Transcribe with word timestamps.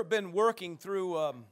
we've 0.00 0.08
been 0.08 0.32
working 0.32 0.76
through, 0.76 1.16
um, 1.16 1.44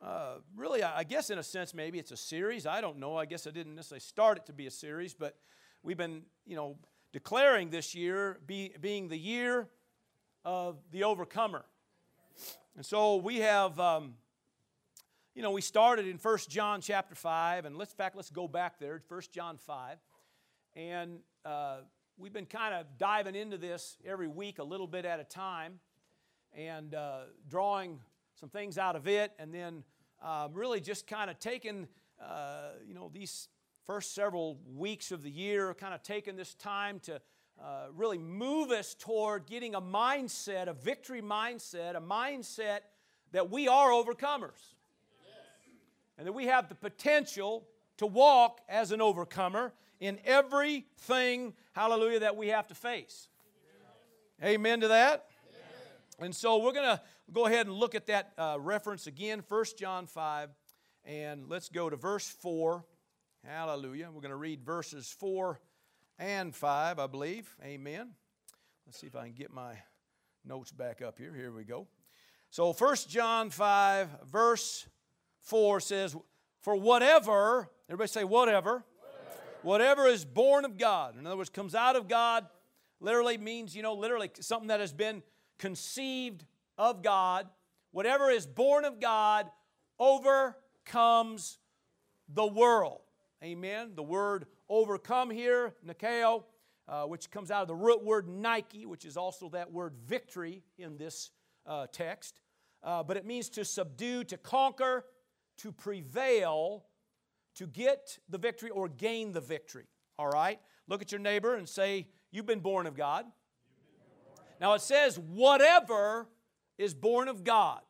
uh, 0.00 0.34
really, 0.56 0.82
I 0.82 1.04
guess 1.04 1.30
in 1.30 1.38
a 1.38 1.42
sense, 1.42 1.74
maybe 1.74 1.98
it's 1.98 2.12
a 2.12 2.16
series. 2.16 2.66
I 2.66 2.80
don't 2.80 2.98
know. 2.98 3.16
I 3.16 3.24
guess 3.24 3.46
I 3.46 3.50
didn't 3.50 3.74
necessarily 3.74 4.00
start 4.00 4.38
it 4.38 4.46
to 4.46 4.52
be 4.52 4.66
a 4.66 4.70
series, 4.70 5.14
but 5.14 5.36
we've 5.82 5.96
been, 5.96 6.22
you 6.46 6.54
know, 6.54 6.76
declaring 7.12 7.70
this 7.70 7.94
year 7.94 8.38
be, 8.46 8.72
being 8.80 9.08
the 9.08 9.18
year 9.18 9.68
of 10.44 10.76
the 10.92 11.04
overcomer. 11.04 11.64
And 12.76 12.86
so 12.86 13.16
we 13.16 13.38
have, 13.38 13.78
um, 13.80 14.14
you 15.34 15.42
know, 15.42 15.50
we 15.50 15.60
started 15.60 16.06
in 16.06 16.18
First 16.18 16.50
John 16.50 16.80
chapter 16.80 17.14
5, 17.14 17.64
and 17.64 17.76
let's, 17.76 17.92
in 17.92 17.96
fact, 17.96 18.16
let's 18.16 18.30
go 18.30 18.46
back 18.46 18.78
there, 18.78 19.00
First 19.08 19.32
John 19.32 19.56
5. 19.56 19.98
And 20.76 21.18
uh, 21.44 21.78
we've 22.16 22.32
been 22.32 22.46
kind 22.46 22.74
of 22.74 22.86
diving 22.98 23.34
into 23.34 23.58
this 23.58 23.96
every 24.06 24.28
week 24.28 24.58
a 24.58 24.64
little 24.64 24.86
bit 24.86 25.04
at 25.04 25.18
a 25.18 25.24
time 25.24 25.80
and 26.56 26.94
uh, 26.94 27.20
drawing 27.48 27.98
some 28.38 28.48
things 28.48 28.78
out 28.78 28.96
of 28.96 29.06
it, 29.06 29.32
and 29.38 29.52
then 29.52 29.84
uh, 30.22 30.48
really 30.52 30.80
just 30.80 31.06
kind 31.06 31.30
of 31.30 31.38
taking, 31.38 31.88
uh, 32.20 32.70
you 32.86 32.94
know, 32.94 33.10
these 33.12 33.48
first 33.84 34.14
several 34.14 34.58
weeks 34.76 35.10
of 35.12 35.22
the 35.22 35.30
year, 35.30 35.74
kind 35.74 35.94
of 35.94 36.02
taking 36.02 36.36
this 36.36 36.54
time 36.54 37.00
to 37.00 37.20
uh, 37.60 37.86
really 37.94 38.18
move 38.18 38.70
us 38.70 38.94
toward 38.94 39.46
getting 39.46 39.74
a 39.74 39.80
mindset, 39.80 40.68
a 40.68 40.72
victory 40.72 41.22
mindset, 41.22 41.96
a 41.96 42.00
mindset 42.00 42.80
that 43.32 43.50
we 43.50 43.68
are 43.68 43.90
overcomers. 43.90 44.74
And 46.18 46.26
that 46.26 46.32
we 46.32 46.46
have 46.46 46.68
the 46.68 46.74
potential 46.74 47.66
to 47.96 48.06
walk 48.06 48.60
as 48.68 48.92
an 48.92 49.00
overcomer 49.00 49.72
in 49.98 50.18
everything, 50.24 51.54
hallelujah, 51.72 52.20
that 52.20 52.36
we 52.36 52.48
have 52.48 52.66
to 52.68 52.74
face. 52.74 53.28
Amen 54.42 54.80
to 54.80 54.88
that? 54.88 55.26
And 56.22 56.34
so 56.34 56.58
we're 56.58 56.72
going 56.72 56.86
to 56.86 57.00
go 57.32 57.46
ahead 57.46 57.66
and 57.66 57.74
look 57.74 57.96
at 57.96 58.06
that 58.06 58.32
uh, 58.38 58.56
reference 58.60 59.08
again, 59.08 59.42
1 59.48 59.64
John 59.76 60.06
5, 60.06 60.50
and 61.04 61.48
let's 61.48 61.68
go 61.68 61.90
to 61.90 61.96
verse 61.96 62.28
4. 62.28 62.84
Hallelujah. 63.44 64.08
We're 64.12 64.20
going 64.20 64.30
to 64.30 64.36
read 64.36 64.64
verses 64.64 65.12
4 65.18 65.60
and 66.20 66.54
5, 66.54 66.98
I 67.00 67.06
believe. 67.08 67.52
Amen. 67.64 68.10
Let's 68.86 69.00
see 69.00 69.08
if 69.08 69.16
I 69.16 69.24
can 69.24 69.32
get 69.32 69.52
my 69.52 69.74
notes 70.44 70.70
back 70.70 71.02
up 71.02 71.18
here. 71.18 71.34
Here 71.34 71.50
we 71.50 71.64
go. 71.64 71.88
So 72.50 72.72
1 72.72 72.96
John 73.08 73.50
5, 73.50 74.08
verse 74.30 74.86
4 75.40 75.80
says, 75.80 76.16
For 76.60 76.76
whatever, 76.76 77.68
everybody 77.88 78.08
say, 78.08 78.22
whatever, 78.22 78.84
whatever, 78.84 78.84
whatever 79.62 80.06
is 80.06 80.24
born 80.24 80.64
of 80.64 80.78
God, 80.78 81.18
in 81.18 81.26
other 81.26 81.36
words, 81.36 81.50
comes 81.50 81.74
out 81.74 81.96
of 81.96 82.06
God, 82.06 82.46
literally 83.00 83.38
means, 83.38 83.74
you 83.74 83.82
know, 83.82 83.94
literally 83.94 84.30
something 84.38 84.68
that 84.68 84.78
has 84.78 84.92
been 84.92 85.24
conceived 85.62 86.44
of 86.76 87.04
God, 87.04 87.46
whatever 87.92 88.28
is 88.30 88.46
born 88.46 88.84
of 88.84 88.98
God 88.98 89.48
overcomes 89.96 91.58
the 92.28 92.44
world. 92.44 93.02
Amen. 93.44 93.92
The 93.94 94.02
word 94.02 94.46
overcome 94.68 95.30
here, 95.30 95.72
Nikeo, 95.86 96.42
uh, 96.88 97.04
which 97.04 97.30
comes 97.30 97.52
out 97.52 97.62
of 97.62 97.68
the 97.68 97.76
root 97.76 98.02
word 98.02 98.28
Nike, 98.28 98.86
which 98.86 99.04
is 99.04 99.16
also 99.16 99.50
that 99.50 99.70
word 99.70 99.94
victory 100.04 100.64
in 100.78 100.96
this 100.96 101.30
uh, 101.64 101.86
text. 101.92 102.40
Uh, 102.82 103.04
but 103.04 103.16
it 103.16 103.24
means 103.24 103.48
to 103.50 103.64
subdue, 103.64 104.24
to 104.24 104.36
conquer, 104.36 105.04
to 105.58 105.70
prevail, 105.70 106.86
to 107.54 107.68
get 107.68 108.18
the 108.28 108.38
victory 108.38 108.70
or 108.70 108.88
gain 108.88 109.30
the 109.30 109.40
victory. 109.40 109.86
All 110.18 110.28
right? 110.28 110.58
Look 110.88 111.02
at 111.02 111.12
your 111.12 111.20
neighbor 111.20 111.54
and 111.54 111.68
say, 111.68 112.08
You've 112.32 112.46
been 112.46 112.60
born 112.60 112.88
of 112.88 112.96
God. 112.96 113.26
Now 114.62 114.74
it 114.74 114.80
says, 114.80 115.18
whatever 115.18 116.28
is 116.78 116.94
born 116.94 117.26
of 117.26 117.42
God. 117.42 117.80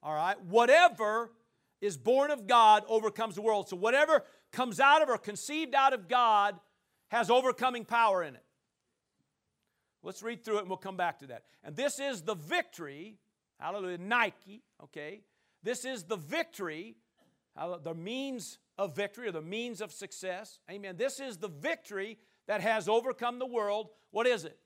All 0.00 0.14
right? 0.14 0.40
Whatever 0.44 1.32
is 1.80 1.96
born 1.96 2.30
of 2.30 2.46
God 2.46 2.84
overcomes 2.88 3.34
the 3.34 3.42
world. 3.42 3.68
So 3.68 3.76
whatever 3.76 4.22
comes 4.52 4.78
out 4.78 5.02
of 5.02 5.08
or 5.08 5.18
conceived 5.18 5.74
out 5.74 5.92
of 5.92 6.06
God 6.06 6.54
has 7.08 7.30
overcoming 7.30 7.84
power 7.84 8.22
in 8.22 8.36
it. 8.36 8.44
Let's 10.04 10.22
read 10.22 10.44
through 10.44 10.58
it 10.58 10.60
and 10.60 10.68
we'll 10.68 10.76
come 10.76 10.96
back 10.96 11.18
to 11.18 11.26
that. 11.26 11.42
And 11.64 11.74
this 11.74 11.98
is 11.98 12.22
the 12.22 12.36
victory, 12.36 13.16
hallelujah, 13.58 13.98
Nike, 13.98 14.62
okay? 14.84 15.22
This 15.64 15.84
is 15.84 16.04
the 16.04 16.16
victory, 16.16 16.94
the 17.56 17.94
means 17.94 18.58
of 18.78 18.94
victory 18.94 19.26
or 19.26 19.32
the 19.32 19.42
means 19.42 19.80
of 19.80 19.90
success. 19.90 20.60
Amen. 20.70 20.96
This 20.96 21.18
is 21.18 21.38
the 21.38 21.48
victory 21.48 22.18
that 22.46 22.60
has 22.60 22.88
overcome 22.88 23.40
the 23.40 23.46
world. 23.46 23.88
What 24.12 24.28
is 24.28 24.44
it? 24.44 24.56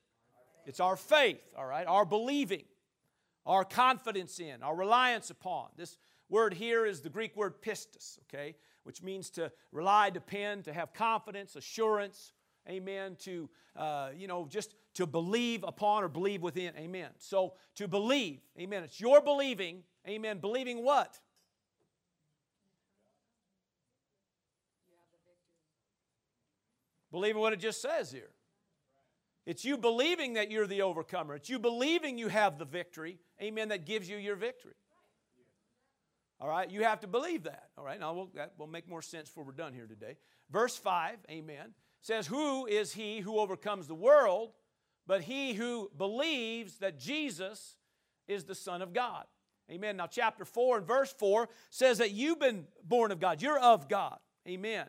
It's 0.67 0.81
our 0.81 0.97
faith, 0.97 1.55
all 1.57 1.67
right, 1.67 1.87
our 1.87 2.05
believing, 2.05 2.65
our 3.47 3.65
confidence 3.65 4.39
in, 4.41 4.63
our 4.63 4.75
reliance 4.75 5.31
upon. 5.31 5.69
This 5.77 5.99
word 6.29 6.55
here 6.55 6.87
is 6.87 7.01
the 7.01 7.11
Greek 7.11 7.37
word 7.37 7.61
pistis, 7.63 8.19
okay, 8.23 8.55
which 8.85 9.03
means 9.03 9.31
to 9.31 9.51
rely, 9.71 10.11
depend, 10.11 10.65
to 10.65 10.73
have 10.73 10.93
confidence, 10.93 11.57
assurance, 11.57 12.33
amen, 12.69 13.17
to, 13.21 13.49
uh, 13.77 14.11
you 14.17 14.27
know, 14.27 14.47
just 14.49 14.75
to 14.95 15.07
believe 15.07 15.65
upon 15.65 16.05
or 16.05 16.09
believe 16.09 16.43
within, 16.43 16.75
amen. 16.77 17.11
So 17.19 17.55
to 17.77 17.89
believe, 17.89 18.41
amen, 18.59 18.85
it's 18.85 19.01
your 19.01 19.21
believing, 19.21 19.83
amen, 20.09 20.39
believing 20.39 20.85
what? 20.85 21.19
Believing 27.11 27.43
what 27.43 27.53
it 27.53 27.61
just 27.61 27.83
says 27.83 28.11
here. 28.11 28.31
It's 29.45 29.65
you 29.65 29.77
believing 29.77 30.35
that 30.35 30.51
you're 30.51 30.67
the 30.67 30.83
overcomer. 30.83 31.35
It's 31.35 31.51
you 31.51 31.59
believing 31.59 32.17
you 32.17 32.29
have 32.29 32.59
the 32.59 32.65
victory, 32.65 33.19
amen, 33.43 33.69
that 33.69 33.87
gives 33.87 34.09
you 34.09 34.17
your 34.17 34.37
victory. 34.37 34.75
All 36.41 36.49
right, 36.49 36.71
you 36.71 36.83
have 36.85 37.01
to 37.01 37.07
believe 37.07 37.45
that. 37.45 37.69
All 37.77 37.85
right, 37.85 37.99
now 37.99 38.15
we'll, 38.15 38.31
that 38.35 38.55
will 38.59 38.67
make 38.67 38.89
more 38.89 39.03
sense 39.03 39.29
before 39.29 39.45
we're 39.45 39.53
done 39.53 39.73
here 39.73 39.87
today. 39.87 40.17
Verse 40.51 40.77
5, 40.77 41.19
amen, 41.31 41.75
says, 42.01 42.27
Who 42.27 42.67
is 42.67 42.93
he 42.93 43.21
who 43.21 43.39
overcomes 43.39 43.87
the 43.87 43.95
world 43.95 44.53
but 45.07 45.23
he 45.23 45.53
who 45.55 45.91
believes 45.97 46.79
that 46.79 46.99
Jesus 46.99 47.77
is 48.29 48.45
the 48.45 48.55
Son 48.55 48.83
of 48.83 48.93
God? 48.93 49.25
Amen. 49.71 49.97
Now, 49.97 50.07
chapter 50.07 50.45
4 50.45 50.79
and 50.79 50.87
verse 50.87 51.13
4 51.13 51.49
says 51.71 51.99
that 51.99 52.11
you've 52.11 52.39
been 52.39 52.67
born 52.85 53.11
of 53.11 53.21
God. 53.21 53.41
You're 53.41 53.59
of 53.59 53.89
God. 53.89 54.19
Amen. 54.47 54.87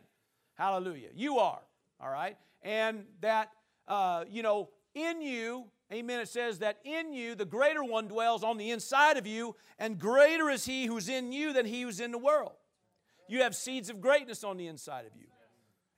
Hallelujah. 0.56 1.08
You 1.14 1.38
are. 1.38 1.62
All 2.00 2.10
right. 2.10 2.36
And 2.62 3.04
that 3.20 3.50
uh, 3.88 4.24
you 4.28 4.42
know, 4.42 4.70
in 4.94 5.20
you, 5.20 5.66
amen, 5.92 6.20
it 6.20 6.28
says 6.28 6.60
that 6.60 6.78
in 6.84 7.12
you 7.12 7.34
the 7.34 7.44
greater 7.44 7.82
one 7.82 8.08
dwells 8.08 8.42
on 8.42 8.56
the 8.58 8.70
inside 8.70 9.16
of 9.16 9.26
you, 9.26 9.56
and 9.78 9.98
greater 9.98 10.50
is 10.50 10.64
he 10.64 10.86
who's 10.86 11.08
in 11.08 11.32
you 11.32 11.52
than 11.52 11.66
he 11.66 11.82
who's 11.82 12.00
in 12.00 12.12
the 12.12 12.18
world. 12.18 12.52
You 13.28 13.42
have 13.42 13.54
seeds 13.54 13.90
of 13.90 14.00
greatness 14.00 14.44
on 14.44 14.56
the 14.56 14.66
inside 14.66 15.06
of 15.06 15.12
you. 15.16 15.26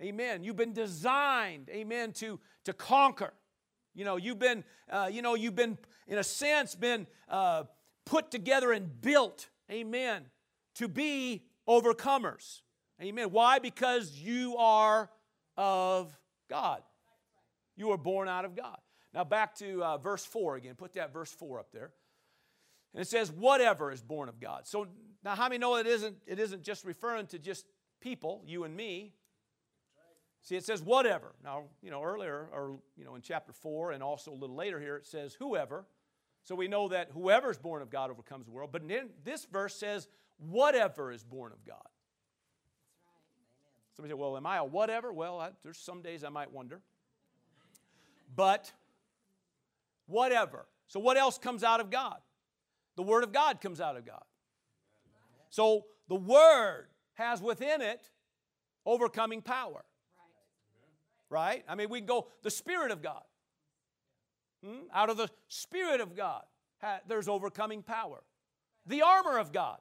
Amen. 0.02 0.44
You've 0.44 0.56
been 0.56 0.72
designed, 0.72 1.68
amen, 1.70 2.12
to, 2.14 2.38
to 2.64 2.72
conquer. 2.72 3.32
You 3.94 4.04
know, 4.04 4.16
you've 4.16 4.38
been, 4.38 4.62
uh, 4.90 5.08
you 5.10 5.22
know, 5.22 5.34
you've 5.34 5.54
been, 5.56 5.78
in 6.06 6.18
a 6.18 6.24
sense, 6.24 6.74
been 6.74 7.06
uh, 7.28 7.64
put 8.04 8.30
together 8.30 8.72
and 8.72 9.00
built, 9.00 9.48
amen, 9.70 10.26
to 10.74 10.86
be 10.86 11.44
overcomers. 11.66 12.60
Amen. 13.02 13.30
Why? 13.30 13.58
Because 13.58 14.12
you 14.12 14.56
are 14.58 15.10
of 15.56 16.16
God. 16.48 16.82
You 17.76 17.90
are 17.92 17.98
born 17.98 18.28
out 18.28 18.44
of 18.44 18.56
God. 18.56 18.78
Now, 19.14 19.24
back 19.24 19.54
to 19.56 19.82
uh, 19.82 19.98
verse 19.98 20.24
4 20.24 20.56
again. 20.56 20.74
Put 20.74 20.94
that 20.94 21.12
verse 21.12 21.32
4 21.32 21.58
up 21.58 21.72
there. 21.72 21.90
And 22.92 23.02
it 23.02 23.08
says, 23.08 23.30
whatever 23.30 23.92
is 23.92 24.02
born 24.02 24.28
of 24.28 24.40
God. 24.40 24.66
So 24.66 24.86
now, 25.24 25.34
how 25.34 25.44
many 25.44 25.58
know 25.58 25.76
it 25.76 25.86
isn't, 25.86 26.16
it 26.26 26.38
isn't 26.38 26.62
just 26.62 26.84
referring 26.84 27.26
to 27.28 27.38
just 27.38 27.66
people, 28.00 28.42
you 28.46 28.64
and 28.64 28.76
me? 28.76 29.12
See, 30.42 30.54
it 30.54 30.64
says 30.64 30.82
whatever. 30.82 31.34
Now, 31.42 31.64
you 31.82 31.90
know, 31.90 32.02
earlier, 32.02 32.48
or, 32.52 32.78
you 32.96 33.04
know, 33.04 33.14
in 33.14 33.22
chapter 33.22 33.52
4 33.52 33.92
and 33.92 34.02
also 34.02 34.32
a 34.32 34.34
little 34.34 34.54
later 34.56 34.78
here, 34.78 34.96
it 34.96 35.06
says 35.06 35.34
whoever. 35.38 35.86
So 36.44 36.54
we 36.54 36.68
know 36.68 36.88
that 36.88 37.10
whoever 37.12 37.50
is 37.50 37.58
born 37.58 37.82
of 37.82 37.90
God 37.90 38.10
overcomes 38.10 38.46
the 38.46 38.52
world. 38.52 38.70
But 38.70 38.86
then 38.86 39.10
this 39.24 39.44
verse 39.46 39.74
says 39.74 40.08
whatever 40.38 41.10
is 41.10 41.24
born 41.24 41.52
of 41.52 41.64
God. 41.64 41.88
Somebody 43.96 44.12
say, 44.12 44.18
well, 44.18 44.36
am 44.36 44.46
I 44.46 44.58
a 44.58 44.64
whatever? 44.64 45.12
Well, 45.12 45.40
I, 45.40 45.50
there's 45.64 45.78
some 45.78 46.02
days 46.02 46.22
I 46.22 46.28
might 46.28 46.52
wonder 46.52 46.82
but 48.34 48.72
whatever. 50.06 50.66
So, 50.88 51.00
what 51.00 51.16
else 51.16 51.38
comes 51.38 51.62
out 51.64 51.80
of 51.80 51.90
God? 51.90 52.16
The 52.96 53.02
Word 53.02 53.24
of 53.24 53.32
God 53.32 53.60
comes 53.60 53.80
out 53.80 53.96
of 53.96 54.06
God. 54.06 54.22
So, 55.50 55.86
the 56.08 56.16
Word 56.16 56.86
has 57.14 57.40
within 57.42 57.80
it 57.80 58.10
overcoming 58.84 59.42
power. 59.42 59.84
Right? 61.28 61.64
I 61.68 61.74
mean, 61.74 61.90
we 61.90 61.98
can 61.98 62.06
go 62.06 62.28
the 62.42 62.50
Spirit 62.50 62.92
of 62.92 63.02
God. 63.02 63.22
Hmm? 64.64 64.84
Out 64.94 65.10
of 65.10 65.16
the 65.16 65.28
Spirit 65.48 66.00
of 66.00 66.16
God, 66.16 66.42
there's 67.08 67.28
overcoming 67.28 67.82
power. 67.82 68.22
The 68.86 69.02
armor 69.02 69.38
of 69.38 69.52
God. 69.52 69.78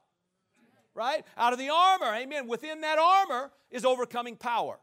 Right? 0.96 1.24
Out 1.38 1.54
of 1.54 1.60
the 1.60 1.70
armor, 1.70 2.14
amen. 2.16 2.48
Within 2.48 2.82
that 2.82 2.98
armor 2.98 3.52
is 3.70 3.86
overcoming 3.86 4.38
power. 4.38 4.80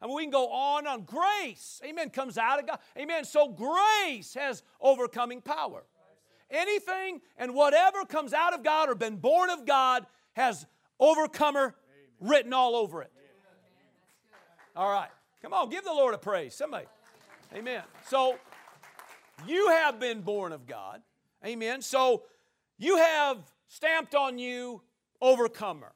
I 0.00 0.06
mean, 0.06 0.16
we 0.16 0.22
can 0.22 0.30
go 0.30 0.48
on 0.48 0.86
on 0.86 1.02
grace. 1.02 1.80
Amen. 1.84 2.10
Comes 2.10 2.36
out 2.36 2.60
of 2.60 2.66
God. 2.66 2.78
Amen. 2.98 3.24
So 3.24 3.48
grace 3.48 4.34
has 4.34 4.62
overcoming 4.80 5.40
power. 5.40 5.84
anything 6.50 7.20
and 7.36 7.54
whatever 7.54 8.04
comes 8.04 8.32
out 8.32 8.54
of 8.54 8.62
God 8.62 8.88
or 8.88 8.94
been 8.94 9.16
born 9.16 9.50
of 9.50 9.66
God 9.66 10.06
has 10.34 10.66
overcomer 11.00 11.74
written 12.20 12.52
all 12.52 12.76
over 12.76 13.02
it. 13.02 13.12
All 14.76 14.90
right. 14.90 15.10
Come 15.42 15.52
on, 15.52 15.68
give 15.68 15.84
the 15.84 15.92
Lord 15.92 16.14
a 16.14 16.18
praise. 16.18 16.54
Somebody. 16.54 16.86
Amen. 17.54 17.82
So, 18.06 18.36
you 19.46 19.68
have 19.68 20.00
been 20.00 20.22
born 20.22 20.52
of 20.52 20.66
God. 20.66 21.02
Amen. 21.44 21.82
So, 21.82 22.22
you 22.78 22.96
have 22.96 23.38
stamped 23.68 24.14
on 24.14 24.38
you 24.38 24.82
overcomer. 25.20 25.92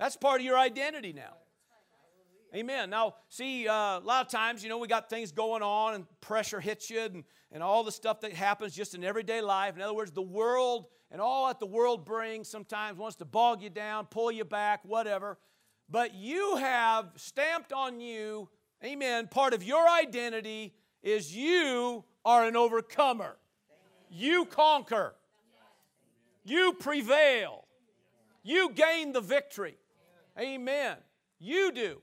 That's 0.00 0.16
part 0.16 0.40
of 0.40 0.46
your 0.46 0.58
identity 0.58 1.12
now. 1.12 1.34
Amen. 2.54 2.88
Now, 2.88 3.16
see, 3.28 3.68
uh, 3.68 3.98
a 3.98 4.02
lot 4.02 4.24
of 4.24 4.32
times, 4.32 4.62
you 4.62 4.70
know, 4.70 4.78
we 4.78 4.88
got 4.88 5.10
things 5.10 5.30
going 5.30 5.62
on 5.62 5.92
and 5.92 6.06
pressure 6.22 6.58
hits 6.58 6.88
you 6.88 7.00
and, 7.00 7.24
and 7.52 7.62
all 7.62 7.84
the 7.84 7.92
stuff 7.92 8.22
that 8.22 8.32
happens 8.32 8.74
just 8.74 8.94
in 8.94 9.04
everyday 9.04 9.42
life. 9.42 9.76
In 9.76 9.82
other 9.82 9.92
words, 9.92 10.10
the 10.10 10.22
world 10.22 10.86
and 11.10 11.20
all 11.20 11.48
that 11.48 11.60
the 11.60 11.66
world 11.66 12.06
brings 12.06 12.48
sometimes 12.48 12.96
wants 12.96 13.16
to 13.16 13.26
bog 13.26 13.62
you 13.62 13.68
down, 13.68 14.06
pull 14.06 14.32
you 14.32 14.42
back, 14.42 14.80
whatever. 14.84 15.38
But 15.90 16.14
you 16.14 16.56
have 16.56 17.10
stamped 17.16 17.74
on 17.74 18.00
you, 18.00 18.48
amen, 18.82 19.28
part 19.28 19.52
of 19.52 19.62
your 19.62 19.86
identity 19.86 20.72
is 21.02 21.36
you 21.36 22.04
are 22.24 22.46
an 22.46 22.56
overcomer. 22.56 23.36
You 24.08 24.46
conquer. 24.46 25.14
You 26.42 26.72
prevail. 26.72 27.66
You 28.42 28.70
gain 28.70 29.12
the 29.12 29.20
victory. 29.20 29.76
Amen. 30.38 30.96
You 31.38 31.72
do. 31.72 32.00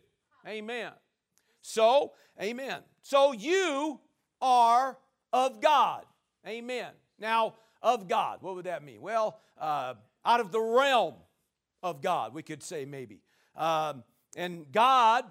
Amen. 0.48 0.92
So, 1.62 2.14
amen. 2.42 2.80
So 3.02 3.32
you 3.32 4.00
are 4.42 4.98
of 5.34 5.62
God. 5.62 6.06
Amen. 6.48 6.92
Now, 7.20 7.56
of 7.82 8.08
God, 8.08 8.40
what 8.42 8.56
would 8.56 8.66
that 8.66 8.84
mean? 8.84 9.02
Well, 9.02 9.40
uh, 9.60 9.96
out 10.26 10.40
of 10.40 10.52
the 10.52 10.60
realm 10.60 11.16
of 11.84 12.02
God, 12.02 12.34
we 12.34 12.44
could 12.44 12.64
say 12.64 12.86
maybe. 12.86 13.22
Um, 13.56 14.04
and 14.36 14.72
God 14.72 15.26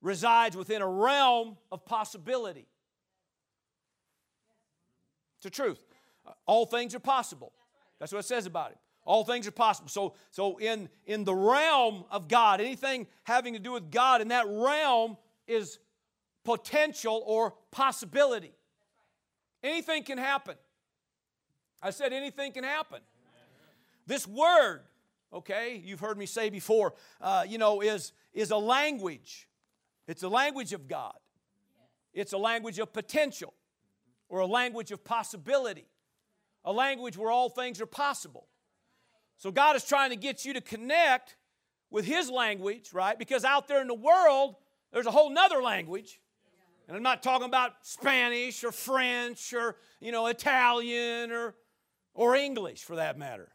resides 0.00 0.56
within 0.56 0.82
a 0.82 0.88
realm 0.88 1.56
of 1.72 1.84
possibility. 1.84 2.66
It's 5.36 5.44
the 5.44 5.50
truth. 5.50 5.82
All 6.46 6.66
things 6.66 6.94
are 6.94 7.00
possible. 7.00 7.52
That's 7.98 8.12
what 8.12 8.20
it 8.20 8.26
says 8.26 8.46
about 8.46 8.72
it. 8.72 8.78
All 9.04 9.24
things 9.24 9.46
are 9.46 9.52
possible. 9.52 9.88
So, 9.88 10.14
so 10.30 10.56
in, 10.56 10.88
in 11.06 11.24
the 11.24 11.34
realm 11.34 12.04
of 12.10 12.28
God, 12.28 12.60
anything 12.60 13.06
having 13.24 13.52
to 13.52 13.58
do 13.58 13.72
with 13.72 13.90
God 13.90 14.20
in 14.20 14.28
that 14.28 14.46
realm 14.48 15.18
is 15.46 15.78
potential 16.44 17.22
or 17.26 17.54
possibility. 17.70 18.52
Anything 19.62 20.04
can 20.04 20.18
happen. 20.18 20.56
I 21.82 21.90
said 21.90 22.12
anything 22.12 22.52
can 22.52 22.64
happen. 22.64 23.00
This 24.06 24.26
word, 24.26 24.82
okay, 25.32 25.80
you've 25.84 26.00
heard 26.00 26.16
me 26.16 26.26
say 26.26 26.50
before, 26.50 26.94
uh, 27.20 27.44
you 27.46 27.58
know, 27.58 27.82
is, 27.82 28.12
is 28.32 28.50
a 28.50 28.56
language. 28.56 29.48
It's 30.06 30.22
a 30.22 30.28
language 30.28 30.72
of 30.72 30.88
God. 30.88 31.14
It's 32.12 32.32
a 32.32 32.38
language 32.38 32.78
of 32.78 32.92
potential 32.92 33.52
or 34.28 34.40
a 34.40 34.46
language 34.46 34.92
of 34.92 35.04
possibility, 35.04 35.86
a 36.64 36.72
language 36.72 37.16
where 37.16 37.30
all 37.30 37.48
things 37.48 37.80
are 37.80 37.86
possible. 37.86 38.46
So 39.36 39.50
God 39.50 39.76
is 39.76 39.84
trying 39.84 40.10
to 40.10 40.16
get 40.16 40.44
you 40.44 40.54
to 40.54 40.60
connect 40.60 41.36
with 41.90 42.04
His 42.04 42.30
language, 42.30 42.92
right? 42.92 43.18
Because 43.18 43.44
out 43.44 43.68
there 43.68 43.80
in 43.80 43.88
the 43.88 43.94
world, 43.94 44.56
there's 44.92 45.06
a 45.06 45.10
whole 45.10 45.30
nother 45.30 45.62
language. 45.62 46.20
And 46.86 46.96
I'm 46.96 47.02
not 47.02 47.22
talking 47.22 47.46
about 47.46 47.72
Spanish 47.82 48.62
or 48.62 48.72
French 48.72 49.52
or, 49.52 49.76
you 50.00 50.12
know, 50.12 50.26
Italian 50.26 51.32
or, 51.32 51.54
or 52.14 52.34
English 52.34 52.84
for 52.84 52.96
that 52.96 53.18
matter. 53.18 53.50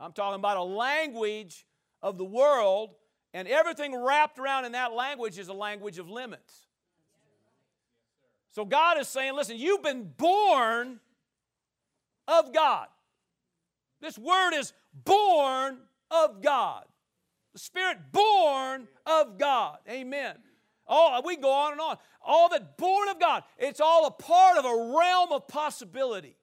I'm 0.00 0.12
talking 0.12 0.38
about 0.38 0.56
a 0.56 0.62
language 0.62 1.66
of 2.02 2.18
the 2.18 2.24
world, 2.24 2.94
and 3.34 3.48
everything 3.48 3.96
wrapped 3.96 4.38
around 4.38 4.64
in 4.64 4.72
that 4.72 4.92
language 4.92 5.38
is 5.38 5.48
a 5.48 5.52
language 5.52 5.98
of 5.98 6.08
limits. 6.08 6.66
So 8.52 8.64
God 8.64 8.98
is 8.98 9.08
saying, 9.08 9.34
listen, 9.34 9.56
you've 9.56 9.82
been 9.82 10.12
born 10.16 11.00
of 12.26 12.52
God. 12.52 12.86
This 14.00 14.18
word 14.18 14.54
is 14.54 14.72
born 14.92 15.78
of 16.10 16.42
God. 16.42 16.84
The 17.52 17.58
Spirit 17.58 17.98
born 18.12 18.88
of 19.06 19.38
God. 19.38 19.78
Amen. 19.88 20.36
Oh, 20.86 21.20
we 21.24 21.36
go 21.36 21.52
on 21.52 21.72
and 21.72 21.80
on. 21.80 21.96
All 22.24 22.48
that 22.50 22.76
born 22.76 23.08
of 23.08 23.20
God. 23.20 23.42
It's 23.58 23.80
all 23.80 24.06
a 24.06 24.10
part 24.10 24.58
of 24.58 24.64
a 24.64 24.94
realm 24.96 25.32
of 25.32 25.48
possibility. 25.48 26.36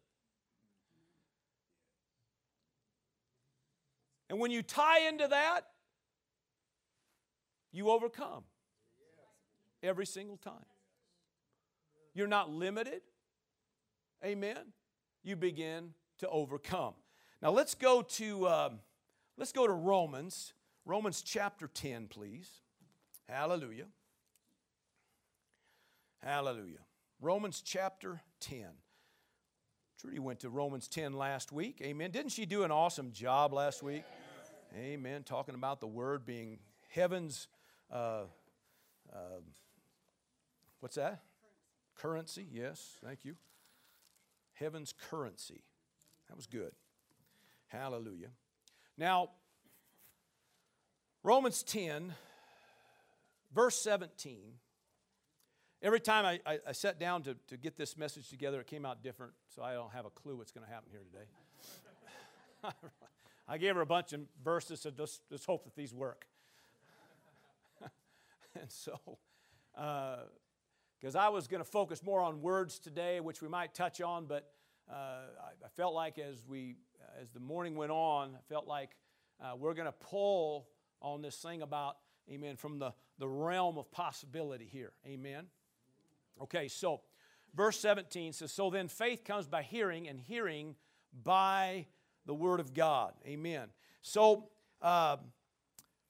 And 4.30 4.40
when 4.40 4.52
you 4.52 4.62
tie 4.62 5.08
into 5.08 5.28
that, 5.28 5.62
you 7.72 7.90
overcome 7.90 8.44
every 9.84 10.06
single 10.06 10.38
time. 10.38 10.66
You're 12.14 12.28
not 12.28 12.50
limited. 12.50 13.02
Amen. 14.24 14.74
You 15.24 15.36
begin 15.36 15.92
to 16.20 16.30
overcome. 16.30 16.94
Now 17.46 17.52
let's 17.52 17.76
go 17.76 18.02
to 18.02 18.48
um, 18.48 18.80
let's 19.38 19.52
go 19.52 19.68
to 19.68 19.74
Romans, 19.74 20.54
Romans 20.84 21.22
chapter 21.22 21.68
10, 21.68 22.08
please. 22.08 22.50
Hallelujah. 23.30 23.86
Hallelujah. 26.24 26.80
Romans 27.22 27.62
chapter 27.64 28.24
10. 28.40 28.66
Trudy 30.02 30.18
went 30.18 30.40
to 30.40 30.50
Romans 30.50 30.88
10 30.88 31.14
last 31.14 31.52
week. 31.52 31.82
Amen. 31.84 32.10
Didn't 32.10 32.32
she 32.32 32.48
do 32.48 32.64
an 32.64 32.72
awesome 32.72 33.12
job 33.12 33.54
last 33.54 33.84
week? 33.84 34.06
Amen. 34.76 35.22
Talking 35.22 35.54
about 35.54 35.80
the 35.80 35.88
word 35.88 36.26
being 36.26 36.58
heaven's, 36.90 37.48
uh, 37.92 38.24
uh, 39.14 39.42
what's 40.80 40.96
that? 40.96 41.22
Currency. 41.94 42.48
Yes, 42.52 42.98
thank 43.06 43.20
you. 43.24 43.36
Heaven's 44.54 44.96
currency. 45.12 45.62
That 46.28 46.36
was 46.36 46.48
good. 46.48 46.72
Hallelujah. 47.68 48.30
Now, 48.98 49.32
Romans 51.24 51.64
10, 51.64 52.14
verse 53.54 53.76
17. 53.82 54.54
Every 55.82 56.00
time 56.00 56.26
I, 56.26 56.40
I, 56.46 56.60
I, 56.70 56.72
sat 56.72 57.00
down 57.00 57.24
to, 57.24 57.36
to 57.48 57.58
get 57.58 57.78
this 57.78 57.98
message 57.98 58.30
together, 58.30 58.62
it 58.62 58.68
came 58.68 58.86
out 58.86 59.04
different, 59.04 59.34
so 59.54 59.62
I 59.62 59.74
don't 59.74 59.92
have 59.92 60.06
a 60.06 60.10
clue 60.10 60.38
what's 60.38 60.52
going 60.52 60.66
to 60.66 60.72
happen 60.72 60.90
here 60.92 61.02
today. 61.12 62.74
I 63.48 63.58
gave 63.58 63.76
her 63.76 63.82
a 63.82 63.86
bunch 63.86 64.14
of 64.14 64.22
verses, 64.44 64.82
so 64.82 64.92
just, 64.92 65.28
just 65.30 65.46
hope 65.46 65.66
that 65.66 65.76
these 65.76 65.94
work. 65.94 66.26
and 68.60 68.72
so, 68.72 69.00
because 69.74 71.16
uh, 71.16 71.20
I 71.20 71.30
was 71.30 71.48
going 71.48 71.64
to 71.64 71.70
focus 71.70 72.02
more 72.04 72.22
on 72.22 72.42
words 72.42 72.80
today, 72.80 73.20
which 73.20 73.42
we 73.42 73.48
might 73.48 73.74
touch 73.76 74.02
on, 74.02 74.26
but 74.26 74.52
uh, 74.90 74.94
I, 74.94 75.66
I, 75.66 75.70
felt 75.76 75.94
like 75.94 76.18
as 76.18 76.44
we 76.48 76.78
as 77.22 77.30
the 77.32 77.40
morning 77.40 77.76
went 77.76 77.92
on, 77.92 78.36
I 78.36 78.42
felt 78.50 78.68
like 78.68 78.92
uh, 79.42 79.56
we're 79.58 79.74
going 79.74 79.88
to 79.88 79.92
pull 79.92 80.68
on 81.02 81.22
this 81.22 81.36
thing 81.38 81.62
about, 81.62 81.98
amen, 82.32 82.56
from 82.56 82.80
the, 82.80 82.94
the 83.20 83.28
realm 83.28 83.78
of 83.78 83.92
possibility 83.92 84.68
here. 84.72 84.94
Amen. 85.06 85.46
Okay, 86.42 86.68
so 86.68 87.02
verse 87.56 87.80
17 87.80 88.34
says, 88.34 88.52
So 88.52 88.70
then 88.70 88.88
faith 88.88 89.24
comes 89.24 89.48
by 89.48 89.64
hearing, 89.64 90.08
and 90.08 90.20
hearing 90.20 90.76
by 91.24 91.86
the 92.26 92.34
word 92.34 92.60
of 92.60 92.74
God. 92.74 93.14
Amen. 93.26 93.70
So, 94.02 94.50
uh, 94.82 95.18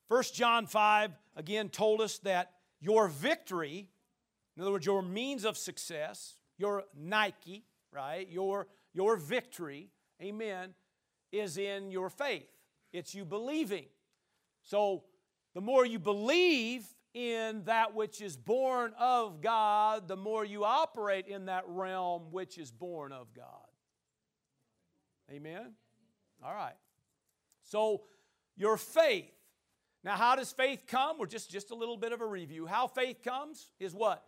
1 0.08 0.24
John 0.34 0.68
5 0.68 1.12
again 1.36 1.70
told 1.70 2.02
us 2.02 2.20
that 2.20 2.52
your 2.80 3.08
victory, 3.08 3.90
in 4.56 4.62
other 4.62 4.72
words, 4.72 4.86
your 4.86 5.02
means 5.02 5.46
of 5.46 5.58
success, 5.58 6.38
your 6.58 6.84
Nike, 6.96 7.66
right? 7.92 8.28
Your, 8.30 8.68
your 8.94 9.18
victory, 9.18 9.90
amen, 10.22 10.74
is 11.32 11.58
in 11.58 11.92
your 11.92 12.10
faith. 12.10 12.48
It's 12.94 13.14
you 13.14 13.26
believing. 13.26 13.86
So 14.62 15.04
the 15.54 15.62
more 15.62 15.86
you 15.86 16.00
believe 16.00 16.86
in 17.14 17.64
that 17.64 17.96
which 17.96 18.22
is 18.22 18.36
born 18.36 18.94
of 19.00 19.42
God, 19.42 20.08
the 20.08 20.18
more 20.18 20.44
you 20.44 20.66
operate 20.66 21.28
in 21.28 21.46
that 21.46 21.64
realm 21.68 22.32
which 22.32 22.58
is 22.58 22.72
born 22.72 23.12
of 23.12 23.34
God. 23.34 23.46
Amen? 25.32 25.74
All 26.44 26.54
right. 26.54 26.76
So 27.64 28.02
your 28.58 28.78
faith. 28.78 29.32
Now, 30.04 30.16
how 30.16 30.36
does 30.36 30.52
faith 30.52 30.84
come? 30.88 31.18
We're 31.18 31.26
just, 31.26 31.50
just 31.50 31.72
a 31.72 31.76
little 31.76 31.98
bit 31.98 32.12
of 32.12 32.22
a 32.22 32.26
review. 32.28 32.66
How 32.68 32.86
faith 32.86 33.24
comes 33.24 33.72
is 33.80 33.94
what? 33.94 34.24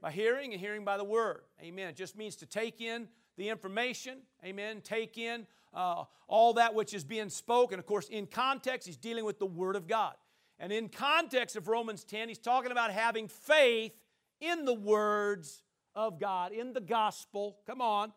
By 0.00 0.10
hearing 0.10 0.52
and 0.52 0.60
hearing 0.60 0.84
by 0.84 0.96
the 0.96 1.04
word. 1.04 1.42
Amen. 1.62 1.88
It 1.88 1.96
just 1.96 2.16
means 2.16 2.36
to 2.36 2.46
take 2.46 2.80
in 2.80 3.06
the 3.36 3.48
information. 3.48 4.18
Amen. 4.44 4.80
Take 4.82 5.18
in 5.18 5.46
uh, 5.78 6.04
all 6.26 6.54
that 6.54 6.74
which 6.74 6.92
is 6.92 7.04
being 7.04 7.30
spoken. 7.30 7.78
Of 7.78 7.86
course, 7.86 8.08
in 8.08 8.26
context, 8.26 8.86
he's 8.86 8.96
dealing 8.96 9.24
with 9.24 9.38
the 9.38 9.46
Word 9.46 9.76
of 9.76 9.86
God. 9.86 10.14
And 10.58 10.72
in 10.72 10.88
context 10.88 11.54
of 11.54 11.68
Romans 11.68 12.02
10, 12.02 12.28
he's 12.28 12.38
talking 12.38 12.72
about 12.72 12.90
having 12.90 13.28
faith 13.28 13.92
in 14.40 14.64
the 14.64 14.74
words 14.74 15.62
of 15.94 16.18
God, 16.18 16.50
in 16.50 16.72
the 16.72 16.80
gospel. 16.80 17.58
Come 17.64 17.80
on. 17.80 18.12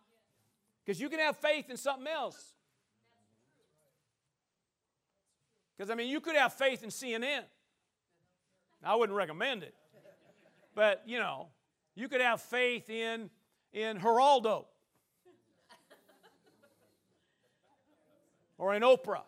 Because 0.84 1.00
you 1.00 1.08
can 1.08 1.20
have 1.20 1.38
faith 1.38 1.70
in 1.70 1.78
something 1.78 2.08
else. 2.08 2.54
Because, 5.78 5.92
I 5.92 5.96
mean, 5.96 6.10
you 6.10 6.20
could 6.20 6.36
have 6.36 6.54
faith 6.54 6.84
in 6.84 6.90
CNN. 6.90 7.44
I 8.84 8.96
wouldn't 8.96 9.16
recommend 9.16 9.62
it. 9.62 9.76
But, 10.74 11.04
you 11.06 11.20
know, 11.20 11.50
you 11.94 12.08
could 12.08 12.22
have 12.22 12.42
faith 12.42 12.90
in, 12.90 13.30
in 13.72 14.00
Geraldo 14.00 14.66
or 18.62 18.74
an 18.74 18.84
Oprah. 18.84 19.24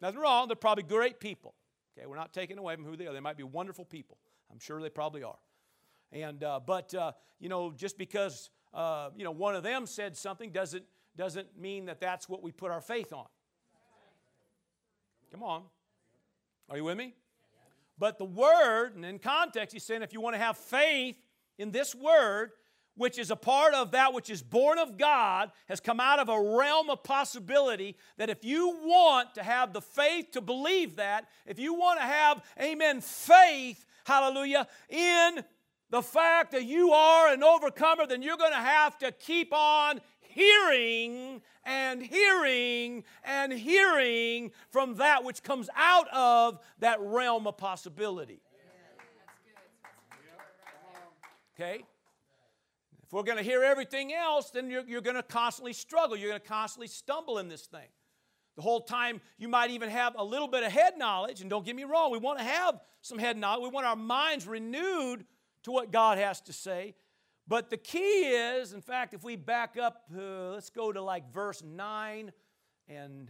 Nothing 0.00 0.20
wrong. 0.20 0.46
They're 0.46 0.54
probably 0.54 0.84
great 0.84 1.18
people. 1.18 1.52
Okay, 1.98 2.06
we're 2.06 2.16
not 2.16 2.32
taking 2.32 2.58
away 2.58 2.76
from 2.76 2.84
who 2.84 2.96
they 2.96 3.08
are. 3.08 3.12
They 3.12 3.20
might 3.20 3.36
be 3.36 3.42
wonderful 3.42 3.84
people. 3.84 4.16
I'm 4.50 4.60
sure 4.60 4.80
they 4.80 4.88
probably 4.88 5.24
are. 5.24 5.36
And 6.12 6.42
uh, 6.42 6.60
but 6.64 6.94
uh, 6.94 7.12
you 7.40 7.48
know, 7.48 7.72
just 7.72 7.98
because 7.98 8.50
uh, 8.72 9.10
you 9.16 9.24
know 9.24 9.32
one 9.32 9.56
of 9.56 9.64
them 9.64 9.84
said 9.84 10.16
something 10.16 10.52
doesn't 10.52 10.84
doesn't 11.16 11.58
mean 11.60 11.86
that 11.86 12.00
that's 12.00 12.28
what 12.28 12.40
we 12.40 12.52
put 12.52 12.70
our 12.70 12.80
faith 12.80 13.12
on. 13.12 13.26
Come 15.32 15.42
on, 15.42 15.64
are 16.70 16.76
you 16.76 16.84
with 16.84 16.96
me? 16.96 17.14
But 17.98 18.16
the 18.18 18.24
word, 18.24 18.94
and 18.94 19.04
in 19.04 19.18
context, 19.18 19.72
he's 19.72 19.84
saying 19.84 20.02
if 20.02 20.12
you 20.12 20.20
want 20.20 20.34
to 20.34 20.40
have 20.40 20.56
faith 20.56 21.16
in 21.58 21.72
this 21.72 21.94
word, 21.96 22.52
which 23.00 23.18
is 23.18 23.30
a 23.30 23.36
part 23.36 23.72
of 23.72 23.92
that 23.92 24.12
which 24.12 24.28
is 24.28 24.42
born 24.42 24.78
of 24.78 24.98
God, 24.98 25.50
has 25.70 25.80
come 25.80 26.00
out 26.00 26.18
of 26.18 26.28
a 26.28 26.38
realm 26.38 26.90
of 26.90 27.02
possibility. 27.02 27.96
That 28.18 28.28
if 28.28 28.44
you 28.44 28.76
want 28.84 29.34
to 29.36 29.42
have 29.42 29.72
the 29.72 29.80
faith 29.80 30.32
to 30.32 30.42
believe 30.42 30.96
that, 30.96 31.26
if 31.46 31.58
you 31.58 31.72
want 31.72 31.98
to 31.98 32.04
have, 32.04 32.44
amen, 32.60 33.00
faith, 33.00 33.86
hallelujah, 34.04 34.68
in 34.90 35.42
the 35.88 36.02
fact 36.02 36.52
that 36.52 36.64
you 36.64 36.92
are 36.92 37.32
an 37.32 37.42
overcomer, 37.42 38.06
then 38.06 38.20
you're 38.20 38.36
going 38.36 38.52
to 38.52 38.58
have 38.58 38.98
to 38.98 39.12
keep 39.12 39.50
on 39.50 40.02
hearing 40.20 41.40
and 41.64 42.02
hearing 42.02 43.02
and 43.24 43.50
hearing 43.50 44.52
from 44.68 44.96
that 44.96 45.24
which 45.24 45.42
comes 45.42 45.70
out 45.74 46.06
of 46.12 46.58
that 46.80 47.00
realm 47.00 47.46
of 47.46 47.56
possibility. 47.56 48.42
Okay? 51.58 51.82
If 53.10 53.14
we're 53.14 53.24
going 53.24 53.38
to 53.38 53.42
hear 53.44 53.64
everything 53.64 54.14
else, 54.14 54.50
then 54.50 54.70
you're, 54.70 54.84
you're 54.86 55.00
going 55.00 55.16
to 55.16 55.24
constantly 55.24 55.72
struggle. 55.72 56.16
You're 56.16 56.28
going 56.28 56.40
to 56.40 56.46
constantly 56.46 56.86
stumble 56.86 57.38
in 57.38 57.48
this 57.48 57.66
thing. 57.66 57.88
The 58.54 58.62
whole 58.62 58.82
time, 58.82 59.20
you 59.36 59.48
might 59.48 59.70
even 59.70 59.90
have 59.90 60.14
a 60.16 60.22
little 60.22 60.46
bit 60.46 60.62
of 60.62 60.70
head 60.70 60.96
knowledge. 60.96 61.40
And 61.40 61.50
don't 61.50 61.66
get 61.66 61.74
me 61.74 61.82
wrong, 61.82 62.12
we 62.12 62.18
want 62.18 62.38
to 62.38 62.44
have 62.44 62.78
some 63.00 63.18
head 63.18 63.36
knowledge. 63.36 63.64
We 63.64 63.68
want 63.70 63.84
our 63.84 63.96
minds 63.96 64.46
renewed 64.46 65.24
to 65.64 65.72
what 65.72 65.90
God 65.90 66.18
has 66.18 66.40
to 66.42 66.52
say. 66.52 66.94
But 67.48 67.68
the 67.68 67.78
key 67.78 67.98
is, 68.28 68.74
in 68.74 68.80
fact, 68.80 69.12
if 69.12 69.24
we 69.24 69.34
back 69.34 69.76
up, 69.76 70.04
uh, 70.16 70.50
let's 70.52 70.70
go 70.70 70.92
to 70.92 71.02
like 71.02 71.32
verse 71.34 71.64
9 71.64 72.30
and 72.86 73.28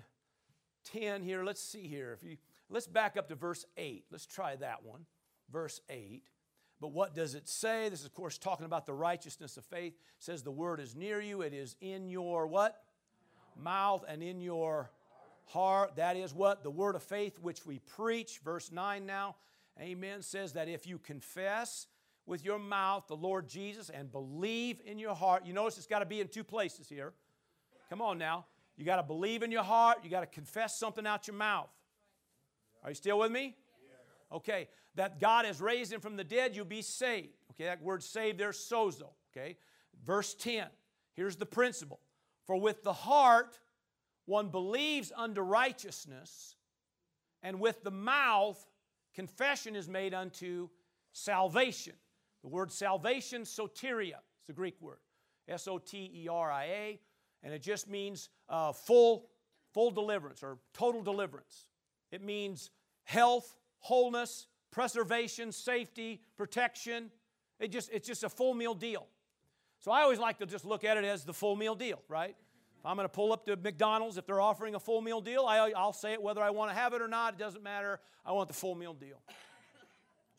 10 0.92 1.22
here. 1.22 1.42
Let's 1.42 1.62
see 1.62 1.88
here. 1.88 2.12
If 2.12 2.28
you, 2.28 2.36
let's 2.68 2.86
back 2.86 3.16
up 3.16 3.30
to 3.30 3.34
verse 3.34 3.64
8. 3.78 4.04
Let's 4.10 4.26
try 4.26 4.56
that 4.56 4.84
one. 4.84 5.06
Verse 5.50 5.80
8. 5.88 6.22
But 6.80 6.92
what 6.92 7.14
does 7.14 7.34
it 7.34 7.48
say? 7.48 7.88
This 7.88 8.00
is, 8.00 8.06
of 8.06 8.14
course, 8.14 8.38
talking 8.38 8.66
about 8.66 8.86
the 8.86 8.94
righteousness 8.94 9.56
of 9.56 9.64
faith. 9.64 9.92
It 9.92 10.24
says 10.24 10.42
the 10.42 10.50
word 10.50 10.80
is 10.80 10.96
near 10.96 11.20
you. 11.20 11.42
It 11.42 11.52
is 11.52 11.76
in 11.80 12.08
your 12.08 12.46
what? 12.46 12.82
Mouth 13.56 14.04
and 14.08 14.22
in 14.22 14.40
your 14.40 14.90
heart. 15.46 15.96
That 15.96 16.16
is 16.16 16.34
what? 16.34 16.62
The 16.62 16.70
word 16.70 16.94
of 16.94 17.02
faith 17.02 17.38
which 17.38 17.66
we 17.66 17.80
preach. 17.80 18.40
Verse 18.42 18.72
9 18.72 19.04
now. 19.04 19.36
Amen. 19.78 20.22
Says 20.22 20.54
that 20.54 20.68
if 20.68 20.86
you 20.86 20.98
confess 20.98 21.86
with 22.26 22.44
your 22.44 22.58
mouth 22.58 23.06
the 23.08 23.16
Lord 23.16 23.48
Jesus 23.48 23.90
and 23.90 24.10
believe 24.10 24.80
in 24.86 24.98
your 24.98 25.14
heart. 25.14 25.44
You 25.44 25.52
notice 25.52 25.76
it's 25.76 25.86
got 25.86 25.98
to 25.98 26.06
be 26.06 26.20
in 26.20 26.28
two 26.28 26.44
places 26.44 26.88
here. 26.88 27.12
Come 27.90 28.00
on 28.00 28.18
now. 28.18 28.46
You 28.76 28.84
got 28.84 28.96
to 28.96 29.02
believe 29.02 29.42
in 29.42 29.50
your 29.50 29.64
heart. 29.64 29.98
You 30.04 30.10
got 30.10 30.20
to 30.20 30.26
confess 30.26 30.78
something 30.78 31.06
out 31.06 31.26
your 31.26 31.36
mouth. 31.36 31.68
Are 32.82 32.90
you 32.90 32.94
still 32.94 33.18
with 33.18 33.32
me? 33.32 33.56
Okay, 34.32 34.68
that 34.94 35.20
God 35.20 35.44
has 35.44 35.60
raised 35.60 35.92
him 35.92 36.00
from 36.00 36.16
the 36.16 36.24
dead, 36.24 36.54
you'll 36.54 36.64
be 36.64 36.82
saved. 36.82 37.36
Okay, 37.52 37.64
that 37.64 37.82
word 37.82 38.02
saved 38.02 38.38
there's 38.38 38.58
sozo. 38.58 39.10
Okay, 39.36 39.56
verse 40.04 40.34
10. 40.34 40.66
Here's 41.14 41.36
the 41.36 41.46
principle 41.46 42.00
For 42.46 42.56
with 42.56 42.82
the 42.82 42.92
heart 42.92 43.58
one 44.26 44.48
believes 44.48 45.12
unto 45.16 45.40
righteousness, 45.40 46.54
and 47.42 47.60
with 47.60 47.82
the 47.82 47.90
mouth 47.90 48.64
confession 49.14 49.74
is 49.74 49.88
made 49.88 50.14
unto 50.14 50.68
salvation. 51.12 51.94
The 52.42 52.48
word 52.48 52.70
salvation, 52.70 53.42
soteria, 53.42 54.18
is 54.40 54.46
the 54.46 54.52
Greek 54.52 54.80
word. 54.80 54.98
S 55.48 55.66
O 55.66 55.78
T 55.78 56.10
E 56.14 56.28
R 56.28 56.50
I 56.50 56.64
A, 56.64 57.00
and 57.42 57.52
it 57.52 57.62
just 57.62 57.88
means 57.88 58.28
uh, 58.48 58.72
full, 58.72 59.26
full 59.72 59.90
deliverance 59.90 60.42
or 60.42 60.58
total 60.72 61.02
deliverance. 61.02 61.66
It 62.12 62.22
means 62.22 62.70
health, 63.02 63.56
wholeness, 63.78 64.46
preservation, 64.70 65.52
safety, 65.52 66.20
protection. 66.36 67.10
It 67.58 67.68
just, 67.68 67.90
it's 67.92 68.06
just 68.06 68.24
a 68.24 68.28
full 68.28 68.54
meal 68.54 68.74
deal. 68.74 69.06
So 69.80 69.90
I 69.90 70.02
always 70.02 70.18
like 70.18 70.38
to 70.38 70.46
just 70.46 70.64
look 70.64 70.84
at 70.84 70.96
it 70.96 71.04
as 71.04 71.24
the 71.24 71.32
full 71.32 71.56
meal 71.56 71.74
deal, 71.74 72.02
right? 72.08 72.36
If 72.78 72.86
I'm 72.86 72.96
going 72.96 73.06
to 73.06 73.12
pull 73.12 73.32
up 73.32 73.44
to 73.46 73.56
McDonald's, 73.56 74.16
if 74.16 74.26
they're 74.26 74.40
offering 74.40 74.74
a 74.74 74.80
full 74.80 75.00
meal 75.02 75.20
deal, 75.20 75.44
I, 75.46 75.72
I'll 75.76 75.92
say 75.92 76.12
it 76.12 76.22
whether 76.22 76.42
I 76.42 76.50
want 76.50 76.70
to 76.70 76.74
have 76.74 76.94
it 76.94 77.02
or 77.02 77.08
not. 77.08 77.34
It 77.34 77.38
doesn't 77.38 77.62
matter. 77.62 78.00
I 78.24 78.32
want 78.32 78.48
the 78.48 78.54
full 78.54 78.74
meal 78.74 78.94
deal. 78.94 79.20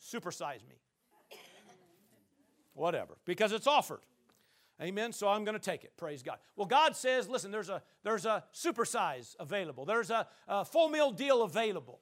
Supersize 0.00 0.66
me. 0.68 0.76
Whatever, 2.74 3.18
because 3.24 3.52
it's 3.52 3.66
offered. 3.66 4.00
Amen. 4.80 5.12
So 5.12 5.28
I'm 5.28 5.44
going 5.44 5.56
to 5.56 5.62
take 5.62 5.84
it. 5.84 5.92
Praise 5.96 6.22
God. 6.22 6.38
Well, 6.56 6.66
God 6.66 6.96
says, 6.96 7.28
listen, 7.28 7.50
there's 7.50 7.68
a 7.68 7.82
there's 8.02 8.26
a 8.26 8.42
supersize 8.52 9.36
available. 9.38 9.84
There's 9.84 10.10
a, 10.10 10.26
a 10.48 10.64
full 10.64 10.88
meal 10.88 11.12
deal 11.12 11.42
available. 11.42 12.00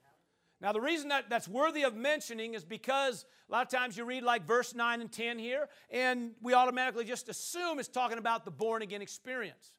Now, 0.61 0.73
the 0.73 0.81
reason 0.81 1.09
that 1.09 1.31
that's 1.31 1.49
worthy 1.49 1.83
of 1.85 1.97
mentioning 1.97 2.53
is 2.55 2.65
because 2.65 3.25
a 3.49 3.53
lot 3.53 3.63
of 3.63 3.69
times 3.69 3.97
you 3.97 4.05
read 4.05 4.23
like 4.23 4.47
verse 4.47 4.75
9 4.75 5.01
and 5.01 5.11
10 5.11 5.39
here, 5.39 5.69
and 5.91 6.33
we 6.43 6.53
automatically 6.53 7.05
just 7.05 7.29
assume 7.31 7.79
it's 7.79 7.89
talking 7.89 8.19
about 8.19 8.45
the 8.45 8.51
born 8.51 8.83
again 8.83 9.01
experience. 9.01 9.73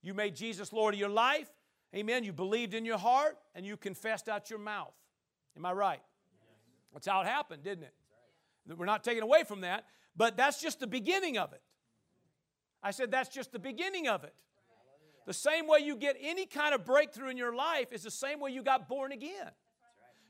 You 0.00 0.14
made 0.14 0.36
Jesus 0.36 0.72
Lord 0.72 0.94
of 0.94 1.00
your 1.00 1.08
life, 1.08 1.48
amen. 1.94 2.22
You 2.22 2.32
believed 2.32 2.72
in 2.72 2.84
your 2.84 2.98
heart, 2.98 3.36
and 3.54 3.66
you 3.66 3.76
confessed 3.76 4.28
out 4.28 4.48
your 4.48 4.60
mouth. 4.60 4.94
Am 5.56 5.66
I 5.66 5.72
right? 5.72 6.02
That's 6.92 7.08
how 7.08 7.20
it 7.22 7.26
happened, 7.26 7.64
didn't 7.64 7.84
it? 7.84 7.94
We're 8.76 8.86
not 8.86 9.02
taking 9.02 9.22
away 9.22 9.42
from 9.42 9.62
that, 9.62 9.86
but 10.16 10.36
that's 10.36 10.60
just 10.60 10.78
the 10.78 10.86
beginning 10.86 11.36
of 11.36 11.52
it. 11.52 11.62
I 12.80 12.92
said 12.92 13.10
that's 13.10 13.28
just 13.28 13.50
the 13.50 13.58
beginning 13.58 14.06
of 14.06 14.22
it. 14.22 14.34
The 15.28 15.34
same 15.34 15.66
way 15.66 15.80
you 15.80 15.94
get 15.94 16.16
any 16.22 16.46
kind 16.46 16.74
of 16.74 16.86
breakthrough 16.86 17.28
in 17.28 17.36
your 17.36 17.54
life 17.54 17.92
is 17.92 18.02
the 18.02 18.10
same 18.10 18.40
way 18.40 18.50
you 18.50 18.62
got 18.62 18.88
born 18.88 19.12
again. 19.12 19.50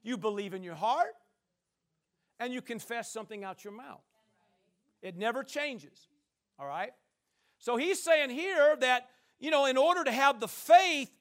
You 0.02 0.16
believe 0.16 0.54
in 0.54 0.64
your 0.64 0.74
heart 0.74 1.14
and 2.40 2.52
you 2.52 2.60
confess 2.60 3.08
something 3.08 3.44
out 3.44 3.62
your 3.62 3.72
mouth. 3.72 4.02
It 5.00 5.16
never 5.16 5.44
changes. 5.44 6.08
All 6.58 6.66
right? 6.66 6.90
So 7.60 7.76
he's 7.76 8.02
saying 8.02 8.30
here 8.30 8.74
that, 8.80 9.08
you 9.38 9.52
know, 9.52 9.66
in 9.66 9.76
order 9.76 10.02
to 10.02 10.10
have 10.10 10.40
the 10.40 10.48
faith 10.48 11.12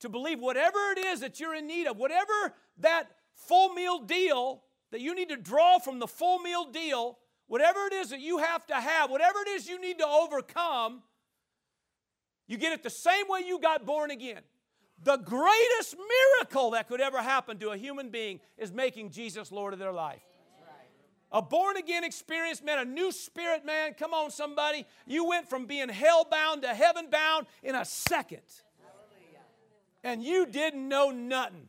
to 0.00 0.10
believe 0.10 0.38
whatever 0.38 0.76
it 0.94 0.98
is 0.98 1.20
that 1.20 1.40
you're 1.40 1.54
in 1.54 1.66
need 1.66 1.86
of, 1.86 1.96
whatever 1.96 2.52
that 2.80 3.04
full 3.32 3.70
meal 3.70 4.00
deal 4.00 4.62
that 4.90 5.00
you 5.00 5.14
need 5.14 5.30
to 5.30 5.38
draw 5.38 5.78
from 5.78 6.00
the 6.00 6.06
full 6.06 6.40
meal 6.40 6.70
deal, 6.70 7.16
whatever 7.46 7.86
it 7.86 7.94
is 7.94 8.10
that 8.10 8.20
you 8.20 8.36
have 8.36 8.66
to 8.66 8.74
have, 8.74 9.10
whatever 9.10 9.38
it 9.38 9.48
is 9.48 9.66
you 9.66 9.80
need 9.80 10.00
to 10.00 10.06
overcome, 10.06 11.00
you 12.46 12.56
get 12.56 12.72
it 12.72 12.82
the 12.82 12.90
same 12.90 13.26
way 13.28 13.40
you 13.46 13.58
got 13.58 13.84
born 13.84 14.10
again. 14.10 14.40
The 15.02 15.16
greatest 15.16 15.96
miracle 15.96 16.70
that 16.70 16.88
could 16.88 17.00
ever 17.00 17.20
happen 17.20 17.58
to 17.58 17.70
a 17.70 17.76
human 17.76 18.10
being 18.10 18.40
is 18.56 18.72
making 18.72 19.10
Jesus 19.10 19.52
Lord 19.52 19.72
of 19.72 19.78
their 19.78 19.92
life. 19.92 20.22
A 21.32 21.42
born 21.42 21.76
again 21.76 22.04
experience 22.04 22.62
man, 22.62 22.78
a 22.78 22.84
new 22.84 23.10
spirit, 23.10 23.66
man. 23.66 23.94
Come 23.94 24.14
on, 24.14 24.30
somebody. 24.30 24.86
You 25.06 25.26
went 25.26 25.50
from 25.50 25.66
being 25.66 25.88
hell 25.88 26.26
bound 26.30 26.62
to 26.62 26.68
heaven 26.68 27.08
bound 27.10 27.46
in 27.62 27.74
a 27.74 27.84
second. 27.84 28.42
And 30.04 30.22
you 30.22 30.46
didn't 30.46 30.88
know 30.88 31.10
nothing. 31.10 31.68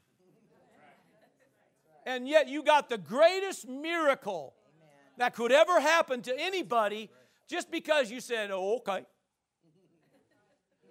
And 2.06 2.30
yet 2.30 2.48
you 2.48 2.64
got 2.64 2.88
the 2.88 2.98
greatest 2.98 3.68
miracle 3.68 4.54
that 5.18 5.34
could 5.34 5.52
ever 5.52 5.82
happen 5.82 6.22
to 6.22 6.40
anybody 6.40 7.10
just 7.48 7.72
because 7.72 8.12
you 8.12 8.22
said, 8.22 8.52
oh, 8.52 8.78
okay. 8.78 9.06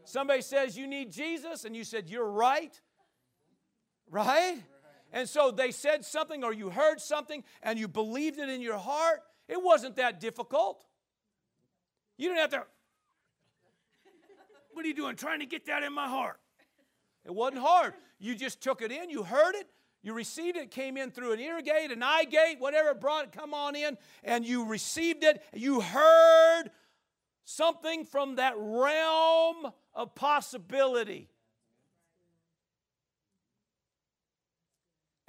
Somebody 0.06 0.40
says 0.40 0.78
you 0.78 0.86
need 0.86 1.10
Jesus, 1.10 1.64
and 1.64 1.74
you 1.74 1.82
said, 1.82 2.08
You're 2.08 2.30
right. 2.30 2.80
Right? 4.08 4.62
And 5.12 5.28
so 5.28 5.50
they 5.50 5.72
said 5.72 6.04
something, 6.04 6.44
or 6.44 6.52
you 6.52 6.70
heard 6.70 7.00
something, 7.00 7.42
and 7.62 7.78
you 7.78 7.88
believed 7.88 8.38
it 8.38 8.48
in 8.48 8.60
your 8.60 8.78
heart. 8.78 9.20
It 9.48 9.62
wasn't 9.62 9.96
that 9.96 10.20
difficult. 10.20 10.84
You 12.16 12.28
didn't 12.28 12.40
have 12.40 12.50
to, 12.50 12.66
what 14.72 14.84
are 14.84 14.88
you 14.88 14.94
doing? 14.94 15.16
Trying 15.16 15.40
to 15.40 15.46
get 15.46 15.66
that 15.66 15.82
in 15.82 15.92
my 15.92 16.08
heart. 16.08 16.38
It 17.24 17.34
wasn't 17.34 17.62
hard. 17.62 17.94
You 18.18 18.34
just 18.34 18.60
took 18.60 18.82
it 18.82 18.92
in, 18.92 19.10
you 19.10 19.22
heard 19.24 19.54
it, 19.54 19.68
You 20.02 20.12
received 20.12 20.56
it, 20.56 20.70
came 20.70 20.96
in 20.96 21.10
through 21.10 21.32
an 21.32 21.40
ear 21.40 21.60
gate, 21.60 21.90
an 21.90 22.02
eye 22.02 22.26
gate, 22.30 22.60
whatever 22.60 22.94
brought 22.94 23.24
it, 23.24 23.32
come 23.32 23.52
on 23.52 23.74
in, 23.74 23.98
and 24.22 24.46
you 24.46 24.64
received 24.64 25.24
it. 25.24 25.42
You 25.52 25.80
heard 25.80 26.70
something 27.46 28.04
from 28.04 28.36
that 28.36 28.54
realm 28.58 29.72
of 29.94 30.14
possibility. 30.14 31.30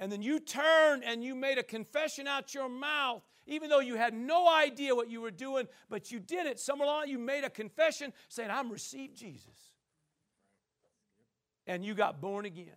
And 0.00 0.12
then 0.12 0.20
you 0.20 0.40
turned 0.40 1.04
and 1.04 1.24
you 1.24 1.34
made 1.34 1.58
a 1.58 1.62
confession 1.62 2.26
out 2.26 2.54
your 2.54 2.68
mouth, 2.68 3.22
even 3.46 3.70
though 3.70 3.80
you 3.80 3.94
had 3.94 4.14
no 4.14 4.48
idea 4.48 4.94
what 4.94 5.08
you 5.08 5.20
were 5.20 5.30
doing, 5.30 5.66
but 5.88 6.10
you 6.10 6.18
did 6.18 6.46
it. 6.46 6.58
Somewhere 6.58 6.88
along, 6.88 7.08
you 7.08 7.18
made 7.18 7.44
a 7.44 7.50
confession 7.50 8.12
saying, 8.28 8.50
I'm 8.50 8.70
received 8.70 9.16
Jesus. 9.16 9.70
And 11.66 11.84
you 11.84 11.94
got 11.94 12.20
born 12.20 12.46
again. 12.46 12.76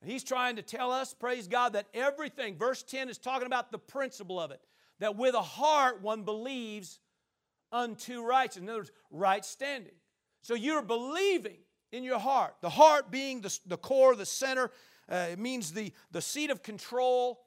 And 0.00 0.10
he's 0.10 0.24
trying 0.24 0.56
to 0.56 0.62
tell 0.62 0.92
us, 0.92 1.14
praise 1.14 1.46
God, 1.46 1.74
that 1.74 1.86
everything, 1.94 2.56
verse 2.56 2.82
10 2.82 3.08
is 3.08 3.18
talking 3.18 3.46
about 3.46 3.70
the 3.70 3.78
principle 3.78 4.40
of 4.40 4.50
it, 4.50 4.60
that 4.98 5.16
with 5.16 5.34
a 5.34 5.42
heart 5.42 6.02
one 6.02 6.22
believes 6.22 7.00
unto 7.74 8.22
righteousness. 8.22 8.62
In 8.62 8.68
other 8.70 8.78
words, 8.78 8.92
right 9.10 9.44
standing. 9.44 9.92
So 10.40 10.54
you're 10.54 10.82
believing 10.82 11.58
in 11.92 12.04
your 12.04 12.18
heart, 12.18 12.54
the 12.60 12.70
heart 12.70 13.10
being 13.10 13.40
the, 13.40 13.58
the 13.66 13.76
core, 13.76 14.14
the 14.14 14.24
center. 14.24 14.70
Uh, 15.10 15.26
it 15.32 15.38
means 15.38 15.72
the, 15.72 15.92
the 16.12 16.22
seat 16.22 16.50
of 16.50 16.62
control. 16.62 17.40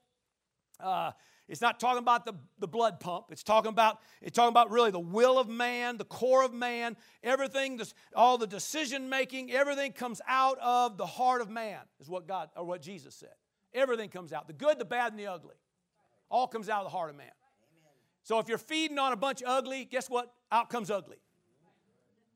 Uh, 0.80 1.12
it's 1.48 1.62
not 1.62 1.80
talking 1.80 2.00
about 2.00 2.26
the, 2.26 2.34
the 2.60 2.68
blood 2.68 3.00
pump. 3.00 3.28
It's 3.32 3.44
talking 3.44 3.70
about 3.70 4.00
it's 4.22 4.36
talking 4.36 4.50
about 4.50 4.70
really 4.70 4.92
the 4.92 5.00
will 5.00 5.40
of 5.40 5.48
man, 5.48 5.98
the 5.98 6.06
core 6.06 6.44
of 6.44 6.54
man. 6.54 6.98
Everything, 7.24 7.78
this, 7.78 7.94
all 8.14 8.38
the 8.38 8.48
decision 8.48 9.10
making, 9.10 9.52
everything 9.52 9.94
comes 9.94 10.22
out 10.28 10.58
of 10.60 10.98
the 10.98 11.06
heart 11.06 11.42
of 11.42 11.50
man. 11.50 11.80
Is 12.02 12.10
what 12.10 12.28
God 12.28 12.50
or 12.56 12.66
what 12.66 12.82
Jesus 12.82 13.16
said. 13.16 13.34
Everything 13.74 14.10
comes 14.10 14.34
out. 14.34 14.48
The 14.48 14.54
good, 14.54 14.78
the 14.78 14.86
bad, 14.86 15.14
and 15.14 15.20
the 15.20 15.28
ugly. 15.28 15.56
All 16.30 16.48
comes 16.48 16.68
out 16.68 16.80
of 16.84 16.92
the 16.92 16.98
heart 16.98 17.10
of 17.10 17.16
man. 17.16 17.32
So 18.28 18.40
if 18.40 18.50
you're 18.50 18.58
feeding 18.58 19.00
on 19.00 19.14
a 19.14 19.16
bunch 19.16 19.42
of 19.42 19.48
ugly, 19.48 19.86
guess 19.86 20.10
what? 20.10 20.34
Out 20.52 20.70
comes 20.70 20.92
ugly. 20.92 21.16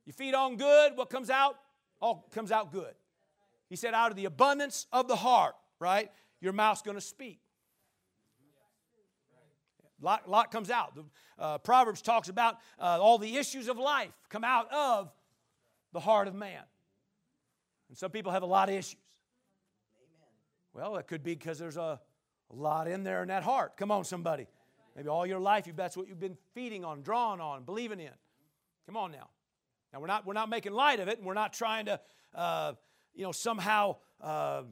You 0.06 0.14
feed 0.14 0.34
on 0.34 0.56
good, 0.56 0.96
what 0.96 1.10
comes 1.10 1.30
out? 1.30 1.58
All 2.02 2.30
comes 2.32 2.50
out 2.50 2.72
good. 2.72 2.94
He 3.68 3.76
said, 3.76 3.94
out 3.94 4.10
of 4.10 4.16
the 4.16 4.24
abundance 4.24 4.88
of 4.94 5.10
the 5.10 5.18
heart, 5.18 5.54
right? 5.80 6.10
Your 6.40 6.54
mouth's 6.54 6.82
going 6.82 6.96
to 6.96 7.02
speak. 7.02 7.42
Lot, 10.00 10.30
lot 10.30 10.50
comes 10.50 10.70
out. 10.70 10.96
The, 10.96 11.04
uh, 11.38 11.58
Proverbs 11.58 12.02
talks 12.02 12.30
about 12.30 12.56
uh, 12.80 12.98
all 13.02 13.18
the 13.18 13.36
issues 13.36 13.68
of 13.68 13.78
life 13.78 14.14
come 14.30 14.46
out 14.46 14.72
of 14.72 15.12
the 15.92 16.00
heart 16.00 16.30
of 16.30 16.34
man. 16.34 16.64
And 17.90 17.98
some 17.98 18.12
people 18.12 18.32
have 18.32 18.44
a 18.44 18.48
lot 18.48 18.70
of 18.70 18.76
issues. 18.76 18.96
Well, 20.74 20.96
it 20.96 21.08
could 21.08 21.22
be 21.22 21.36
because 21.36 21.60
there's 21.60 21.76
a, 21.76 22.00
a 22.50 22.56
lot 22.56 22.88
in 22.88 23.04
there 23.04 23.24
in 23.24 23.28
that 23.28 23.44
heart. 23.44 23.76
Come 23.76 23.92
on, 23.92 24.06
somebody. 24.06 24.48
Maybe 24.96 25.10
all 25.10 25.26
your 25.26 25.40
life 25.40 25.68
that's 25.76 25.96
what 25.96 26.08
you've 26.08 26.20
been 26.20 26.38
feeding 26.54 26.84
on, 26.84 27.02
drawing 27.02 27.40
on, 27.40 27.64
believing 27.64 28.00
in. 28.00 28.12
Come 28.86 28.98
on 28.98 29.12
now. 29.12 29.30
Now 29.94 30.00
we're 30.00 30.08
not 30.08 30.26
we're 30.26 30.34
not 30.34 30.50
making 30.50 30.74
light 30.74 31.00
of 31.00 31.08
it, 31.08 31.18
and 31.18 31.28
we're 31.28 31.34
not 31.34 31.54
trying 31.54 31.86
to 31.86 32.00
uh, 32.36 32.74
you 33.14 33.24
know 33.24 33.32
somehow 33.32 33.98
uh, 34.20 34.64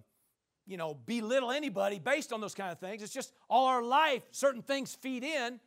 you 0.70 0.78
know, 0.78 0.94
belittle 0.94 1.52
anybody 1.52 1.98
based 1.98 2.32
on 2.32 2.42
those 2.42 2.54
kind 2.54 2.72
of 2.72 2.80
things. 2.80 3.02
It's 3.02 3.12
just 3.12 3.34
all 3.50 3.66
our 3.66 3.82
life, 3.82 4.22
certain 4.32 4.62
things 4.62 4.96
feed 5.02 5.24
in. 5.24 5.60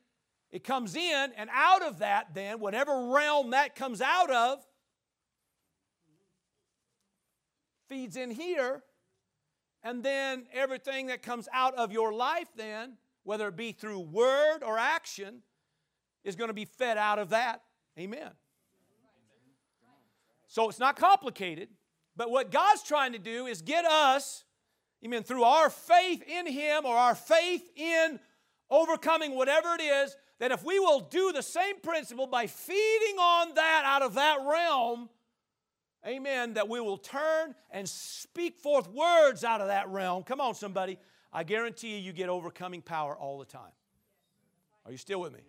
It 0.53 0.63
comes 0.63 0.95
in, 0.95 1.33
and 1.37 1.51
out 1.53 1.83
of 1.83 1.99
that, 1.99 2.35
then, 2.35 2.61
whatever 2.61 3.11
realm 3.13 3.51
that 3.51 3.75
comes 3.75 4.01
out 4.01 4.31
of, 4.31 4.65
feeds 7.89 8.17
in 8.17 8.31
here. 8.31 8.83
And 9.83 10.05
then 10.05 10.45
everything 10.53 11.09
that 11.09 11.23
comes 11.23 11.49
out 11.53 11.75
of 11.75 11.91
your 11.91 12.13
life, 12.13 12.49
then, 12.55 12.93
whether 13.25 13.49
it 13.49 13.57
be 13.57 13.73
through 13.73 14.01
word 14.01 14.63
or 14.65 14.79
action, 14.79 15.43
is 16.25 16.37
going 16.37 16.49
to 16.49 16.55
be 16.55 16.65
fed 16.65 16.99
out 16.99 17.19
of 17.19 17.31
that. 17.31 17.63
Amen. 17.99 18.31
So 20.49 20.69
it's 20.69 20.79
not 20.79 20.97
complicated, 20.97 21.69
but 22.17 22.31
what 22.31 22.51
God's 22.51 22.83
trying 22.83 23.13
to 23.13 23.19
do 23.19 23.47
is 23.47 23.63
get 23.63 23.85
us 23.85 24.45
Amen. 25.05 25.25
Through 25.25 25.43
our 25.43 25.69
faith 25.69 26.23
in 26.23 26.47
Him 26.47 26.87
or 26.87 26.97
our 26.97 27.15
faith 27.15 27.69
in 27.75 28.21
overcoming 28.71 29.35
whatever 29.35 29.75
it 29.75 29.83
is, 29.83 30.17
that 30.39 30.53
if 30.53 30.65
we 30.65 30.79
will 30.79 31.01
do 31.01 31.33
the 31.33 31.43
same 31.43 31.81
principle 31.81 32.27
by 32.27 32.47
feeding 32.47 33.19
on 33.19 33.55
that 33.55 33.83
out 33.85 34.03
of 34.03 34.15
that 34.15 34.39
realm, 34.45 35.09
amen, 36.07 36.55
that 36.55 36.69
we 36.69 36.81
will 36.81 36.97
turn 36.97 37.55
and 37.71 37.89
speak 37.89 38.59
forth 38.59 38.89
words 38.91 39.45
out 39.45 39.61
of 39.61 39.69
that 39.69 39.89
realm. 39.89 40.23
Come 40.23 40.41
on, 40.41 40.55
somebody. 40.55 40.99
I 41.33 41.45
guarantee 41.45 41.97
you, 41.97 41.99
you 41.99 42.13
get 42.13 42.29
overcoming 42.29 42.83
power 42.83 43.17
all 43.17 43.39
the 43.39 43.45
time. 43.45 43.73
Are 44.85 44.93
you 44.93 44.99
still 44.99 45.21
with 45.21 45.33
me? 45.33 45.41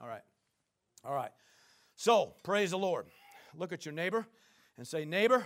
All 0.00 0.08
right. 0.08 0.22
All 1.04 1.14
right. 1.14 1.30
So, 1.96 2.34
praise 2.42 2.70
the 2.70 2.78
Lord. 2.78 3.06
Look 3.56 3.72
at 3.72 3.84
your 3.84 3.94
neighbor 3.94 4.26
and 4.76 4.86
say, 4.86 5.04
Neighbor, 5.04 5.44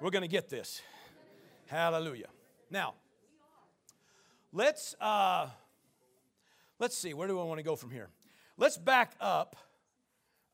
we're 0.00 0.10
going 0.10 0.22
to 0.22 0.28
get 0.28 0.48
this. 0.48 0.82
Hallelujah. 1.66 2.28
Now, 2.70 2.94
let's 4.52 4.94
uh, 5.00 5.48
let's 6.78 6.96
see. 6.96 7.14
Where 7.14 7.26
do 7.26 7.40
I 7.40 7.44
want 7.44 7.58
to 7.58 7.64
go 7.64 7.76
from 7.76 7.90
here? 7.90 8.10
Let's 8.56 8.76
back 8.76 9.14
up 9.20 9.56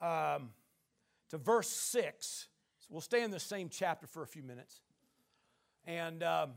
um, 0.00 0.50
to 1.30 1.38
verse 1.38 1.68
six. 1.68 2.48
So 2.80 2.88
we'll 2.90 3.00
stay 3.00 3.22
in 3.22 3.30
the 3.30 3.40
same 3.40 3.68
chapter 3.68 4.06
for 4.06 4.22
a 4.22 4.26
few 4.26 4.42
minutes, 4.42 4.80
and 5.86 6.22
um, 6.22 6.50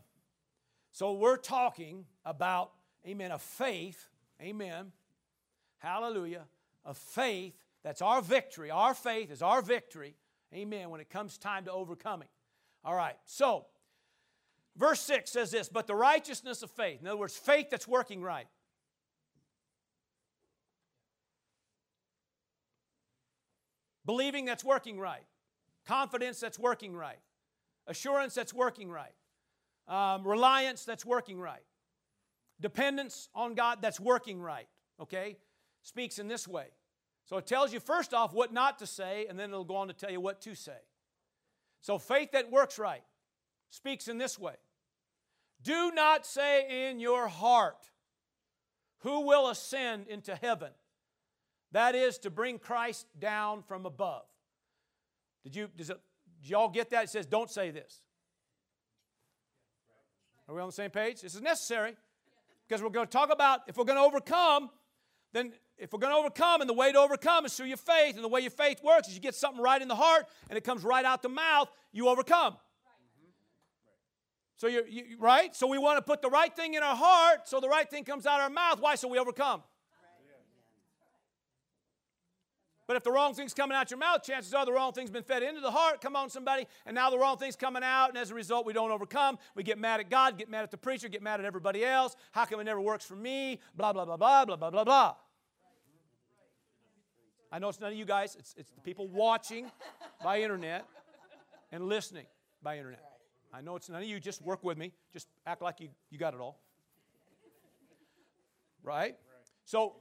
so 0.91 1.13
we're 1.13 1.37
talking 1.37 2.05
about, 2.25 2.71
Amen, 3.07 3.31
a 3.31 3.39
faith, 3.39 4.07
Amen, 4.41 4.91
Hallelujah, 5.79 6.45
a 6.85 6.93
faith. 6.93 7.53
That's 7.83 8.01
our 8.01 8.21
victory. 8.21 8.71
Our 8.71 8.95
faith 8.95 9.31
is 9.31 9.43
our 9.43 9.61
victory. 9.61 10.15
Amen. 10.53 10.89
When 10.89 10.99
it 10.99 11.09
comes 11.09 11.37
time 11.37 11.65
to 11.65 11.71
overcoming. 11.71 12.27
All 12.83 12.95
right, 12.95 13.15
so 13.25 13.65
verse 14.75 14.99
6 15.01 15.31
says 15.31 15.51
this, 15.51 15.69
but 15.69 15.85
the 15.85 15.95
righteousness 15.95 16.63
of 16.63 16.71
faith, 16.71 17.01
in 17.01 17.07
other 17.07 17.17
words, 17.17 17.35
faith 17.35 17.69
that's 17.69 17.87
working 17.87 18.21
right. 18.21 18.47
Believing 24.05 24.45
that's 24.45 24.63
working 24.63 24.99
right. 24.99 25.23
Confidence 25.87 26.39
that's 26.39 26.59
working 26.59 26.95
right. 26.95 27.17
Assurance 27.87 28.33
that's 28.33 28.53
working 28.53 28.89
right. 28.89 29.13
Um, 29.87 30.25
reliance 30.25 30.85
that's 30.85 31.05
working 31.05 31.39
right. 31.39 31.63
Dependence 32.59 33.29
on 33.35 33.53
God 33.53 33.79
that's 33.81 33.99
working 33.99 34.41
right. 34.41 34.67
Okay? 34.99 35.37
Speaks 35.83 36.19
in 36.19 36.27
this 36.27 36.47
way. 36.47 36.67
So 37.25 37.37
it 37.37 37.47
tells 37.47 37.73
you 37.73 37.79
first 37.79 38.13
off 38.13 38.33
what 38.33 38.53
not 38.53 38.79
to 38.79 38.87
say, 38.87 39.25
and 39.27 39.39
then 39.39 39.49
it'll 39.49 39.63
go 39.63 39.75
on 39.77 39.87
to 39.87 39.93
tell 39.93 40.11
you 40.11 40.21
what 40.21 40.41
to 40.41 40.55
say. 40.55 40.77
So 41.81 41.97
faith 41.97 42.31
that 42.31 42.51
works 42.51 42.79
right 42.79 43.03
speaks 43.69 44.07
in 44.07 44.17
this 44.17 44.39
way 44.39 44.55
Do 45.61 45.91
not 45.91 46.25
say 46.25 46.89
in 46.89 46.99
your 46.99 47.27
heart, 47.27 47.91
Who 48.99 49.21
will 49.21 49.49
ascend 49.49 50.07
into 50.07 50.35
heaven? 50.35 50.71
That 51.71 51.93
is 51.93 52.17
to 52.19 52.29
bring 52.29 52.57
Christ 52.57 53.05
down 53.19 53.61
from 53.63 53.85
above. 53.85 54.23
Did 55.43 55.55
you 55.55 55.69
does 55.75 55.89
it, 55.89 55.99
y'all 56.49 56.69
get 56.69 56.89
that? 56.91 57.05
It 57.05 57.09
says, 57.09 57.25
don't 57.25 57.49
say 57.49 57.71
this. 57.71 58.01
Are 60.47 60.55
we 60.55 60.61
on 60.61 60.67
the 60.67 60.73
same 60.73 60.91
page? 60.91 61.21
This 61.21 61.35
is 61.35 61.41
necessary 61.41 61.95
because 62.67 62.83
we're 62.83 62.89
going 62.89 63.07
to 63.07 63.11
talk 63.11 63.31
about 63.31 63.61
if 63.67 63.77
we're 63.77 63.85
going 63.85 63.97
to 63.97 64.03
overcome, 64.03 64.69
then 65.33 65.53
if 65.77 65.91
we're 65.91 65.99
going 65.99 66.13
to 66.13 66.17
overcome, 66.17 66.61
and 66.61 66.69
the 66.69 66.73
way 66.73 66.91
to 66.91 66.99
overcome 66.99 67.45
is 67.45 67.53
through 67.53 67.65
your 67.65 67.77
faith, 67.77 68.15
and 68.15 68.23
the 68.23 68.29
way 68.29 68.41
your 68.41 68.51
faith 68.51 68.81
works 68.83 69.07
is 69.07 69.15
you 69.15 69.19
get 69.19 69.35
something 69.35 69.61
right 69.61 69.81
in 69.81 69.87
the 69.87 69.95
heart, 69.95 70.25
and 70.49 70.57
it 70.57 70.63
comes 70.63 70.83
right 70.83 71.03
out 71.03 71.21
the 71.21 71.29
mouth, 71.29 71.69
you 71.91 72.07
overcome. 72.07 72.55
So 74.57 74.67
you're 74.67 74.87
you, 74.87 75.17
right. 75.19 75.53
So 75.53 75.67
we 75.67 75.77
want 75.77 75.97
to 75.97 76.01
put 76.01 76.21
the 76.21 76.29
right 76.29 76.55
thing 76.55 76.75
in 76.75 76.83
our 76.83 76.95
heart, 76.95 77.49
so 77.49 77.59
the 77.59 77.67
right 77.67 77.89
thing 77.89 78.05
comes 78.05 78.25
out 78.25 78.39
our 78.39 78.49
mouth. 78.49 78.79
Why? 78.79 78.95
So 78.95 79.07
we 79.07 79.19
overcome. 79.19 79.63
But 82.87 82.97
if 82.97 83.03
the 83.03 83.11
wrong 83.11 83.33
thing's 83.33 83.53
coming 83.53 83.75
out 83.75 83.89
your 83.89 83.97
mouth, 83.97 84.21
chances 84.23 84.53
are 84.53 84.65
the 84.65 84.71
wrong 84.71 84.93
thing's 84.93 85.09
been 85.09 85.23
fed 85.23 85.41
into 85.41 85.59
the 85.59 85.71
heart. 85.71 86.01
Come 86.01 86.15
on, 86.15 86.29
somebody. 86.29 86.67
And 86.85 86.93
now 86.93 87.09
the 87.09 87.17
wrong 87.17 87.37
thing's 87.37 87.55
coming 87.55 87.81
out, 87.83 88.09
and 88.09 88.17
as 88.17 88.29
a 88.29 88.35
result, 88.35 88.65
we 88.65 88.73
don't 88.73 88.91
overcome. 88.91 89.39
We 89.55 89.63
get 89.63 89.79
mad 89.79 89.99
at 89.99 90.09
God, 90.09 90.37
get 90.37 90.49
mad 90.49 90.63
at 90.63 90.71
the 90.71 90.77
preacher, 90.77 91.09
get 91.09 91.23
mad 91.23 91.39
at 91.39 91.45
everybody 91.45 91.83
else. 91.83 92.15
How 92.31 92.45
come 92.45 92.59
it 92.59 92.65
never 92.65 92.81
works 92.81 93.03
for 93.03 93.15
me? 93.15 93.59
Blah, 93.75 93.93
blah, 93.93 94.05
blah, 94.05 94.17
blah, 94.17 94.45
blah, 94.45 94.55
blah, 94.55 94.69
blah, 94.69 94.83
blah. 94.83 95.15
I 97.51 97.59
know 97.59 97.69
it's 97.69 97.79
none 97.79 97.91
of 97.91 97.97
you 97.97 98.05
guys, 98.05 98.35
it's, 98.37 98.53
it's 98.57 98.71
the 98.71 98.81
people 98.81 99.07
watching 99.07 99.71
by 100.23 100.41
internet 100.41 100.85
and 101.71 101.87
listening 101.87 102.25
by 102.61 102.77
internet. 102.77 103.01
I 103.53 103.61
know 103.61 103.77
it's 103.77 103.89
none 103.89 104.01
of 104.01 104.07
you, 104.07 104.19
just 104.19 104.41
work 104.41 104.63
with 104.63 104.77
me. 104.77 104.91
Just 105.13 105.29
act 105.47 105.61
like 105.61 105.79
you, 105.79 105.89
you 106.11 106.19
got 106.19 106.33
it 106.33 106.39
all. 106.39 106.59
Right? 108.83 109.15
So, 109.63 109.95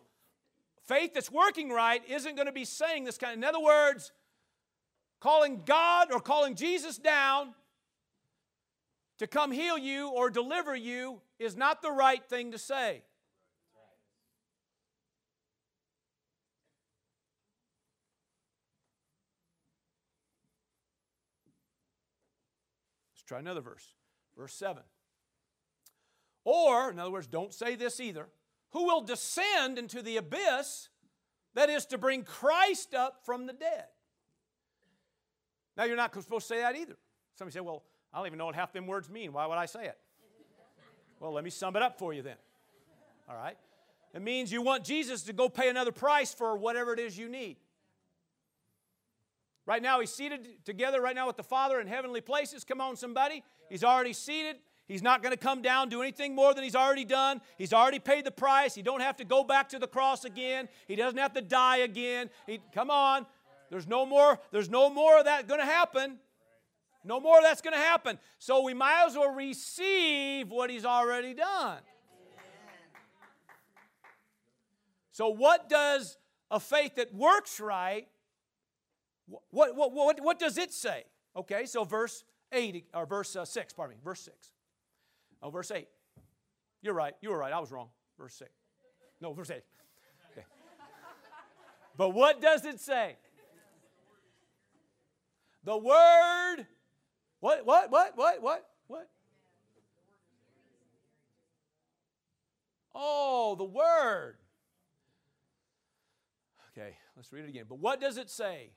faith 0.87 1.14
that's 1.14 1.31
working 1.31 1.70
right 1.70 2.03
isn't 2.09 2.37
going 2.37 2.47
to 2.47 2.53
be 2.53 2.64
saying 2.64 3.05
this 3.05 3.18
kind. 3.18 3.35
In 3.35 3.44
other 3.44 3.61
words, 3.61 4.12
calling 5.20 5.62
God 5.64 6.12
or 6.12 6.20
calling 6.20 6.55
Jesus 6.55 6.99
down 6.99 7.55
to 9.18 9.27
come 9.27 9.53
heal 9.53 9.79
you 9.79 10.09
or 10.09 10.31
deliver 10.31 10.75
you 10.75 11.20
is 11.38 11.57
not 11.57 11.83
the 11.83 11.90
right 11.90 12.25
thing 12.29 12.53
to 12.53 12.59
say. 12.59 13.03
Let's 23.12 23.23
try 23.27 23.38
another 23.38 23.61
verse. 23.61 23.94
Verse 24.37 24.53
7. 24.55 24.83
Or, 26.44 26.90
in 26.90 26.99
other 26.99 27.11
words, 27.11 27.27
don't 27.27 27.55
say 27.55 27.75
this 27.75 28.01
either. 28.01 28.29
Who 28.75 28.85
will 28.87 29.01
descend 29.01 29.79
into 29.79 30.03
the 30.03 30.17
abyss 30.17 30.89
that 31.55 31.71
is 31.71 31.87
to 31.87 31.99
bring 31.99 32.25
Christ 32.25 32.93
up 32.93 33.25
from 33.25 33.47
the 33.47 33.53
dead? 33.53 33.85
Now, 35.77 35.85
you're 35.85 35.97
not 35.97 36.13
supposed 36.13 36.49
to 36.49 36.55
say 36.55 36.61
that 36.61 36.77
either. 36.77 36.97
Somebody 37.37 37.55
say, 37.55 37.61
well, 37.61 37.85
I 38.13 38.19
don't 38.19 38.27
even 38.27 38.39
know 38.39 38.47
what 38.47 38.57
half 38.57 38.73
them 38.73 38.89
words 38.89 39.09
mean. 39.09 39.33
Why 39.33 39.47
would 39.47 39.59
I 39.59 39.67
say 39.67 39.87
it? 39.87 39.97
Well, 41.21 41.33
let 41.33 41.45
me 41.45 41.49
sum 41.49 41.75
it 41.77 41.81
up 41.81 41.99
for 41.99 42.13
you 42.13 42.21
then. 42.21 42.37
All 43.31 43.37
right? 43.37 43.57
It 44.13 44.21
means 44.21 44.53
you 44.53 44.61
want 44.61 44.85
Jesus 44.85 45.23
to 45.23 45.33
go 45.33 45.49
pay 45.49 45.71
another 45.71 45.93
price 45.93 46.35
for 46.35 46.57
whatever 46.57 46.93
it 46.93 46.99
is 46.99 47.17
you 47.17 47.29
need. 47.29 47.57
Right 49.65 49.81
now, 49.81 50.01
he's 50.01 50.11
seated 50.11 50.65
together 50.65 51.01
right 51.01 51.15
now 51.15 51.27
with 51.27 51.37
the 51.37 51.45
Father 51.45 51.81
in 51.81 51.87
heavenly 51.87 52.21
places. 52.21 52.65
Come 52.65 52.81
on, 52.81 52.97
somebody. 52.97 53.43
He's 53.71 53.85
already 53.85 54.13
seated. 54.13 54.57
He's 54.87 55.03
not 55.03 55.23
going 55.23 55.33
to 55.33 55.38
come 55.38 55.62
down, 55.62 55.88
do 55.88 56.03
anything 56.03 56.35
more 56.35 56.53
than 56.53 56.62
he's 56.62 56.77
already 56.77 57.07
done. 57.07 57.40
He's 57.57 57.73
already 57.73 57.99
paid 57.99 58.27
the 58.27 58.31
price. 58.31 58.75
He 58.75 58.83
don't 58.83 59.01
have 59.01 59.16
to 59.16 59.25
go 59.25 59.42
back 59.42 59.70
to 59.70 59.79
the 59.79 59.87
cross 59.87 60.25
again. 60.25 60.68
He 60.87 60.94
doesn't 60.94 61.18
have 61.18 61.33
to 61.35 61.40
die 61.40 61.79
again. 61.79 62.29
He, 62.47 62.61
come 62.75 62.90
on. 62.90 63.25
There's 63.70 63.87
no 63.87 64.05
more, 64.05 64.38
there's 64.51 64.68
no 64.68 64.90
more 64.90 65.18
of 65.18 65.25
that 65.25 65.49
going 65.49 65.61
to 65.61 65.66
happen. 65.66 66.18
No 67.03 67.18
more 67.18 67.38
of 67.38 67.44
that's 67.44 67.62
going 67.62 67.75
to 67.75 67.81
happen. 67.81 68.18
So 68.38 68.62
we 68.62 68.75
might 68.75 69.05
as 69.07 69.14
well 69.14 69.35
receive 69.35 70.51
what 70.51 70.70
he's 70.70 70.85
already 70.85 71.35
done. 71.35 71.79
So, 75.12 75.29
what 75.29 75.68
does 75.68 76.18
a 76.51 76.59
faith 76.59 76.97
that 76.97 77.14
works 77.14 77.61
right, 77.61 78.09
what, 79.51 79.77
what, 79.77 79.92
what, 79.92 80.20
what 80.20 80.38
does 80.40 80.59
it 80.59 80.73
say? 80.73 81.05
Okay, 81.37 81.66
so 81.66 81.85
verse 81.85 82.25
8, 82.51 82.87
or 82.92 83.07
verse 83.07 83.37
uh, 83.37 83.44
6, 83.44 83.73
pardon 83.75 83.97
me, 83.97 84.01
verse 84.03 84.23
6. 84.23 84.54
Oh, 85.44 85.50
verse 85.50 85.70
8. 85.70 85.87
You're 86.83 86.94
right, 86.94 87.14
you 87.20 87.30
were 87.30 87.38
right, 87.38 87.52
I 87.52 87.61
was 87.61 87.70
wrong. 87.70 87.90
Verse 88.18 88.35
6. 88.35 88.50
No, 89.20 89.33
verse 89.33 89.50
8. 89.50 89.62
Okay. 90.33 90.46
But 91.96 92.09
what 92.11 92.40
does 92.40 92.64
it 92.64 92.80
say? 92.80 93.16
The 95.62 95.76
word 95.76 96.66
what, 97.44 97.66
what, 97.66 97.90
what, 97.90 98.12
what, 98.16 98.40
what, 98.40 98.66
what? 98.87 99.09
Oh, 102.94 103.54
the 103.59 103.64
Word. 103.64 104.37
Okay, 106.72 106.96
let's 107.16 107.30
read 107.35 107.44
it 107.44 107.50
again. 107.50 107.66
But 107.68 107.80
what 107.80 108.00
does 108.00 108.16
it 108.16 108.30
say? 108.30 108.70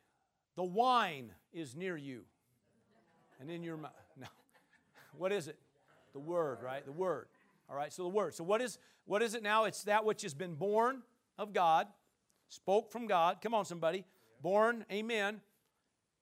The 0.58 0.66
wine 0.66 1.32
is 1.54 1.78
near 1.78 1.96
you 1.96 2.24
and 3.40 3.50
in 3.50 3.64
your 3.64 3.78
mouth. 3.78 3.94
No. 4.20 4.28
What 5.18 5.32
is 5.32 5.48
it? 5.48 5.58
The 6.18 6.24
Word, 6.24 6.60
right? 6.64 6.86
The 6.86 6.92
Word. 6.92 7.28
All 7.70 7.76
right, 7.76 7.94
so 7.94 8.04
the 8.04 8.10
Word. 8.10 8.34
So 8.34 8.44
what 8.44 8.62
is, 8.62 8.80
what 9.06 9.22
is 9.22 9.36
it 9.36 9.44
now? 9.44 9.66
It's 9.66 9.84
that 9.84 10.04
which 10.04 10.24
has 10.24 10.34
been 10.34 10.56
born 10.56 11.04
of 11.38 11.54
God, 11.54 11.88
spoke 12.50 12.92
from 12.92 13.08
God. 13.08 13.38
Come 13.42 13.54
on, 13.54 13.66
somebody. 13.66 14.04
Born, 14.42 14.86
amen, 14.92 15.42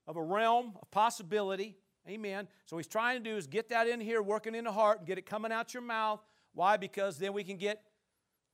of 0.08 0.17
a 0.17 0.23
realm 0.23 0.73
of 0.81 0.89
possibility 0.91 1.77
Amen. 2.08 2.47
So 2.65 2.77
he's 2.77 2.88
trying 2.88 3.21
to 3.23 3.29
do 3.29 3.36
is 3.36 3.47
get 3.47 3.69
that 3.69 3.88
in 3.88 3.99
here, 3.99 4.21
working 4.21 4.53
in 4.53 4.65
the 4.65 4.71
heart, 4.71 4.99
and 4.99 5.08
get 5.08 5.17
it 5.17 5.25
coming 5.25 5.51
out 5.51 5.73
your 5.73 5.81
mouth. 5.81 6.21
Why? 6.53 6.77
Because 6.77 7.17
then 7.17 7.34
we 7.34 7.43
can 7.43 7.58
get 7.58 7.81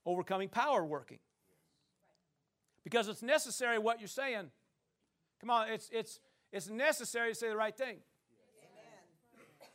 overcoming 0.06 0.48
power 0.48 0.84
working. 0.84 1.18
Because 2.82 3.08
it's 3.08 3.22
necessary 3.22 3.78
what 3.78 4.00
you're 4.00 4.08
saying. 4.08 4.50
Come 5.40 5.50
on, 5.50 5.68
it's 5.68 5.88
it's 5.92 6.18
it's 6.50 6.68
necessary 6.68 7.32
to 7.32 7.34
say 7.34 7.48
the 7.48 7.56
right 7.56 7.76
thing. 7.76 7.98
Amen. 7.98 9.68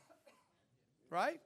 Right? 1.10 1.40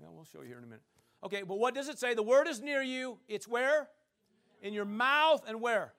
Yeah, 0.00 0.08
we'll 0.10 0.24
show 0.24 0.42
you 0.42 0.48
here 0.48 0.58
in 0.58 0.64
a 0.64 0.66
minute. 0.66 0.82
Okay, 1.24 1.42
but 1.42 1.58
what 1.58 1.74
does 1.74 1.88
it 1.88 1.98
say? 1.98 2.14
The 2.14 2.22
word 2.22 2.46
is 2.46 2.60
near 2.60 2.82
you. 2.82 3.18
It's 3.28 3.48
where? 3.48 3.88
In 4.62 4.72
your 4.72 4.84
mouth 4.84 5.42
and 5.48 5.60
where? 5.60 5.92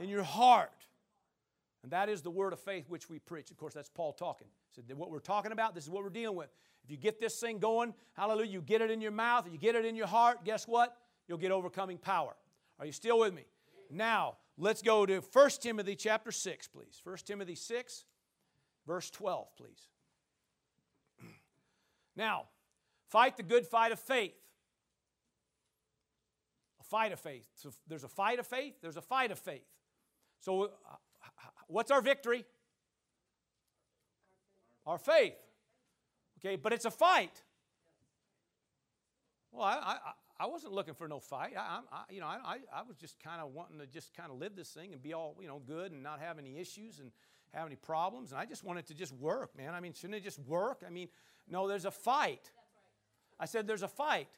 In 0.00 0.08
your 0.08 0.22
heart. 0.22 0.70
And 1.82 1.90
that 1.92 2.08
is 2.08 2.22
the 2.22 2.30
word 2.30 2.52
of 2.52 2.60
faith 2.60 2.88
which 2.88 3.10
we 3.10 3.18
preach. 3.18 3.50
Of 3.50 3.56
course, 3.56 3.74
that's 3.74 3.88
Paul 3.88 4.12
talking. 4.12 4.46
Said, 4.74 4.84
What 4.96 5.10
we're 5.10 5.18
talking 5.18 5.52
about, 5.52 5.74
this 5.74 5.84
is 5.84 5.90
what 5.90 6.02
we're 6.02 6.10
dealing 6.10 6.36
with. 6.36 6.50
If 6.84 6.90
you 6.90 6.96
get 6.96 7.20
this 7.20 7.38
thing 7.38 7.58
going, 7.58 7.94
hallelujah, 8.14 8.50
you 8.50 8.62
get 8.62 8.80
it 8.80 8.90
in 8.90 9.00
your 9.00 9.12
mouth, 9.12 9.46
you 9.50 9.58
get 9.58 9.74
it 9.74 9.84
in 9.84 9.94
your 9.94 10.06
heart, 10.06 10.44
guess 10.44 10.66
what? 10.66 10.96
You'll 11.28 11.38
get 11.38 11.52
overcoming 11.52 11.98
power. 11.98 12.34
Are 12.78 12.86
you 12.86 12.92
still 12.92 13.20
with 13.20 13.34
me? 13.34 13.44
Now, 13.90 14.36
let's 14.56 14.82
go 14.82 15.06
to 15.06 15.20
1 15.20 15.50
Timothy 15.60 15.94
chapter 15.94 16.32
6, 16.32 16.68
please. 16.68 17.00
1 17.04 17.16
Timothy 17.24 17.54
6, 17.54 18.04
verse 18.86 19.10
12, 19.10 19.48
please. 19.56 19.88
Now, 22.16 22.46
fight 23.12 23.36
the 23.36 23.42
good 23.42 23.66
fight 23.66 23.92
of 23.92 24.00
faith. 24.00 24.34
A 26.80 26.84
fight 26.84 27.12
of 27.12 27.20
faith. 27.20 27.46
So 27.54 27.70
there's 27.86 28.04
a 28.04 28.08
fight 28.08 28.38
of 28.38 28.46
faith, 28.46 28.74
there's 28.82 28.96
a 28.96 29.02
fight 29.02 29.30
of 29.30 29.38
faith. 29.38 29.66
So, 30.40 30.64
uh, 30.64 30.96
What's 31.72 31.90
our 31.90 32.02
victory? 32.02 32.44
Our 34.86 34.98
faith. 34.98 35.34
Okay, 36.38 36.56
but 36.56 36.72
it's 36.74 36.84
a 36.84 36.90
fight. 36.90 37.42
Well, 39.52 39.62
I, 39.62 39.76
I, 39.76 39.96
I 40.40 40.46
wasn't 40.46 40.72
looking 40.74 40.92
for 40.92 41.08
no 41.08 41.18
fight. 41.18 41.54
I, 41.56 41.80
I 41.90 42.02
you 42.10 42.20
know, 42.20 42.26
I, 42.26 42.58
I 42.74 42.82
was 42.82 42.96
just 42.96 43.18
kind 43.20 43.40
of 43.40 43.54
wanting 43.54 43.78
to 43.78 43.86
just 43.86 44.14
kind 44.14 44.30
of 44.30 44.38
live 44.38 44.54
this 44.54 44.68
thing 44.70 44.92
and 44.92 45.02
be 45.02 45.14
all, 45.14 45.36
you 45.40 45.46
know, 45.46 45.62
good 45.66 45.92
and 45.92 46.02
not 46.02 46.20
have 46.20 46.38
any 46.38 46.58
issues 46.58 46.98
and 46.98 47.10
have 47.54 47.66
any 47.66 47.76
problems. 47.76 48.32
And 48.32 48.40
I 48.40 48.44
just 48.44 48.64
wanted 48.64 48.86
to 48.88 48.94
just 48.94 49.14
work, 49.14 49.56
man. 49.56 49.72
I 49.72 49.80
mean, 49.80 49.94
shouldn't 49.94 50.16
it 50.16 50.24
just 50.24 50.40
work? 50.40 50.82
I 50.86 50.90
mean, 50.90 51.08
no, 51.48 51.68
there's 51.68 51.84
a 51.86 51.90
fight. 51.90 52.50
I 53.38 53.46
said 53.46 53.66
there's 53.66 53.82
a 53.82 53.88
fight. 53.88 54.28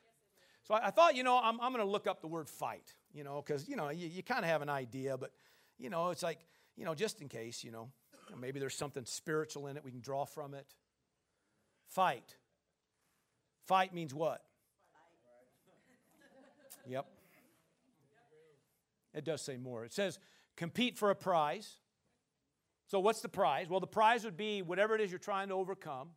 So 0.65 0.75
I, 0.75 0.87
I 0.87 0.91
thought, 0.91 1.15
you 1.15 1.23
know, 1.23 1.39
I'm, 1.43 1.61
I'm 1.61 1.73
going 1.73 1.85
to 1.85 1.91
look 1.91 2.07
up 2.07 2.21
the 2.21 2.27
word 2.27 2.49
fight, 2.49 2.95
you 3.13 3.25
know, 3.25 3.43
because, 3.45 3.69
you 3.69 3.77
know, 3.77 3.91
you, 3.91 4.09
you 4.09 4.23
kind 4.23 4.45
of 4.45 4.51
have 4.51 4.63
an 4.63 4.69
idea, 4.71 5.17
but, 5.17 5.33
you 5.79 5.91
know, 5.91 6.11
it's 6.11 6.23
like, 6.23 6.39
you 6.77 6.85
know, 6.85 6.95
just 6.95 7.21
in 7.21 7.29
case, 7.29 7.63
you 7.63 7.71
know, 7.71 7.91
maybe 8.41 8.59
there's 8.59 8.75
something 8.75 9.05
spiritual 9.05 9.67
in 9.67 9.77
it 9.77 9.85
we 9.85 9.91
can 9.91 10.01
draw 10.01 10.25
from 10.25 10.55
it. 10.55 10.67
Fight. 11.89 12.37
Fight 13.67 13.95
means 13.95 14.15
what? 14.15 14.43
Yep. 16.87 17.07
It 19.15 19.25
does 19.25 19.43
say 19.43 19.57
more. 19.57 19.85
It 19.85 19.93
says 19.93 20.19
compete 20.57 20.99
for 20.99 21.11
a 21.11 21.15
prize. 21.15 21.77
So 22.89 23.01
what's 23.01 23.23
the 23.23 23.29
prize? 23.29 23.69
Well, 23.69 23.81
the 23.81 23.87
prize 23.87 24.25
would 24.25 24.37
be 24.37 24.61
whatever 24.63 24.95
it 24.95 25.01
is 25.01 25.11
you're 25.11 25.19
trying 25.19 25.49
to 25.49 25.55
overcome 25.55 26.09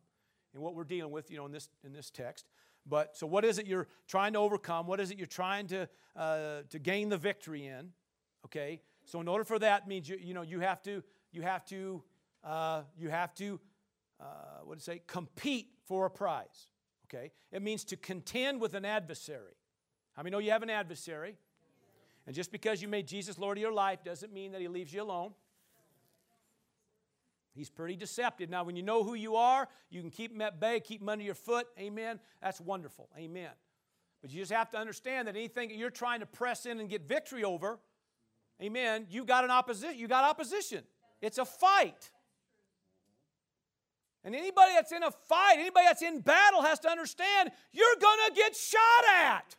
and 0.52 0.62
what 0.62 0.74
we're 0.74 0.84
dealing 0.84 1.12
with, 1.12 1.30
you 1.30 1.36
know, 1.36 1.46
in 1.46 1.52
this 1.52 1.68
in 1.84 1.92
this 1.92 2.10
text. 2.10 2.46
But 2.88 3.16
so 3.16 3.26
what 3.26 3.44
is 3.44 3.58
it 3.58 3.66
you're 3.66 3.88
trying 4.06 4.32
to 4.32 4.38
overcome? 4.38 4.86
What 4.86 5.00
is 5.00 5.10
it 5.10 5.18
you're 5.18 5.26
trying 5.26 5.66
to 5.68 5.88
uh, 6.16 6.62
to 6.70 6.78
gain 6.78 7.08
the 7.08 7.18
victory 7.18 7.66
in? 7.66 7.90
Okay. 8.46 8.80
So 9.04 9.20
in 9.22 9.28
order 9.28 9.44
for 9.44 9.58
that 9.58 9.88
means 9.88 10.08
you, 10.08 10.18
you 10.20 10.34
know 10.34 10.42
you 10.42 10.60
have 10.60 10.82
to 10.82 11.02
you 11.32 11.42
have 11.42 11.64
to 11.66 12.02
uh, 12.44 12.82
you 12.98 13.08
have 13.08 13.34
to 13.36 13.58
uh, 14.20 14.24
what 14.64 14.74
did 14.74 14.82
it 14.82 14.84
say 14.84 15.02
compete 15.06 15.68
for 15.86 16.06
a 16.06 16.10
prize. 16.10 16.68
Okay, 17.06 17.32
it 17.50 17.62
means 17.62 17.84
to 17.84 17.96
contend 17.96 18.60
with 18.60 18.74
an 18.74 18.84
adversary. 18.84 19.54
How 20.12 20.22
many 20.22 20.32
know 20.32 20.38
you 20.40 20.50
have 20.50 20.62
an 20.62 20.68
adversary? 20.68 21.36
And 22.26 22.36
just 22.36 22.52
because 22.52 22.82
you 22.82 22.88
made 22.88 23.08
Jesus 23.08 23.38
Lord 23.38 23.56
of 23.56 23.62
your 23.62 23.72
life 23.72 24.04
doesn't 24.04 24.30
mean 24.30 24.52
that 24.52 24.60
He 24.60 24.68
leaves 24.68 24.92
you 24.92 25.02
alone. 25.02 25.32
He's 27.58 27.70
pretty 27.70 27.96
deceptive. 27.96 28.48
Now, 28.48 28.62
when 28.62 28.76
you 28.76 28.84
know 28.84 29.02
who 29.02 29.14
you 29.14 29.34
are, 29.34 29.66
you 29.90 30.00
can 30.00 30.10
keep 30.10 30.32
him 30.32 30.40
at 30.42 30.60
bay, 30.60 30.78
keep 30.78 31.02
him 31.02 31.08
under 31.08 31.24
your 31.24 31.34
foot. 31.34 31.66
Amen. 31.76 32.20
That's 32.40 32.60
wonderful. 32.60 33.08
Amen. 33.18 33.50
But 34.22 34.30
you 34.30 34.40
just 34.40 34.52
have 34.52 34.70
to 34.70 34.78
understand 34.78 35.26
that 35.26 35.34
anything 35.34 35.70
that 35.70 35.76
you're 35.76 35.90
trying 35.90 36.20
to 36.20 36.26
press 36.26 36.66
in 36.66 36.78
and 36.78 36.88
get 36.88 37.08
victory 37.08 37.42
over, 37.42 37.80
Amen. 38.62 39.06
You 39.08 39.24
got 39.24 39.44
an 39.44 39.50
opposition. 39.50 39.98
You 39.98 40.08
got 40.08 40.24
opposition. 40.24 40.82
It's 41.20 41.38
a 41.38 41.44
fight. 41.44 42.10
And 44.24 44.34
anybody 44.34 44.72
that's 44.74 44.92
in 44.92 45.02
a 45.02 45.10
fight, 45.10 45.56
anybody 45.58 45.86
that's 45.86 46.02
in 46.02 46.20
battle 46.20 46.62
has 46.62 46.80
to 46.80 46.88
understand 46.88 47.50
you're 47.72 47.96
going 48.00 48.18
to 48.28 48.34
get 48.34 48.56
shot 48.56 48.80
at. 49.16 49.56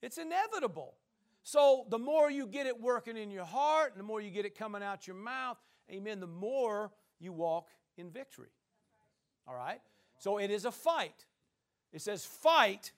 It's 0.00 0.18
inevitable. 0.18 0.94
So 1.42 1.86
the 1.88 1.98
more 1.98 2.30
you 2.30 2.46
get 2.46 2.66
it 2.66 2.80
working 2.80 3.16
in 3.16 3.30
your 3.30 3.44
heart, 3.44 3.92
and 3.92 4.00
the 4.00 4.04
more 4.04 4.20
you 4.20 4.30
get 4.30 4.44
it 4.44 4.56
coming 4.56 4.82
out 4.82 5.06
your 5.06 5.16
mouth, 5.16 5.58
amen, 5.90 6.20
the 6.20 6.26
more 6.26 6.92
you 7.18 7.32
walk 7.32 7.68
in 7.96 8.10
victory. 8.10 8.52
All 9.46 9.54
right? 9.54 9.80
So 10.18 10.38
it 10.38 10.50
is 10.50 10.64
a 10.64 10.72
fight. 10.72 11.26
It 11.92 12.00
says, 12.00 12.24
fight 12.24 12.92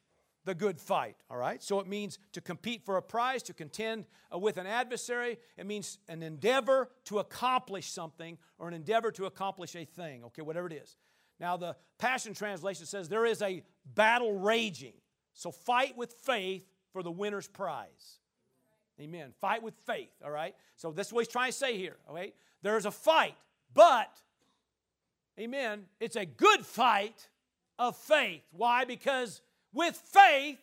the 0.44 0.54
good 0.54 0.78
fight, 0.78 1.16
all 1.30 1.38
right? 1.38 1.62
So 1.62 1.80
it 1.80 1.86
means 1.86 2.18
to 2.32 2.40
compete 2.40 2.84
for 2.84 2.96
a 2.98 3.02
prize, 3.02 3.42
to 3.44 3.54
contend 3.54 4.06
uh, 4.32 4.38
with 4.38 4.58
an 4.58 4.66
adversary. 4.66 5.38
It 5.56 5.66
means 5.66 5.98
an 6.08 6.22
endeavor 6.22 6.90
to 7.06 7.18
accomplish 7.18 7.90
something 7.90 8.36
or 8.58 8.68
an 8.68 8.74
endeavor 8.74 9.10
to 9.12 9.24
accomplish 9.24 9.74
a 9.74 9.84
thing, 9.84 10.22
okay, 10.24 10.42
whatever 10.42 10.66
it 10.66 10.74
is. 10.74 10.96
Now, 11.40 11.56
the 11.56 11.76
Passion 11.98 12.34
Translation 12.34 12.86
says 12.86 13.08
there 13.08 13.26
is 13.26 13.42
a 13.42 13.62
battle 13.86 14.38
raging. 14.38 14.94
So 15.32 15.50
fight 15.50 15.96
with 15.96 16.12
faith 16.12 16.68
for 16.92 17.02
the 17.02 17.10
winner's 17.10 17.48
prize. 17.48 18.20
Amen. 19.00 19.32
Fight 19.40 19.62
with 19.62 19.74
faith, 19.86 20.12
all 20.24 20.30
right? 20.30 20.54
So 20.76 20.92
this 20.92 21.08
is 21.08 21.12
what 21.12 21.24
he's 21.24 21.32
trying 21.32 21.50
to 21.50 21.56
say 21.56 21.76
here, 21.76 21.96
all 22.08 22.14
right? 22.14 22.34
There's 22.62 22.86
a 22.86 22.90
fight, 22.90 23.34
but, 23.74 24.10
amen, 25.38 25.86
it's 26.00 26.16
a 26.16 26.24
good 26.24 26.64
fight 26.64 27.28
of 27.78 27.96
faith. 27.96 28.42
Why? 28.52 28.84
Because 28.84 29.40
with 29.72 29.96
faith, 29.96 30.60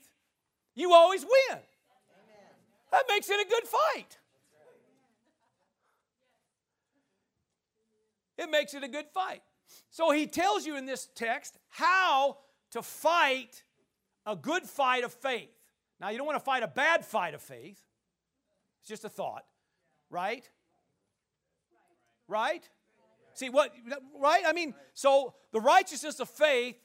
you 0.76 0.94
always 0.94 1.24
win. 1.24 1.32
Amen. 1.52 2.52
That 2.91 3.04
makes 3.10 3.30
it 3.30 3.46
a 3.46 3.50
good 3.50 3.67
fight. 3.67 4.17
It 8.38 8.50
makes 8.50 8.74
it 8.74 8.84
a 8.84 8.88
good 8.88 9.08
fight. 9.13 9.44
So 9.89 10.12
he 10.12 10.26
tells 10.26 10.65
you 10.65 10.78
in 10.78 10.86
this 10.86 11.10
text 11.13 11.60
how 11.70 12.38
to 12.72 12.82
fight 12.82 13.63
a 14.26 14.36
good 14.36 14.63
fight 14.63 15.04
of 15.04 15.13
faith. 15.13 15.52
Now, 16.00 16.10
you 16.10 16.17
don't 16.17 16.26
want 16.26 16.39
to 16.39 16.44
fight 16.44 16.63
a 16.63 16.67
bad 16.67 17.06
fight 17.06 17.34
of 17.34 17.41
faith. 17.41 17.80
It's 18.82 18.89
just 18.89 19.06
a 19.06 19.10
thought, 19.10 19.46
right? 20.10 20.50
Right? 22.28 22.67
See 23.34 23.50
what, 23.50 23.72
right? 24.20 24.44
I 24.46 24.54
mean, 24.54 24.74
so 24.94 25.36
the 25.52 25.62
righteousness 25.62 26.20
of 26.20 26.30
faith 26.30 26.76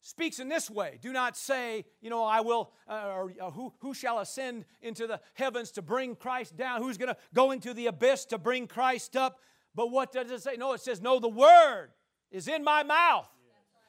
speaks 0.00 0.38
in 0.38 0.48
this 0.48 0.70
way 0.70 0.98
do 1.02 1.12
not 1.12 1.36
say 1.36 1.84
you 2.00 2.08
know 2.08 2.22
i 2.24 2.40
will 2.40 2.70
uh, 2.88 3.08
or 3.08 3.32
uh, 3.40 3.50
who, 3.50 3.72
who 3.80 3.92
shall 3.92 4.20
ascend 4.20 4.64
into 4.80 5.06
the 5.06 5.20
heavens 5.34 5.72
to 5.72 5.82
bring 5.82 6.14
christ 6.14 6.56
down 6.56 6.80
who's 6.80 6.96
going 6.96 7.12
to 7.12 7.16
go 7.34 7.50
into 7.50 7.74
the 7.74 7.86
abyss 7.86 8.24
to 8.24 8.38
bring 8.38 8.66
christ 8.66 9.16
up 9.16 9.40
but 9.74 9.90
what 9.90 10.12
does 10.12 10.30
it 10.30 10.40
say 10.40 10.54
no 10.56 10.72
it 10.72 10.80
says 10.80 11.00
no 11.00 11.18
the 11.18 11.28
word 11.28 11.88
is 12.30 12.46
in 12.46 12.62
my 12.62 12.82
mouth 12.84 13.28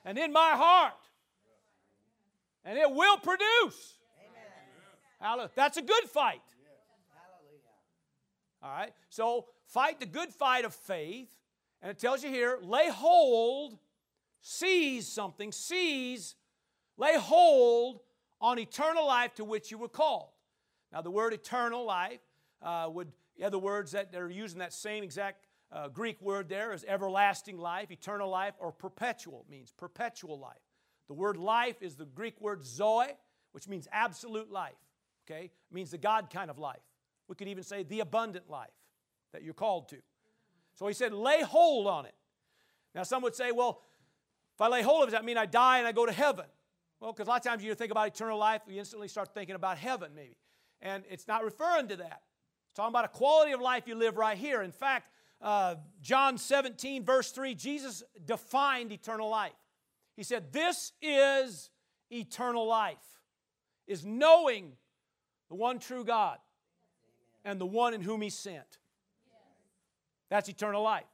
and 0.04 0.18
in 0.18 0.34
my 0.34 0.54
heart 0.56 0.94
and 2.66 2.78
it 2.78 2.90
will 2.90 3.18
produce 3.18 3.98
Hallelujah. 5.22 5.52
that's 5.56 5.78
a 5.78 5.84
good 5.84 6.06
fight 6.06 6.42
all 8.62 8.72
right 8.72 8.93
so 9.10 9.45
fight 9.65 10.00
the 10.00 10.06
good 10.06 10.34
fight 10.34 10.65
of 10.65 10.74
faith 10.74 11.30
and 11.82 11.89
it 11.89 11.98
tells 11.98 12.24
you 12.24 12.30
here 12.30 12.60
lay 12.62 12.89
hold 12.89 13.78
seize 14.41 15.08
something, 15.08 15.52
seize, 15.52 16.36
lay 16.98 17.17
hold 17.17 18.02
on 18.41 18.60
eternal 18.60 19.06
life 19.06 19.34
to 19.36 19.45
which 19.45 19.72
you 19.72 19.78
were 19.78 19.89
called. 19.89 20.30
Now, 20.91 21.02
the 21.02 21.12
word 21.12 21.34
eternal 21.34 21.86
life 21.86 22.22
uh, 22.62 22.89
would, 22.91 23.12
the 23.38 23.43
other 23.45 23.60
words 23.60 23.91
that 23.91 24.15
are 24.15 24.30
using 24.30 24.60
that 24.60 24.74
same 24.74 25.04
exact 25.04 25.45
uh, 25.72 25.88
Greek 25.88 26.19
word 26.22 26.50
there 26.50 26.74
is 26.74 26.84
everlasting 26.88 27.58
life, 27.58 27.91
eternal 27.91 28.30
life, 28.30 28.56
or 28.60 28.72
perpetual 28.72 29.45
means 29.50 29.72
perpetual 29.72 30.39
life. 30.39 30.58
The 31.08 31.13
word 31.13 31.38
life 31.38 31.82
is 31.82 31.95
the 31.95 32.06
Greek 32.06 32.39
word 32.41 32.65
zoe, 32.65 33.08
which 33.52 33.67
means 33.67 33.88
absolute 33.91 34.52
life. 34.52 34.74
Okay? 35.30 35.45
It 35.45 35.74
means 35.74 35.91
the 35.91 35.98
God 35.98 36.30
kind 36.32 36.50
of 36.50 36.58
life. 36.58 36.80
We 37.30 37.36
could 37.36 37.48
even 37.48 37.63
say 37.63 37.84
the 37.84 38.02
abundant 38.02 38.50
life 38.50 38.74
that 39.32 39.44
you're 39.44 39.54
called 39.54 39.88
to. 39.89 39.98
So 40.74 40.88
he 40.88 40.94
said, 40.94 41.13
lay 41.13 41.42
hold 41.44 41.88
on 41.88 42.06
it. 42.06 42.15
Now, 42.96 43.04
some 43.04 43.22
would 43.22 43.36
say, 43.36 43.52
well, 43.52 43.84
if 44.56 44.62
I 44.62 44.68
lay 44.68 44.82
hold 44.82 45.04
of 45.04 45.10
it, 45.10 45.12
that 45.12 45.24
mean 45.24 45.38
I 45.38 45.46
die 45.46 45.78
and 45.78 45.88
I 45.88 45.92
go 45.92 46.06
to 46.06 46.12
heaven? 46.12 46.46
Well, 47.00 47.13
because 47.13 47.28
a 47.28 47.30
lot 47.30 47.46
of 47.46 47.46
times 47.46 47.63
you 47.63 47.74
think 47.76 47.92
about 47.92 48.08
eternal 48.08 48.38
life, 48.38 48.62
you 48.68 48.80
instantly 48.80 49.08
start 49.08 49.34
thinking 49.34 49.56
about 49.56 49.78
heaven, 49.78 50.12
maybe. 50.15 50.36
And 50.82 51.04
it's 51.10 51.28
not 51.28 51.44
referring 51.44 51.88
to 51.89 51.98
that. 51.98 52.24
It's 52.68 52.76
talking 52.76 52.89
about 52.92 53.06
a 53.06 53.10
quality 53.10 53.52
of 53.52 53.62
life 53.62 53.84
you 53.88 53.96
live 53.96 54.18
right 54.18 54.38
here. 54.38 54.63
In 54.63 54.72
fact, 54.72 55.12
uh, 55.39 55.76
John 56.02 56.38
17, 56.38 57.06
verse 57.06 57.32
3, 57.32 57.54
Jesus 57.54 58.04
defined 58.26 58.92
eternal 58.92 59.30
life. 59.30 59.54
He 60.18 60.24
said, 60.24 60.52
This 60.52 60.92
is 61.02 61.70
eternal 62.12 62.68
life, 62.68 62.98
is 63.88 64.04
knowing 64.04 64.74
the 65.50 65.56
one 65.56 65.80
true 65.80 66.04
God 66.04 66.39
and 67.45 67.60
the 67.60 67.65
one 67.65 67.93
in 67.93 68.02
whom 68.02 68.21
He 68.21 68.30
sent. 68.30 68.80
That's 70.30 70.49
eternal 70.49 70.84
life. 70.84 71.06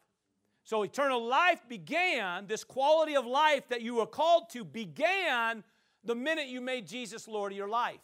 So 0.63 0.81
eternal 0.81 1.25
life 1.25 1.61
began, 1.69 2.47
this 2.47 2.63
quality 2.63 3.15
of 3.15 3.25
life 3.25 3.67
that 3.69 3.81
you 3.81 3.95
were 3.95 4.07
called 4.07 4.49
to 4.51 4.63
began 4.63 5.63
the 6.03 6.15
minute 6.15 6.47
you 6.47 6.59
made 6.59 6.87
Jesus 6.87 7.27
Lord 7.27 7.51
of 7.51 7.57
your 7.57 7.69
life. 7.69 7.99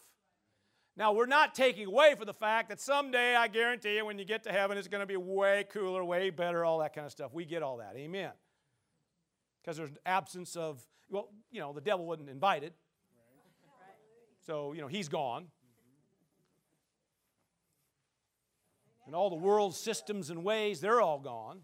Now, 0.96 1.12
we're 1.12 1.26
not 1.26 1.54
taking 1.54 1.86
away 1.86 2.14
from 2.16 2.26
the 2.26 2.34
fact 2.34 2.68
that 2.68 2.78
someday, 2.78 3.34
I 3.34 3.48
guarantee 3.48 3.96
you, 3.96 4.04
when 4.04 4.18
you 4.18 4.24
get 4.24 4.42
to 4.44 4.52
heaven, 4.52 4.76
it's 4.76 4.88
going 4.88 5.00
to 5.00 5.06
be 5.06 5.16
way 5.16 5.64
cooler, 5.70 6.04
way 6.04 6.30
better, 6.30 6.64
all 6.64 6.80
that 6.80 6.94
kind 6.94 7.06
of 7.06 7.12
stuff. 7.12 7.32
We 7.32 7.46
get 7.46 7.62
all 7.62 7.78
that. 7.78 7.94
Amen. 7.96 8.30
Because 9.62 9.78
there's 9.78 9.90
an 9.90 9.98
absence 10.04 10.54
of, 10.54 10.82
well, 11.08 11.30
you 11.50 11.60
know, 11.60 11.72
the 11.72 11.80
devil 11.80 12.04
wasn't 12.04 12.28
invited. 12.28 12.74
So, 14.46 14.72
you 14.72 14.82
know, 14.82 14.88
he's 14.88 15.08
gone. 15.08 15.46
And 19.12 19.16
all 19.18 19.28
the 19.28 19.36
world's 19.36 19.76
systems 19.76 20.30
and 20.30 20.42
ways, 20.42 20.80
they're 20.80 21.02
all 21.02 21.18
gone. 21.18 21.60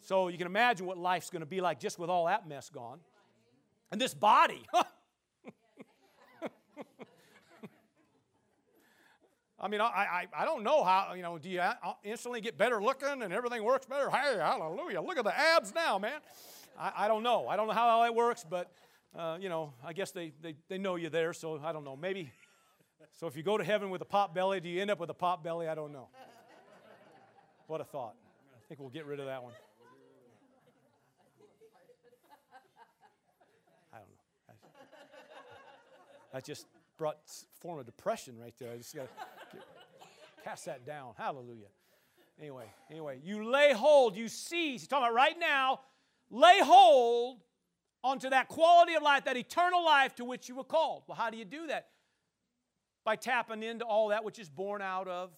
So 0.00 0.28
you 0.28 0.38
can 0.38 0.46
imagine 0.46 0.86
what 0.86 0.96
life's 0.96 1.28
going 1.28 1.40
to 1.40 1.46
be 1.46 1.60
like 1.60 1.78
just 1.78 1.98
with 1.98 2.08
all 2.08 2.24
that 2.24 2.48
mess 2.48 2.70
gone. 2.70 3.00
And 3.92 4.00
this 4.00 4.14
body. 4.14 4.62
I 9.60 9.68
mean, 9.68 9.82
I, 9.82 9.84
I, 9.84 10.26
I 10.34 10.46
don't 10.46 10.62
know 10.62 10.82
how, 10.84 11.12
you 11.14 11.20
know, 11.20 11.36
do 11.36 11.50
you 11.50 11.60
instantly 12.02 12.40
get 12.40 12.56
better 12.56 12.82
looking 12.82 13.22
and 13.22 13.30
everything 13.30 13.62
works 13.62 13.84
better? 13.84 14.08
Hey, 14.08 14.38
hallelujah. 14.38 15.02
Look 15.02 15.18
at 15.18 15.24
the 15.24 15.38
abs 15.38 15.74
now, 15.74 15.98
man. 15.98 16.18
I, 16.80 16.92
I 16.96 17.08
don't 17.08 17.22
know. 17.22 17.46
I 17.46 17.56
don't 17.56 17.66
know 17.66 17.74
how 17.74 18.00
that 18.04 18.14
works, 18.14 18.42
but, 18.48 18.72
uh, 19.14 19.36
you 19.38 19.50
know, 19.50 19.74
I 19.84 19.92
guess 19.92 20.12
they, 20.12 20.32
they, 20.40 20.54
they 20.70 20.78
know 20.78 20.96
you 20.96 21.10
there, 21.10 21.34
so 21.34 21.60
I 21.62 21.72
don't 21.72 21.84
know. 21.84 21.94
Maybe, 21.94 22.32
so 23.12 23.26
if 23.26 23.36
you 23.36 23.42
go 23.42 23.58
to 23.58 23.64
heaven 23.64 23.90
with 23.90 24.00
a 24.00 24.06
pot 24.06 24.34
belly, 24.34 24.60
do 24.60 24.70
you 24.70 24.80
end 24.80 24.90
up 24.90 24.98
with 24.98 25.10
a 25.10 25.14
pot 25.14 25.44
belly? 25.44 25.68
I 25.68 25.74
don't 25.74 25.92
know. 25.92 26.08
What 27.68 27.82
a 27.82 27.84
thought. 27.84 28.14
I 28.56 28.66
think 28.66 28.80
we'll 28.80 28.88
get 28.88 29.04
rid 29.04 29.20
of 29.20 29.26
that 29.26 29.42
one. 29.42 29.52
I 33.92 33.98
don't 33.98 34.08
know. 34.08 34.68
That 36.32 36.44
just 36.44 36.66
brought 36.96 37.18
form 37.60 37.78
of 37.78 37.84
depression 37.84 38.38
right 38.40 38.54
there. 38.58 38.72
I 38.72 38.78
just 38.78 38.94
got 38.94 39.02
to 39.02 39.58
cast 40.42 40.64
that 40.64 40.86
down. 40.86 41.12
Hallelujah. 41.18 41.66
Anyway, 42.40 42.64
anyway, 42.90 43.20
you 43.22 43.44
lay 43.50 43.74
hold, 43.74 44.16
you 44.16 44.28
seize. 44.28 44.80
He's 44.80 44.88
talking 44.88 45.04
about 45.04 45.14
right 45.14 45.38
now. 45.38 45.80
Lay 46.30 46.60
hold 46.62 47.42
onto 48.02 48.30
that 48.30 48.48
quality 48.48 48.94
of 48.94 49.02
life, 49.02 49.26
that 49.26 49.36
eternal 49.36 49.84
life 49.84 50.14
to 50.14 50.24
which 50.24 50.48
you 50.48 50.54
were 50.54 50.64
called. 50.64 51.02
Well, 51.06 51.18
how 51.18 51.28
do 51.28 51.36
you 51.36 51.44
do 51.44 51.66
that? 51.66 51.88
By 53.04 53.16
tapping 53.16 53.62
into 53.62 53.84
all 53.84 54.08
that 54.08 54.24
which 54.24 54.38
is 54.38 54.48
born 54.48 54.80
out 54.80 55.06
of 55.06 55.32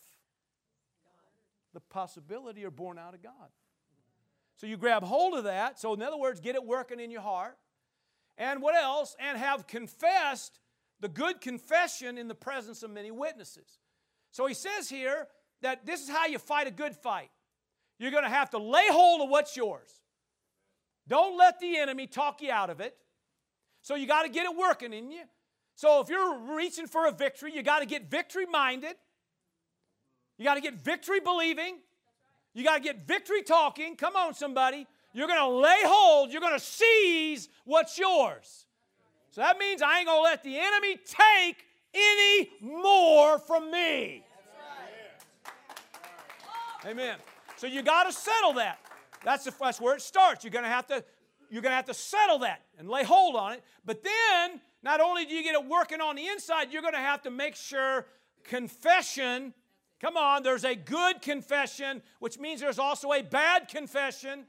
the 1.72 1.80
possibility 1.80 2.64
are 2.64 2.70
born 2.70 2.98
out 2.98 3.14
of 3.14 3.22
God. 3.22 3.48
So 4.56 4.66
you 4.66 4.76
grab 4.76 5.02
hold 5.02 5.34
of 5.34 5.44
that. 5.44 5.80
So, 5.80 5.94
in 5.94 6.02
other 6.02 6.18
words, 6.18 6.40
get 6.40 6.54
it 6.54 6.64
working 6.64 7.00
in 7.00 7.10
your 7.10 7.22
heart. 7.22 7.56
And 8.36 8.60
what 8.60 8.74
else? 8.74 9.16
And 9.18 9.38
have 9.38 9.66
confessed 9.66 10.60
the 11.00 11.08
good 11.08 11.40
confession 11.40 12.18
in 12.18 12.28
the 12.28 12.34
presence 12.34 12.82
of 12.82 12.90
many 12.90 13.10
witnesses. 13.10 13.78
So 14.30 14.46
he 14.46 14.54
says 14.54 14.88
here 14.88 15.26
that 15.62 15.86
this 15.86 16.02
is 16.02 16.08
how 16.08 16.26
you 16.26 16.38
fight 16.38 16.66
a 16.66 16.70
good 16.70 16.94
fight. 16.94 17.30
You're 17.98 18.10
going 18.10 18.24
to 18.24 18.30
have 18.30 18.50
to 18.50 18.58
lay 18.58 18.86
hold 18.88 19.22
of 19.22 19.28
what's 19.28 19.56
yours. 19.56 19.90
Don't 21.08 21.36
let 21.36 21.58
the 21.58 21.76
enemy 21.76 22.06
talk 22.06 22.40
you 22.40 22.50
out 22.50 22.70
of 22.70 22.80
it. 22.80 22.96
So 23.82 23.94
you 23.94 24.06
got 24.06 24.22
to 24.22 24.28
get 24.28 24.44
it 24.44 24.56
working 24.56 24.92
in 24.92 25.10
you. 25.10 25.22
So 25.74 26.00
if 26.00 26.08
you're 26.08 26.38
reaching 26.54 26.86
for 26.86 27.06
a 27.06 27.12
victory, 27.12 27.54
you 27.54 27.62
got 27.62 27.80
to 27.80 27.86
get 27.86 28.10
victory 28.10 28.46
minded. 28.46 28.94
You 30.40 30.46
got 30.46 30.54
to 30.54 30.62
get 30.62 30.72
victory 30.72 31.20
believing. 31.20 31.80
You 32.54 32.64
got 32.64 32.76
to 32.76 32.82
get 32.82 33.06
victory 33.06 33.42
talking. 33.42 33.94
Come 33.94 34.16
on, 34.16 34.32
somebody. 34.32 34.86
You're 35.12 35.26
going 35.26 35.38
to 35.38 35.48
lay 35.48 35.80
hold, 35.84 36.32
you're 36.32 36.40
going 36.40 36.58
to 36.58 36.64
seize 36.64 37.50
what's 37.66 37.98
yours. 37.98 38.64
So 39.32 39.42
that 39.42 39.58
means 39.58 39.82
I 39.82 39.98
ain't 39.98 40.06
going 40.06 40.18
to 40.18 40.22
let 40.22 40.42
the 40.42 40.58
enemy 40.58 40.98
take 41.04 41.66
any 41.92 42.50
more 42.62 43.38
from 43.38 43.70
me. 43.70 44.24
Amen. 46.86 47.16
So 47.56 47.66
you 47.66 47.82
got 47.82 48.04
to 48.04 48.12
settle 48.12 48.54
that. 48.54 48.78
That's, 49.22 49.44
the, 49.44 49.52
that's 49.60 49.78
where 49.78 49.94
it 49.94 50.00
starts. 50.00 50.42
You're 50.42 50.52
going 50.52 50.64
to 50.64 50.70
have 50.70 50.86
to 50.86 51.04
you're 51.50 51.62
going 51.62 51.72
to 51.72 51.76
have 51.76 51.86
to 51.86 51.94
settle 51.94 52.38
that 52.38 52.62
and 52.78 52.88
lay 52.88 53.02
hold 53.02 53.34
on 53.34 53.52
it. 53.52 53.64
But 53.84 54.04
then, 54.04 54.60
not 54.82 55.00
only 55.00 55.26
do 55.26 55.34
you 55.34 55.42
get 55.42 55.54
it 55.54 55.66
working 55.66 56.00
on 56.00 56.14
the 56.14 56.28
inside, 56.28 56.68
you're 56.72 56.80
going 56.80 56.94
to 56.94 57.00
have 57.00 57.22
to 57.22 57.30
make 57.30 57.56
sure 57.56 58.06
confession. 58.44 59.52
Come 60.00 60.16
on, 60.16 60.42
there's 60.42 60.64
a 60.64 60.74
good 60.74 61.20
confession, 61.20 62.02
which 62.20 62.38
means 62.38 62.60
there's 62.60 62.78
also 62.78 63.12
a 63.12 63.22
bad 63.22 63.68
confession. 63.68 64.46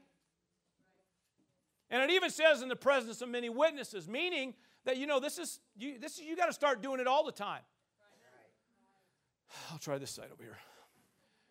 And 1.90 2.02
it 2.02 2.14
even 2.14 2.30
says 2.30 2.62
in 2.62 2.68
the 2.68 2.76
presence 2.76 3.20
of 3.20 3.28
many 3.28 3.50
witnesses, 3.50 4.08
meaning 4.08 4.54
that 4.84 4.96
you 4.96 5.06
know 5.06 5.20
this 5.20 5.38
is 5.38 5.60
you 5.76 5.98
this 5.98 6.18
is 6.18 6.24
you 6.24 6.36
got 6.36 6.46
to 6.46 6.52
start 6.52 6.82
doing 6.82 7.00
it 7.00 7.06
all 7.06 7.24
the 7.24 7.32
time. 7.32 7.60
I'll 9.70 9.78
try 9.78 9.98
this 9.98 10.10
side 10.10 10.28
over 10.32 10.42
here. 10.42 10.56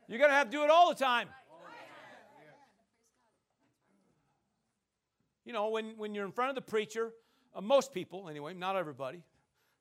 You're 0.07 0.17
going 0.17 0.31
to 0.31 0.35
have 0.35 0.49
to 0.49 0.57
do 0.57 0.63
it 0.63 0.69
all 0.69 0.89
the 0.89 0.95
time. 0.95 1.29
You 5.45 5.53
know, 5.53 5.69
when, 5.69 5.97
when 5.97 6.13
you're 6.13 6.25
in 6.25 6.31
front 6.31 6.49
of 6.49 6.55
the 6.55 6.61
preacher, 6.61 7.11
uh, 7.55 7.61
most 7.61 7.93
people, 7.93 8.29
anyway, 8.29 8.53
not 8.53 8.75
everybody, 8.75 9.23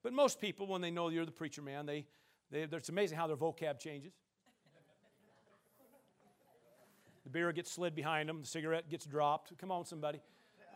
but 0.02 0.12
most 0.12 0.40
people, 0.40 0.66
when 0.66 0.80
they 0.80 0.90
know 0.90 1.08
you're 1.10 1.26
the 1.26 1.30
preacher 1.30 1.62
man, 1.62 1.84
they, 1.84 2.06
they, 2.50 2.62
it's 2.62 2.88
amazing 2.88 3.16
how 3.16 3.26
their 3.26 3.36
vocab 3.36 3.78
changes. 3.78 4.12
The 7.24 7.30
beer 7.30 7.52
gets 7.52 7.70
slid 7.70 7.94
behind 7.94 8.28
them, 8.28 8.40
the 8.40 8.46
cigarette 8.46 8.88
gets 8.88 9.06
dropped. 9.06 9.56
Come 9.58 9.70
on, 9.70 9.84
somebody. 9.84 10.20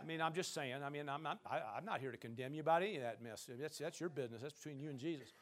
I 0.00 0.04
mean, 0.04 0.20
I'm 0.20 0.34
just 0.34 0.52
saying. 0.52 0.74
I 0.84 0.90
mean, 0.90 1.08
I'm, 1.08 1.26
I'm, 1.26 1.38
I'm 1.50 1.84
not 1.84 2.00
here 2.00 2.10
to 2.10 2.18
condemn 2.18 2.54
you 2.54 2.60
about 2.60 2.82
any 2.82 2.96
of 2.96 3.02
that 3.02 3.22
mess. 3.22 3.48
That's, 3.58 3.78
that's 3.78 4.00
your 4.00 4.10
business. 4.10 4.42
That's 4.42 4.54
between 4.54 4.78
you 4.78 4.90
and 4.90 4.98
Jesus. 4.98 5.32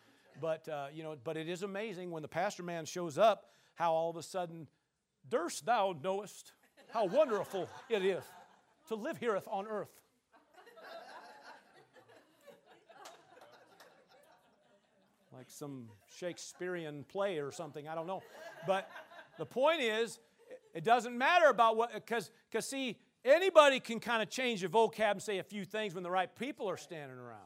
But, 0.41 0.69
uh, 0.69 0.87
you 0.93 1.03
know, 1.03 1.17
but 1.23 1.37
it 1.37 1.49
is 1.49 1.63
amazing 1.63 2.11
when 2.11 2.23
the 2.23 2.29
pastor 2.29 2.63
man 2.63 2.85
shows 2.85 3.19
up 3.19 3.51
how 3.75 3.93
all 3.93 4.11
of 4.11 4.17
a 4.17 4.23
sudden, 4.23 4.69
durst 5.29 5.67
thou 5.67 5.95
knowest 6.03 6.53
how 6.93 7.07
wonderful 7.07 7.69
it 7.89 8.05
is 8.05 8.23
to 8.89 8.95
live 8.95 9.19
here 9.19 9.41
on 9.47 9.67
earth. 9.67 9.89
like 15.33 15.49
some 15.49 15.89
Shakespearean 16.19 17.05
play 17.09 17.39
or 17.39 17.51
something, 17.53 17.89
I 17.89 17.95
don't 17.95 18.07
know. 18.07 18.23
But 18.67 18.89
the 19.39 19.47
point 19.47 19.81
is, 19.81 20.19
it 20.75 20.85
doesn't 20.85 21.17
matter 21.17 21.47
about 21.47 21.77
what, 21.77 21.93
because, 21.93 22.31
because 22.51 22.67
see, 22.67 22.99
anybody 23.25 23.81
can 23.81 24.01
kind 24.01 24.23
of 24.23 24.31
change 24.31 24.63
your 24.63 24.71
vocab 24.71 25.13
and 25.13 25.23
say 25.23 25.39
a 25.39 25.43
few 25.43 25.65
things 25.65 25.95
when 25.95 26.03
the 26.03 26.11
right 26.11 26.35
people 26.35 26.69
are 26.69 26.77
standing 26.77 27.19
around. 27.19 27.41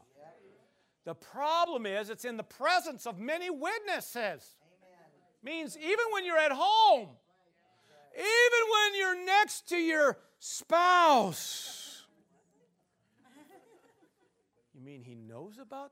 The 1.05 1.15
problem 1.15 1.85
is, 1.85 2.09
it's 2.09 2.25
in 2.25 2.35
the 2.35 2.43
presence 2.43 3.05
of 3.05 3.17
many 3.17 3.49
witnesses. 3.49 4.55
Means 5.41 5.77
even 5.77 6.05
when 6.11 6.25
you're 6.25 6.37
at 6.37 6.51
home, 6.51 7.07
even 8.13 8.71
when 8.71 8.99
you're 8.99 9.25
next 9.25 9.69
to 9.69 9.77
your 9.77 10.17
spouse. 10.39 12.03
You 14.73 14.81
mean 14.81 15.01
he 15.01 15.15
knows 15.15 15.59
about? 15.61 15.91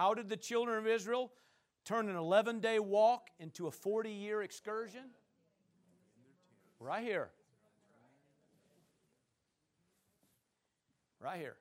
How 0.00 0.14
did 0.14 0.30
the 0.30 0.36
children 0.38 0.78
of 0.78 0.86
Israel 0.86 1.30
turn 1.84 2.08
an 2.08 2.16
11 2.16 2.60
day 2.60 2.78
walk 2.78 3.28
into 3.38 3.66
a 3.66 3.70
40 3.70 4.10
year 4.10 4.40
excursion? 4.40 5.10
Right 6.78 7.04
here. 7.04 7.28
Right 11.22 11.38
here. 11.38 11.56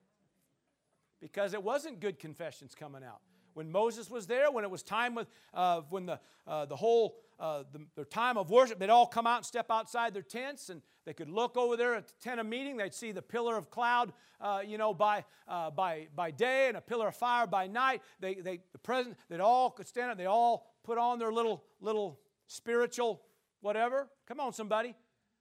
Because 1.20 1.54
it 1.54 1.62
wasn't 1.62 2.00
good 2.00 2.18
confessions 2.18 2.76
coming 2.76 3.04
out. 3.04 3.20
When 3.54 3.72
Moses 3.72 4.10
was 4.10 4.28
there, 4.28 4.52
when 4.52 4.64
it 4.64 4.72
was 4.72 4.84
time 4.84 5.16
with, 5.16 5.28
uh, 5.54 5.82
when 5.90 6.06
the, 6.06 6.20
uh, 6.48 6.66
the 6.66 6.76
whole, 6.76 7.18
uh, 7.40 7.64
the, 7.96 8.06
time 8.06 8.38
of 8.38 8.50
worship, 8.50 8.80
they'd 8.80 8.90
all 8.90 9.08
come 9.08 9.28
out 9.28 9.38
and 9.38 9.46
step 9.46 9.68
outside 9.70 10.14
their 10.14 10.22
tents 10.22 10.70
and 10.70 10.82
they 11.06 11.14
could 11.14 11.30
look 11.30 11.58
over 11.58 11.76
there 11.76 11.96
at 11.96 12.08
the 12.08 12.14
tent 12.22 12.40
of 12.40 12.46
meeting. 12.46 12.78
They'd 12.78 12.94
see 12.94 13.12
the 13.12 13.22
pillar 13.22 13.58
of 13.58 13.70
cloud, 13.70 14.14
uh, 14.40 14.62
you 14.66 14.78
know, 14.78 14.94
by, 14.94 15.26
uh, 15.48 15.72
by, 15.72 16.08
by 16.16 16.32
day 16.32 16.68
and 16.68 16.78
a 16.78 16.82
pillar 16.82 17.08
of 17.08 17.16
fire 17.16 17.48
by 17.48 17.68
night. 17.68 18.02
They, 18.20 18.36
they, 18.36 18.60
the 18.72 18.80
present, 18.80 19.18
they'd 19.30 19.40
all 19.40 19.72
could 19.72 19.88
stand 19.88 20.12
up. 20.12 20.18
They 20.18 20.26
all 20.26 20.68
put 20.84 20.98
on 20.98 21.20
their 21.20 21.32
little, 21.32 21.64
little 21.82 22.20
spiritual 22.48 23.22
whatever. 23.62 24.08
Come 24.28 24.40
on, 24.40 24.54
somebody. 24.54 24.96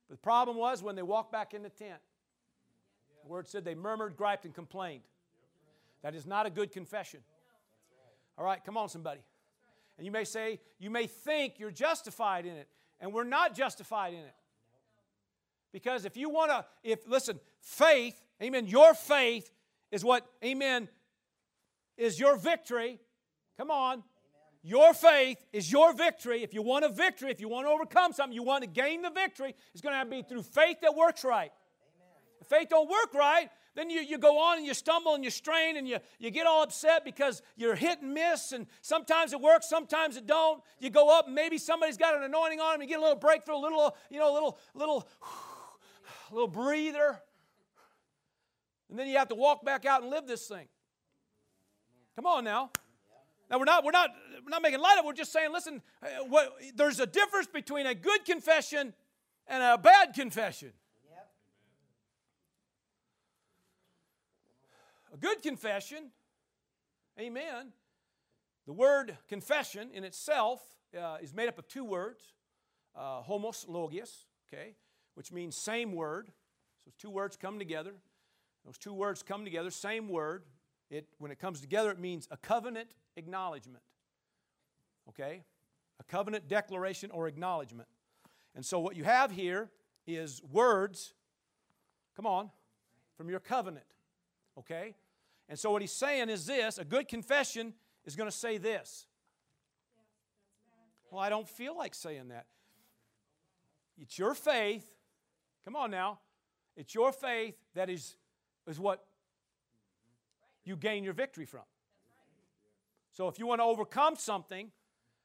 But 0.09 0.17
the 0.17 0.23
problem 0.23 0.57
was 0.57 0.83
when 0.83 0.97
they 0.97 1.03
walked 1.03 1.33
back 1.33 1.55
in 1.55 1.63
the 1.63 1.69
tent, 1.69 2.01
the 3.23 3.29
word 3.29 3.47
said 3.49 3.65
they 3.65 3.75
murmured, 3.75 4.17
griped, 4.17 4.45
and 4.45 4.55
complained. 4.55 5.03
That 6.03 6.15
is 6.15 6.27
not 6.27 6.47
a 6.47 6.51
good 6.51 6.73
confession. 6.73 7.21
All 8.39 8.45
right, 8.45 8.65
come 8.65 8.77
on, 8.77 8.89
somebody. 8.89 9.21
And 9.97 10.07
you 10.07 10.13
may 10.13 10.25
say, 10.25 10.61
you 10.79 10.91
may 10.91 11.09
think 11.09 11.55
you're 11.59 11.73
justified 11.73 12.47
in 12.47 12.55
it, 12.55 12.69
and 13.01 13.13
we're 13.13 13.25
not 13.25 13.55
justified 13.55 14.15
in 14.15 14.21
it. 14.21 14.35
Because 15.73 16.05
if 16.05 16.17
you 16.17 16.31
want 16.31 16.51
to, 16.51 16.65
if, 16.85 17.07
listen, 17.09 17.41
faith, 17.61 18.19
amen, 18.43 18.69
your 18.69 18.95
faith 18.95 19.51
is 19.91 20.05
what, 20.05 20.27
amen, 20.45 20.89
is 21.97 22.19
your 22.19 22.37
victory. 22.37 23.01
Come 23.57 23.71
on. 23.71 24.05
Your 24.63 24.95
faith 24.95 25.45
is 25.53 25.71
your 25.71 25.93
victory. 25.93 26.43
If 26.43 26.55
you 26.55 26.63
want 26.63 26.85
a 26.85 26.89
victory, 26.89 27.31
if 27.31 27.41
you 27.41 27.49
want 27.49 27.67
to 27.67 27.71
overcome 27.71 28.13
something, 28.13 28.35
you 28.35 28.43
want 28.43 28.63
to 28.63 28.69
gain 28.69 29.03
the 29.03 29.11
victory, 29.11 29.55
it's 29.73 29.81
going 29.81 29.99
to, 29.99 30.05
to 30.05 30.11
be 30.11 30.23
through 30.23 30.43
faith 30.43 30.79
that 30.83 30.95
works 30.95 31.25
right. 31.25 31.51
If 32.41 32.47
faith 32.47 32.69
don't 32.69 32.89
work 32.89 33.15
right, 33.15 33.51
then 33.79 33.91
you, 33.91 34.01
you 34.01 34.19
go 34.19 34.41
on 34.41 34.59
and 34.59 34.67
you 34.67 34.75
stumble 34.75 35.15
and 35.15 35.23
you 35.23 35.31
strain 35.31 35.77
and 35.77 35.87
you, 35.87 35.99
you 36.19 36.33
get 36.33 36.49
all 36.49 36.65
upset 36.65 37.05
because 37.05 37.43
you're 37.57 37.77
hit 37.77 38.03
and 38.03 38.13
miss 38.13 38.51
and 38.51 38.67
sometimes 38.81 39.33
it 39.33 39.41
works, 39.41 39.69
sometimes 39.69 40.17
it 40.17 40.27
don't. 40.27 40.61
You 40.81 40.91
go 40.91 41.17
up 41.17 41.27
and 41.27 41.35
maybe 41.35 41.59
somebody's 41.59 41.97
got 41.97 42.17
an 42.17 42.25
anointing 42.25 42.59
on 42.59 42.73
them, 42.73 42.83
you 42.83 42.89
get 42.89 42.99
a 42.99 43.03
little 43.03 43.17
breakthrough, 43.17 43.55
a 43.55 43.59
little, 43.59 43.97
you 44.11 44.19
know, 44.19 44.33
a 44.33 44.35
little, 44.35 44.59
little, 44.75 45.09
little 46.33 46.49
breather. 46.49 47.21
And 48.91 48.99
then 48.99 49.07
you 49.07 49.17
have 49.17 49.29
to 49.29 49.37
walk 49.37 49.65
back 49.65 49.85
out 49.85 50.03
and 50.03 50.11
live 50.11 50.27
this 50.27 50.49
thing. 50.49 50.67
Come 52.17 52.27
on 52.27 52.43
now. 52.43 52.71
Now 53.49 53.59
we're 53.59 53.65
not 53.65 53.85
we're 53.85 53.93
not 53.93 54.11
we're 54.45 54.51
not 54.51 54.61
making 54.61 54.81
light 54.81 54.97
of 54.99 55.05
it. 55.05 55.07
We're 55.07 55.13
just 55.13 55.33
saying, 55.33 55.53
listen, 55.53 55.83
uh, 56.03 56.25
what, 56.29 56.53
there's 56.75 56.99
a 56.99 57.07
difference 57.07 57.47
between 57.47 57.87
a 57.87 57.95
good 57.95 58.25
confession 58.25 58.93
and 59.47 59.63
a 59.63 59.79
bad 59.79 60.15
confession. 60.15 60.73
Good 65.21 65.43
confession, 65.43 66.11
amen. 67.19 67.73
The 68.67 68.73
word 68.73 69.17
confession 69.29 69.89
in 69.93 70.05
itself 70.05 70.61
uh, 70.97 71.17
is 71.23 71.35
made 71.35 71.49
up 71.49 71.59
of 71.59 71.67
two 71.67 71.85
words 71.85 72.23
uh, 72.95 73.23
homos, 73.23 73.65
logios, 73.69 74.25
okay, 74.47 74.75
which 75.15 75.33
means 75.33 75.57
same 75.57 75.93
word. 75.93 76.29
So 76.85 76.93
two 76.99 77.11
words 77.11 77.37
come 77.37 77.59
together. 77.59 77.95
Those 78.65 78.79
two 78.79 78.93
words 78.93 79.23
come 79.23 79.45
together, 79.45 79.71
same 79.71 80.09
word. 80.09 80.45
It, 80.91 81.07
when 81.19 81.31
it 81.31 81.39
comes 81.39 81.61
together, 81.61 81.91
it 81.91 81.99
means 81.99 82.29
a 82.31 82.37
covenant 82.37 82.91
acknowledgement. 83.17 83.83
Okay? 85.09 85.43
A 86.01 86.05
covenant 86.05 86.49
declaration 86.49 87.11
or 87.11 87.29
acknowledgement. 87.29 87.89
And 88.55 88.65
so 88.65 88.79
what 88.79 88.97
you 88.97 89.05
have 89.05 89.31
here 89.31 89.71
is 90.07 90.43
words, 90.51 91.15
come 92.17 92.27
on, 92.27 92.51
from 93.17 93.29
your 93.29 93.41
covenant. 93.41 93.87
Okay? 94.59 94.95
And 95.49 95.59
so 95.59 95.71
what 95.71 95.83
he's 95.83 95.93
saying 95.93 96.29
is 96.29 96.47
this 96.47 96.79
a 96.79 96.85
good 96.85 97.09
confession 97.09 97.75
is 98.05 98.17
going 98.17 98.31
to 98.31 98.37
say 98.37 98.59
this. 98.59 99.07
Well, 101.11 101.21
I 101.21 101.29
don't 101.29 101.49
feel 101.49 101.77
like 101.77 101.95
saying 101.95 102.29
that. 102.29 102.47
It's 103.99 104.19
your 104.19 104.35
faith. 104.35 104.87
Come 105.65 105.75
on 105.75 105.91
now. 105.91 106.21
It's 106.77 106.95
your 106.95 107.13
faith 107.13 107.57
that 107.75 107.89
is, 107.91 108.17
is 108.67 108.79
what 108.79 109.05
you 110.65 110.77
gain 110.77 111.03
your 111.03 111.15
victory 111.15 111.47
from. 111.47 111.63
So 113.13 113.27
if 113.29 113.39
you 113.39 113.47
want 113.47 113.61
to 113.61 113.65
overcome 113.65 114.17
something, 114.17 114.71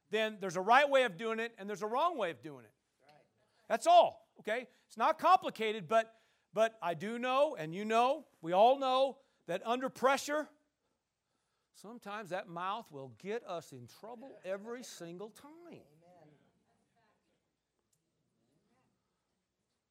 then 0.09 0.37
there's 0.39 0.55
a 0.55 0.61
right 0.61 0.89
way 0.89 1.03
of 1.03 1.17
doing 1.17 1.39
it 1.39 1.53
and 1.59 1.69
there's 1.69 1.83
a 1.83 1.87
wrong 1.87 2.17
way 2.17 2.31
of 2.31 2.41
doing 2.41 2.63
it. 2.63 2.71
That's 3.67 3.85
all. 3.85 4.27
Okay? 4.39 4.67
It's 4.87 4.97
not 4.97 5.19
complicated, 5.19 5.87
but 5.87 6.13
but 6.53 6.75
I 6.83 6.93
do 6.93 7.17
know, 7.17 7.55
and 7.57 7.73
you 7.73 7.83
know, 7.83 8.25
we 8.41 8.53
all 8.53 8.77
know 8.77 9.17
that 9.47 9.61
under 9.65 9.89
pressure, 9.89 10.47
sometimes 11.73 12.29
that 12.29 12.47
mouth 12.47 12.85
will 12.91 13.11
get 13.21 13.43
us 13.47 13.71
in 13.71 13.87
trouble 13.99 14.37
every 14.45 14.83
single 14.83 15.29
time. 15.29 15.81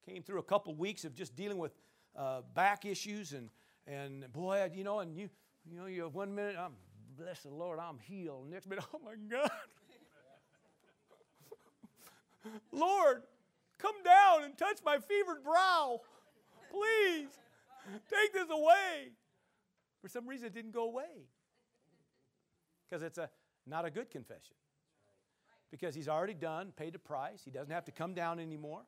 Came 0.05 0.21
through 0.21 0.39
a 0.39 0.43
couple 0.43 0.75
weeks 0.75 1.05
of 1.05 1.15
just 1.15 1.35
dealing 1.35 1.57
with 1.57 1.71
uh, 2.15 2.41
back 2.53 2.85
issues 2.85 3.33
and 3.33 3.49
and 3.87 4.31
boy, 4.33 4.69
you 4.73 4.83
know, 4.83 4.99
and 4.99 5.15
you 5.17 5.29
you 5.69 5.77
know, 5.77 5.85
you 5.85 6.03
have 6.03 6.13
one 6.13 6.35
minute, 6.35 6.55
I'm 6.59 6.73
bless 7.17 7.43
the 7.43 7.49
Lord, 7.49 7.79
I'm 7.79 7.99
healed. 7.99 8.49
Next 8.49 8.67
minute, 8.67 8.83
oh 8.93 8.99
my 9.03 9.15
God. 9.29 9.49
Lord, 12.71 13.23
come 13.77 13.95
down 14.03 14.43
and 14.43 14.57
touch 14.57 14.79
my 14.85 14.97
fevered 14.97 15.43
brow. 15.43 16.01
Please, 16.69 17.29
take 18.09 18.33
this 18.33 18.49
away. 18.49 19.11
For 20.03 20.09
some 20.09 20.27
reason, 20.27 20.47
it 20.47 20.53
didn't 20.53 20.73
go 20.73 20.83
away. 20.83 21.29
Because 22.87 23.01
it's 23.01 23.17
a, 23.17 23.29
not 23.65 23.85
a 23.85 23.89
good 23.89 24.11
confession. 24.11 24.57
Because 25.71 25.95
he's 25.95 26.09
already 26.09 26.33
done, 26.33 26.73
paid 26.75 26.93
the 26.93 26.99
price. 26.99 27.41
He 27.43 27.51
doesn't 27.51 27.71
have 27.71 27.85
to 27.85 27.91
come 27.93 28.13
down 28.13 28.41
anymore. 28.41 28.81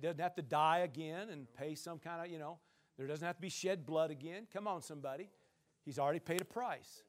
He 0.00 0.06
doesn't 0.06 0.20
have 0.20 0.36
to 0.36 0.42
die 0.42 0.78
again 0.78 1.30
and 1.30 1.52
pay 1.54 1.74
some 1.74 1.98
kind 1.98 2.24
of, 2.24 2.30
you 2.30 2.38
know, 2.38 2.58
there 2.96 3.08
doesn't 3.08 3.26
have 3.26 3.34
to 3.34 3.42
be 3.42 3.48
shed 3.48 3.84
blood 3.84 4.12
again. 4.12 4.46
Come 4.52 4.68
on, 4.68 4.82
somebody. 4.82 5.28
He's 5.84 5.98
already 5.98 6.20
paid 6.20 6.40
a 6.40 6.44
price. 6.44 7.02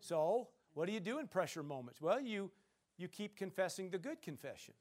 So, 0.00 0.48
what 0.74 0.86
do 0.86 0.92
you 0.92 1.00
do 1.00 1.18
in 1.18 1.28
pressure 1.28 1.62
moments? 1.62 2.00
Well, 2.00 2.20
you, 2.20 2.50
you 2.98 3.08
keep 3.08 3.36
confessing 3.36 3.88
the 3.88 3.98
good 3.98 4.20
confession. 4.20 4.74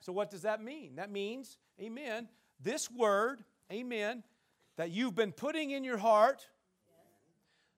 So, 0.00 0.12
what 0.12 0.30
does 0.30 0.42
that 0.42 0.62
mean? 0.62 0.94
That 0.94 1.10
means, 1.10 1.58
amen, 1.80 2.28
this 2.60 2.88
word, 2.88 3.42
amen, 3.70 4.22
that 4.76 4.90
you've 4.90 5.14
been 5.14 5.32
putting 5.32 5.70
in 5.70 5.84
your 5.84 5.98
heart. 5.98 6.46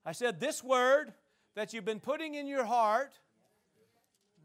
I 0.05 0.13
said, 0.13 0.41
this 0.41 0.63
word 0.63 1.13
that 1.55 1.73
you've 1.73 1.85
been 1.85 2.01
putting 2.01 2.35
in 2.35 2.47
your 2.47 2.65
heart. 2.65 3.15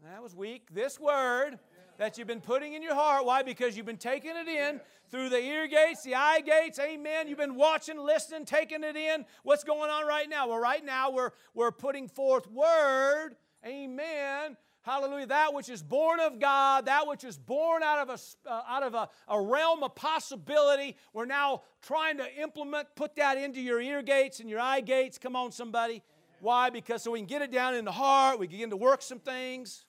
That 0.04 0.22
was 0.22 0.34
weak. 0.34 0.68
This 0.72 0.98
word 0.98 1.58
that 1.98 2.16
you've 2.16 2.26
been 2.26 2.40
putting 2.40 2.72
in 2.72 2.82
your 2.82 2.94
heart. 2.94 3.26
Why? 3.26 3.42
Because 3.42 3.76
you've 3.76 3.84
been 3.84 3.98
taking 3.98 4.32
it 4.34 4.48
in 4.48 4.80
through 5.10 5.28
the 5.28 5.38
ear 5.38 5.66
gates, 5.68 6.02
the 6.02 6.14
eye 6.14 6.40
gates. 6.40 6.78
Amen. 6.78 7.28
You've 7.28 7.36
been 7.36 7.56
watching, 7.56 7.98
listening, 7.98 8.46
taking 8.46 8.82
it 8.82 8.96
in. 8.96 9.26
What's 9.42 9.64
going 9.64 9.90
on 9.90 10.06
right 10.06 10.28
now? 10.28 10.48
Well, 10.48 10.58
right 10.58 10.84
now 10.84 11.10
we're, 11.10 11.32
we're 11.52 11.72
putting 11.72 12.08
forth 12.08 12.50
word. 12.50 13.36
Amen. 13.66 14.56
Hallelujah. 14.82 15.26
That 15.26 15.52
which 15.52 15.68
is 15.68 15.82
born 15.82 16.20
of 16.20 16.38
God, 16.38 16.86
that 16.86 17.06
which 17.06 17.22
is 17.22 17.36
born 17.36 17.82
out 17.82 17.98
of, 17.98 18.08
a, 18.08 18.50
uh, 18.50 18.62
out 18.66 18.82
of 18.82 18.94
a, 18.94 19.08
a 19.28 19.40
realm 19.40 19.82
of 19.82 19.94
possibility, 19.94 20.96
we're 21.12 21.26
now 21.26 21.62
trying 21.82 22.16
to 22.16 22.40
implement, 22.40 22.88
put 22.96 23.14
that 23.16 23.36
into 23.36 23.60
your 23.60 23.80
ear 23.80 24.00
gates 24.00 24.40
and 24.40 24.48
your 24.48 24.60
eye 24.60 24.80
gates. 24.80 25.18
Come 25.18 25.36
on, 25.36 25.52
somebody. 25.52 26.02
Why? 26.40 26.70
Because 26.70 27.02
so 27.02 27.10
we 27.10 27.18
can 27.18 27.26
get 27.26 27.42
it 27.42 27.52
down 27.52 27.74
in 27.74 27.84
the 27.84 27.92
heart, 27.92 28.38
we 28.38 28.46
begin 28.46 28.70
to 28.70 28.76
work 28.76 29.02
some 29.02 29.18
things. 29.18 29.84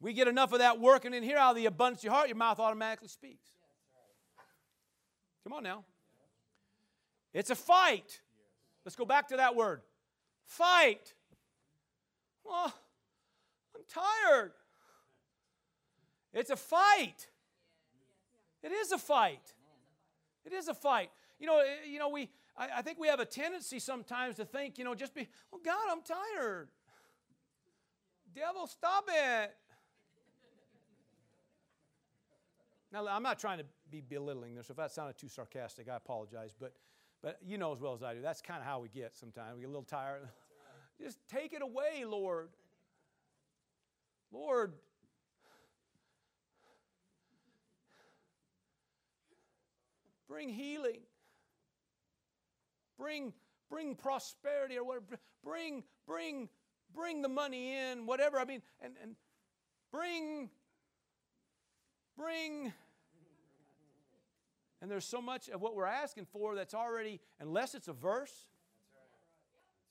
We 0.00 0.12
get 0.12 0.28
enough 0.28 0.52
of 0.52 0.60
that 0.60 0.78
working 0.78 1.12
in 1.14 1.22
here 1.22 1.38
out 1.38 1.50
of 1.50 1.56
the 1.56 1.66
abundance 1.66 2.00
of 2.00 2.04
your 2.04 2.12
heart, 2.12 2.28
your 2.28 2.36
mouth 2.36 2.60
automatically 2.60 3.08
speaks. 3.08 3.48
Come 5.42 5.54
on 5.54 5.62
now. 5.62 5.84
It's 7.32 7.50
a 7.50 7.56
fight. 7.56 8.20
Let's 8.88 8.96
go 8.96 9.04
back 9.04 9.28
to 9.28 9.36
that 9.36 9.54
word. 9.54 9.82
Fight. 10.46 11.12
Well, 12.42 12.72
I'm 13.76 13.82
tired. 13.86 14.52
It's 16.32 16.48
a 16.48 16.56
fight. 16.56 17.26
It 18.62 18.72
is 18.72 18.90
a 18.90 18.96
fight. 18.96 19.52
It 20.46 20.54
is 20.54 20.68
a 20.68 20.74
fight. 20.74 21.10
You 21.38 21.46
know, 21.46 21.58
eh, 21.58 21.86
you 21.86 21.98
know, 21.98 22.08
we 22.08 22.30
I, 22.56 22.78
I 22.78 22.80
think 22.80 22.98
we 22.98 23.08
have 23.08 23.20
a 23.20 23.26
tendency 23.26 23.78
sometimes 23.78 24.36
to 24.36 24.46
think, 24.46 24.78
you 24.78 24.84
know, 24.84 24.94
just 24.94 25.14
be, 25.14 25.28
oh 25.52 25.60
God, 25.62 25.76
I'm 25.90 26.00
tired. 26.00 26.68
Devil, 28.34 28.66
stop 28.68 29.04
it. 29.06 29.54
Now, 32.90 33.06
I'm 33.06 33.22
not 33.22 33.38
trying 33.38 33.58
to 33.58 33.66
be 33.90 34.00
belittling 34.00 34.54
this. 34.54 34.70
If 34.70 34.76
that 34.76 34.92
sounded 34.92 35.18
too 35.18 35.28
sarcastic, 35.28 35.90
I 35.90 35.96
apologize. 35.96 36.54
But, 36.58 36.72
but 37.22 37.38
you 37.44 37.58
know 37.58 37.72
as 37.72 37.80
well 37.80 37.94
as 37.94 38.02
I 38.02 38.14
do, 38.14 38.22
that's 38.22 38.40
kind 38.40 38.60
of 38.60 38.66
how 38.66 38.80
we 38.80 38.88
get 38.88 39.14
sometimes. 39.14 39.54
We 39.54 39.60
get 39.60 39.66
a 39.66 39.70
little 39.70 39.82
tired. 39.82 40.22
Just 41.00 41.18
take 41.28 41.52
it 41.52 41.62
away, 41.62 42.04
Lord. 42.06 42.48
Lord, 44.32 44.72
bring 50.28 50.48
healing. 50.48 51.00
Bring, 52.98 53.32
bring 53.70 53.94
prosperity 53.94 54.76
or 54.76 54.84
whatever. 54.84 55.18
Bring, 55.44 55.84
bring, 56.06 56.48
bring 56.94 57.22
the 57.22 57.28
money 57.28 57.74
in, 57.74 58.06
whatever. 58.06 58.38
I 58.38 58.44
mean, 58.44 58.60
and, 58.80 58.94
and 59.02 59.14
bring 59.92 60.50
bring. 62.18 62.72
And 64.80 64.90
there's 64.90 65.04
so 65.04 65.20
much 65.20 65.48
of 65.48 65.60
what 65.60 65.74
we're 65.74 65.86
asking 65.86 66.26
for 66.26 66.54
that's 66.54 66.74
already, 66.74 67.20
unless 67.40 67.74
it's 67.74 67.88
a 67.88 67.92
verse, 67.92 68.46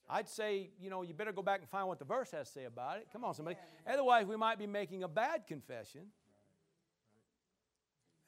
I'd 0.10 0.30
say, 0.30 0.70
you 0.80 0.90
know, 0.90 1.02
you 1.02 1.14
better 1.14 1.34
go 1.34 1.42
back 1.42 1.60
and 1.60 1.70
find 1.70 1.88
what 1.88 2.00
the 2.00 2.06
verse 2.06 2.32
has 2.32 2.48
to 2.48 2.54
say 2.54 2.64
about 2.66 2.98
it. 2.98 3.08
Come 3.12 3.26
on, 3.26 3.34
somebody. 3.34 3.58
Otherwise, 3.86 4.26
we 4.26 4.38
might 4.38 4.58
be 4.58 4.68
making 4.68 5.04
a 5.04 5.08
bad 5.08 5.46
confession. 5.46 6.02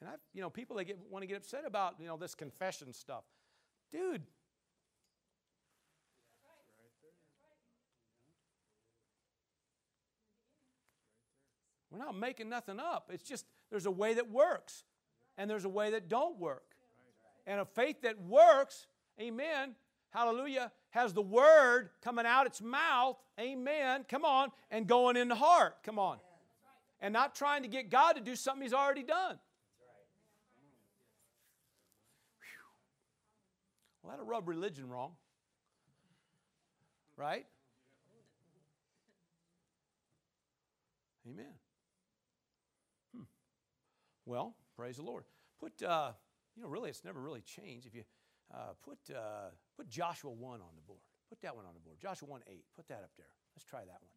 And 0.00 0.10
I, 0.10 0.12
you 0.34 0.42
know, 0.42 0.50
people 0.50 0.76
they 0.76 0.84
get 0.84 0.98
want 1.10 1.22
to 1.22 1.26
get 1.26 1.38
upset 1.38 1.64
about, 1.66 1.94
you 1.98 2.06
know, 2.06 2.16
this 2.16 2.34
confession 2.34 2.92
stuff. 2.92 3.24
Dude. 3.90 4.22
We're 11.90 11.98
not 11.98 12.16
making 12.16 12.48
nothing 12.48 12.78
up. 12.78 13.10
It's 13.12 13.24
just 13.24 13.46
there's 13.70 13.86
a 13.86 13.90
way 13.90 14.14
that 14.14 14.30
works, 14.30 14.84
and 15.40 15.48
there's 15.48 15.64
a 15.64 15.70
way 15.70 15.92
that 15.92 16.10
don't 16.10 16.38
work. 16.38 16.76
And 17.46 17.60
a 17.60 17.64
faith 17.64 18.02
that 18.02 18.20
works, 18.20 18.86
amen, 19.18 19.74
hallelujah, 20.10 20.70
has 20.90 21.14
the 21.14 21.22
word 21.22 21.88
coming 22.02 22.26
out 22.26 22.44
its 22.44 22.60
mouth, 22.60 23.16
amen, 23.40 24.04
come 24.06 24.26
on, 24.26 24.50
and 24.70 24.86
going 24.86 25.16
in 25.16 25.28
the 25.28 25.34
heart, 25.34 25.76
come 25.82 25.98
on. 25.98 26.18
And 27.00 27.14
not 27.14 27.34
trying 27.34 27.62
to 27.62 27.68
get 27.68 27.88
God 27.88 28.16
to 28.16 28.20
do 28.20 28.36
something 28.36 28.62
He's 28.62 28.74
already 28.74 29.02
done. 29.02 29.38
Well, 34.02 34.10
that'll 34.10 34.26
rub 34.26 34.46
religion 34.46 34.90
wrong. 34.90 35.12
Right? 37.16 37.46
Amen. 41.26 41.54
Hmm. 43.16 43.22
Well, 44.26 44.54
praise 44.80 44.96
the 44.96 45.02
Lord. 45.02 45.24
Put, 45.60 45.82
uh, 45.82 46.12
you 46.56 46.62
know, 46.62 46.68
really, 46.70 46.88
it's 46.88 47.04
never 47.04 47.20
really 47.20 47.42
changed. 47.42 47.86
If 47.86 47.94
you 47.94 48.02
uh, 48.50 48.72
put, 48.82 48.96
uh, 49.14 49.50
put 49.76 49.90
Joshua 49.90 50.30
1 50.30 50.54
on 50.54 50.68
the 50.74 50.80
board, 50.86 51.00
put 51.28 51.38
that 51.42 51.54
one 51.54 51.66
on 51.66 51.74
the 51.74 51.80
board. 51.80 51.98
Joshua 52.00 52.26
1 52.26 52.40
8, 52.48 52.64
put 52.74 52.88
that 52.88 53.02
up 53.04 53.10
there. 53.18 53.26
Let's 53.54 53.66
try 53.66 53.80
that 53.80 54.00
one. 54.00 54.10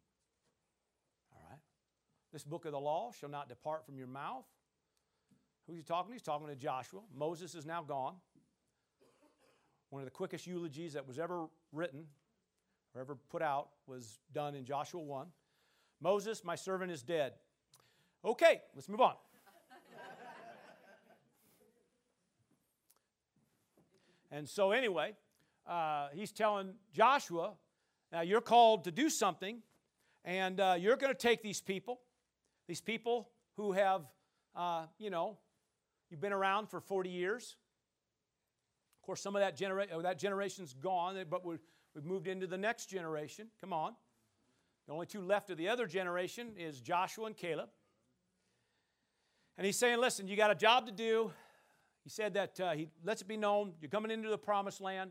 All 1.34 1.50
right. 1.50 1.58
This 2.32 2.44
book 2.44 2.64
of 2.64 2.72
the 2.72 2.80
law 2.80 3.12
shall 3.12 3.28
not 3.28 3.50
depart 3.50 3.84
from 3.84 3.98
your 3.98 4.06
mouth. 4.06 4.46
Who's 5.66 5.76
he 5.76 5.82
talking 5.82 6.08
to? 6.08 6.12
He's 6.14 6.22
talking 6.22 6.46
to 6.46 6.56
Joshua. 6.56 7.00
Moses 7.14 7.54
is 7.54 7.66
now 7.66 7.82
gone. 7.82 8.14
One 9.90 10.00
of 10.00 10.06
the 10.06 10.12
quickest 10.12 10.46
eulogies 10.46 10.94
that 10.94 11.06
was 11.06 11.18
ever 11.18 11.44
written 11.72 12.06
or 12.94 13.02
ever 13.02 13.18
put 13.30 13.42
out 13.42 13.68
was 13.86 14.18
done 14.32 14.54
in 14.54 14.64
Joshua 14.64 15.02
1. 15.02 15.26
Moses, 16.00 16.42
my 16.42 16.54
servant, 16.54 16.90
is 16.90 17.02
dead. 17.02 17.34
Okay, 18.24 18.62
let's 18.74 18.88
move 18.88 19.02
on. 19.02 19.14
And 24.34 24.48
so, 24.48 24.72
anyway, 24.72 25.14
uh, 25.64 26.08
he's 26.12 26.32
telling 26.32 26.74
Joshua, 26.92 27.52
now 28.10 28.22
you're 28.22 28.40
called 28.40 28.82
to 28.82 28.90
do 28.90 29.08
something, 29.08 29.62
and 30.24 30.58
uh, 30.58 30.74
you're 30.76 30.96
going 30.96 31.12
to 31.12 31.18
take 31.18 31.40
these 31.40 31.60
people, 31.60 32.00
these 32.66 32.80
people 32.80 33.28
who 33.56 33.70
have, 33.70 34.02
uh, 34.56 34.86
you 34.98 35.08
know, 35.08 35.38
you've 36.10 36.20
been 36.20 36.32
around 36.32 36.68
for 36.68 36.80
40 36.80 37.10
years. 37.10 37.54
Of 39.00 39.06
course, 39.06 39.20
some 39.20 39.36
of 39.36 39.40
that, 39.40 39.56
genera- 39.56 39.86
oh, 39.92 40.02
that 40.02 40.18
generation's 40.18 40.74
gone, 40.74 41.14
but 41.30 41.46
we've 41.46 41.60
moved 42.02 42.26
into 42.26 42.48
the 42.48 42.58
next 42.58 42.86
generation. 42.86 43.46
Come 43.60 43.72
on. 43.72 43.94
The 44.88 44.94
only 44.94 45.06
two 45.06 45.22
left 45.22 45.48
of 45.50 45.58
the 45.58 45.68
other 45.68 45.86
generation 45.86 46.54
is 46.58 46.80
Joshua 46.80 47.26
and 47.26 47.36
Caleb. 47.36 47.68
And 49.56 49.64
he's 49.64 49.78
saying, 49.78 50.00
listen, 50.00 50.26
you 50.26 50.36
got 50.36 50.50
a 50.50 50.56
job 50.56 50.86
to 50.86 50.92
do. 50.92 51.30
He 52.04 52.10
said 52.10 52.34
that 52.34 52.60
uh, 52.60 52.72
he 52.72 52.88
lets 53.02 53.22
it 53.22 53.28
be 53.28 53.36
known 53.36 53.72
you're 53.80 53.90
coming 53.90 54.10
into 54.10 54.28
the 54.28 54.38
promised 54.38 54.80
land. 54.80 55.10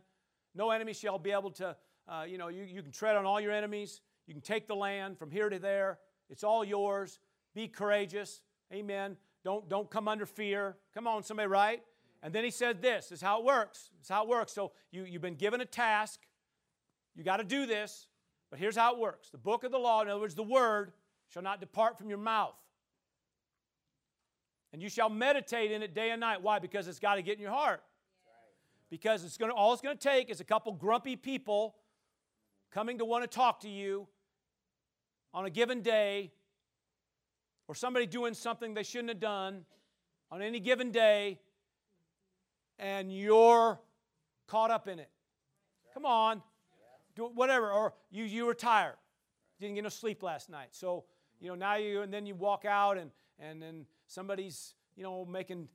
No 0.56 0.70
enemy 0.70 0.94
shall 0.94 1.18
be 1.18 1.32
able 1.32 1.52
to, 1.52 1.76
uh, 2.08 2.26
you 2.28 2.38
know, 2.38 2.48
you, 2.48 2.64
you 2.64 2.84
can 2.84 2.92
tread 2.92 3.16
on 3.16 3.26
all 3.26 3.42
your 3.42 3.52
enemies. 3.52 4.02
You 4.28 4.34
can 4.34 4.42
take 4.42 4.68
the 4.68 4.76
land 4.76 5.18
from 5.18 5.32
here 5.32 5.50
to 5.50 5.60
there. 5.60 5.98
It's 6.30 6.44
all 6.44 6.64
yours. 6.64 7.20
Be 7.56 7.68
courageous. 7.68 8.42
Amen. 8.72 9.18
Don't, 9.44 9.68
don't 9.68 9.90
come 9.90 10.08
under 10.08 10.26
fear. 10.26 10.78
Come 10.94 11.08
on, 11.08 11.24
somebody, 11.24 11.48
right? 11.48 11.82
And 12.22 12.34
then 12.34 12.44
he 12.44 12.52
said 12.52 12.82
this, 12.82 13.08
this 13.08 13.18
is 13.18 13.22
how 13.22 13.40
it 13.40 13.46
works. 13.46 13.90
This 14.00 14.06
is 14.06 14.10
how 14.10 14.24
it 14.24 14.30
works. 14.30 14.54
So 14.54 14.72
you, 14.92 15.04
you've 15.04 15.22
been 15.22 15.36
given 15.36 15.60
a 15.60 15.66
task. 15.66 16.20
You 17.16 17.24
got 17.24 17.38
to 17.38 17.44
do 17.44 17.66
this. 17.66 18.08
But 18.50 18.60
here's 18.60 18.78
how 18.78 18.94
it 18.94 19.00
works. 19.00 19.30
The 19.30 19.38
book 19.40 19.64
of 19.64 19.72
the 19.72 19.80
law, 19.80 20.04
in 20.04 20.10
other 20.10 20.22
words, 20.22 20.36
the 20.36 20.44
word, 20.44 20.94
shall 21.28 21.42
not 21.42 21.60
depart 21.60 21.98
from 21.98 22.08
your 22.08 22.20
mouth. 22.20 22.56
And 24.74 24.82
you 24.82 24.90
shall 24.90 25.10
meditate 25.10 25.72
in 25.72 25.84
it 25.84 25.94
day 25.94 26.10
and 26.10 26.20
night. 26.20 26.42
Why? 26.42 26.60
Because 26.60 26.88
it's 26.88 27.00
got 27.00 27.16
to 27.16 27.22
get 27.22 27.36
in 27.36 27.42
your 27.42 27.52
heart. 27.52 27.84
Because 28.90 29.24
it's 29.24 29.38
going 29.38 29.52
to, 29.52 29.56
all 29.56 29.72
it's 29.72 29.82
going 29.82 29.98
to 29.98 30.04
take 30.04 30.30
is 30.30 30.42
a 30.42 30.44
couple 30.44 30.74
grumpy 30.74 31.16
people 31.16 31.76
coming 32.72 32.98
to 32.98 33.06
want 33.06 33.24
to 33.24 33.28
talk 33.28 33.60
to 33.62 33.70
you 33.70 34.08
on 35.34 35.46
a 35.46 35.50
given 35.50 35.82
day, 35.82 36.32
or 37.68 37.76
somebody 37.76 38.06
doing 38.06 38.34
something 38.34 38.74
they 38.74 38.84
shouldn't 38.84 39.10
have 39.10 39.20
done 39.20 39.66
on 40.32 40.42
any 40.42 40.60
given 40.60 40.92
day, 40.92 41.40
and 42.78 43.12
you're 43.12 43.80
caught 44.48 44.70
up 44.70 44.88
in 44.88 45.00
it. 45.00 45.10
Come 45.94 46.06
on, 46.06 46.42
do 47.16 47.32
whatever. 47.34 47.72
Or 47.72 47.94
you 48.12 48.24
you 48.26 48.46
were 48.46 48.54
tired, 48.54 48.96
didn't 49.60 49.76
get 49.76 49.84
no 49.84 49.90
sleep 49.90 50.22
last 50.22 50.50
night, 50.50 50.70
so 50.72 51.06
you 51.40 51.48
know 51.48 51.56
now 51.56 51.76
you 51.76 52.02
and 52.02 52.14
then 52.14 52.26
you 52.26 52.36
walk 52.36 52.66
out 52.66 52.98
and 52.98 53.12
and 53.40 53.62
then 53.62 53.86
somebody's, 54.14 54.76
you 54.96 55.04
know, 55.04 55.26
making 55.26 55.68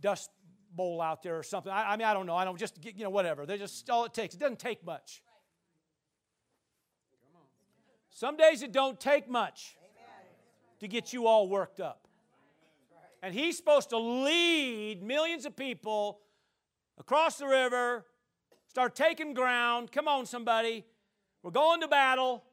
dust 0.00 0.30
bowl 0.72 1.00
out 1.00 1.22
there 1.22 1.38
or 1.38 1.42
something. 1.42 1.72
I, 1.72 1.92
I 1.92 1.96
mean, 1.96 2.06
I 2.06 2.14
don't 2.14 2.26
know. 2.26 2.36
I 2.36 2.44
don't 2.44 2.58
just, 2.58 2.80
get, 2.80 2.96
you 2.96 3.04
know, 3.04 3.10
whatever. 3.10 3.46
They're 3.46 3.58
just 3.58 3.88
all 3.88 4.04
it 4.04 4.14
takes. 4.14 4.34
It 4.34 4.40
doesn't 4.40 4.58
take 4.58 4.84
much. 4.84 5.22
Some 8.10 8.36
days 8.36 8.62
it 8.62 8.72
don't 8.72 8.98
take 8.98 9.30
much. 9.30 9.76
to 10.80 10.88
get 10.88 11.12
you 11.12 11.26
all 11.26 11.48
worked 11.48 11.80
up. 11.80 12.08
And 13.22 13.34
he's 13.34 13.56
supposed 13.56 13.90
to 13.90 13.98
lead 13.98 15.02
millions 15.02 15.44
of 15.44 15.54
people 15.54 16.20
across 16.98 17.36
the 17.36 17.46
river, 17.46 18.06
start 18.66 18.96
taking 18.96 19.34
ground. 19.34 19.92
Come 19.92 20.08
on, 20.08 20.24
somebody. 20.24 20.86
We're 21.42 21.50
going 21.50 21.80
to 21.82 21.88
battle. 21.88 22.44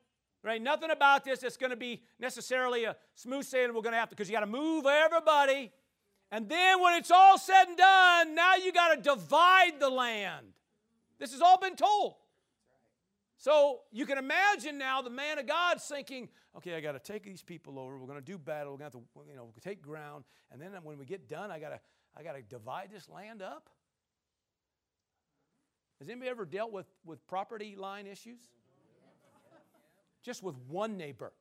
Ain't 0.46 0.64
nothing 0.64 0.92
about 0.92 1.26
this 1.26 1.40
that's 1.40 1.58
going 1.58 1.72
to 1.72 1.76
be 1.76 2.02
necessarily 2.20 2.86
a 2.86 2.96
smooth 3.16 3.44
sailing. 3.44 3.76
We're 3.76 3.82
going 3.82 3.94
to 3.94 4.00
have 4.00 4.10
to, 4.10 4.16
because 4.16 4.30
you 4.30 4.34
got 4.34 4.42
to 4.42 4.46
move 4.46 4.86
everybody. 4.86 5.72
And 6.32 6.48
then 6.48 6.82
when 6.82 6.94
it's 6.94 7.12
all 7.12 7.38
said 7.38 7.66
and 7.68 7.78
done, 7.78 8.36
now 8.36 8.56
you 8.56 8.72
got 8.72 8.96
to 8.96 9.02
divide 9.02 9.80
the 9.80 9.90
land. 9.90 10.48
This 11.20 11.32
has 11.34 11.42
all 11.42 11.60
been 11.60 11.76
told. 11.76 12.16
So 13.38 13.82
you 13.92 14.06
can 14.06 14.18
imagine 14.18 14.78
now 14.78 15.02
the 15.02 15.10
man 15.10 15.38
of 15.38 15.48
God 15.48 15.82
thinking, 15.82 16.30
okay, 16.56 16.76
I 16.76 16.82
got 16.82 16.94
to 16.94 17.00
take 17.00 17.24
these 17.24 17.44
people 17.44 17.78
over. 17.78 17.98
We're 17.98 18.08
going 18.08 18.20
to 18.20 18.26
do 18.26 18.38
battle. 18.38 18.74
We're 18.74 18.80
going 18.80 18.92
to 18.92 18.98
have 18.98 19.06
to, 19.26 19.30
you 19.30 19.36
know, 19.36 19.50
take 19.62 19.82
ground. 19.82 20.24
And 20.52 20.62
then 20.62 20.72
when 20.84 20.98
we 20.98 21.06
get 21.06 21.28
done, 21.28 21.52
I 21.52 21.60
got 21.60 21.70
to, 21.70 21.80
I 22.16 22.24
got 22.24 22.34
to 22.34 22.42
divide 22.42 22.90
this 22.92 23.10
land 23.10 23.42
up. 23.42 23.70
Has 26.00 26.10
anybody 26.10 26.30
ever 26.30 26.46
dealt 26.46 26.72
with, 26.72 26.88
with 27.06 27.26
property 27.28 27.76
line 27.76 28.08
issues? 28.08 28.40
Just 30.28 30.44
with 30.44 30.56
one 30.68 30.98
neighbor. 30.98 31.32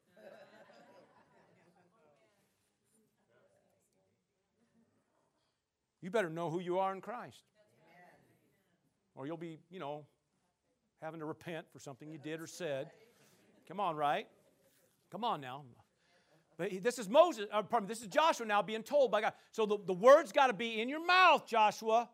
You 6.01 6.13
better 6.13 6.31
know 6.31 6.51
who 6.51 6.61
you 6.61 6.79
are 6.79 6.95
in 6.95 7.01
Christ. 7.01 7.43
Or 9.17 9.27
you'll 9.27 9.37
be, 9.37 9.59
you 9.73 9.81
know, 9.81 10.07
having 11.03 11.19
to 11.19 11.27
repent 11.27 11.67
for 11.73 11.81
something 11.81 12.09
you 12.09 12.19
did 12.19 12.41
or 12.41 12.47
said. 12.47 12.93
Come 13.67 13.81
on, 13.81 13.97
right? 13.97 14.29
Come 15.11 15.25
on 15.25 15.41
now. 15.41 15.65
But 16.57 16.71
this 16.81 17.01
is 17.01 17.09
Moses, 17.09 17.47
uh, 17.53 17.63
pardon 17.63 17.89
me, 17.89 17.93
this 17.93 18.03
is 18.03 18.07
Joshua 18.07 18.47
now 18.47 18.63
being 18.63 18.85
told 18.85 19.11
by 19.11 19.21
God. 19.21 19.33
So 19.51 19.67
the, 19.67 19.79
the 19.85 19.95
word's 19.95 20.31
got 20.31 20.47
to 20.47 20.53
be 20.53 20.81
in 20.81 20.89
your 20.89 21.05
mouth, 21.05 21.45
Joshua. 21.49 22.09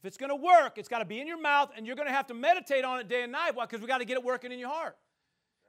If 0.00 0.04
it's 0.04 0.18
going 0.18 0.28
to 0.28 0.36
work, 0.36 0.76
it's 0.76 0.88
got 0.88 0.98
to 0.98 1.06
be 1.06 1.18
in 1.18 1.26
your 1.26 1.40
mouth, 1.40 1.70
and 1.74 1.86
you're 1.86 1.96
going 1.96 2.08
to 2.08 2.14
have 2.14 2.26
to 2.26 2.34
meditate 2.34 2.84
on 2.84 3.00
it 3.00 3.08
day 3.08 3.22
and 3.22 3.32
night. 3.32 3.54
Why? 3.54 3.64
Because 3.64 3.80
we 3.80 3.86
got 3.86 3.98
to 3.98 4.04
get 4.04 4.18
it 4.18 4.22
working 4.22 4.52
in 4.52 4.58
your 4.58 4.68
heart. 4.68 4.98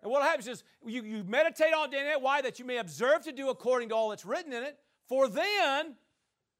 And 0.01 0.11
what 0.11 0.23
happens 0.23 0.47
is 0.47 0.63
you, 0.85 1.03
you 1.03 1.23
meditate 1.23 1.73
on 1.73 1.85
it 1.85 1.91
day 1.91 1.99
and 1.99 2.07
night. 2.07 2.21
Why? 2.21 2.41
That 2.41 2.57
you 2.57 2.65
may 2.65 2.77
observe 2.77 3.21
to 3.23 3.31
do 3.31 3.49
according 3.49 3.89
to 3.89 3.95
all 3.95 4.09
that's 4.09 4.25
written 4.25 4.51
in 4.51 4.63
it. 4.63 4.77
For 5.07 5.27
then, 5.27 5.95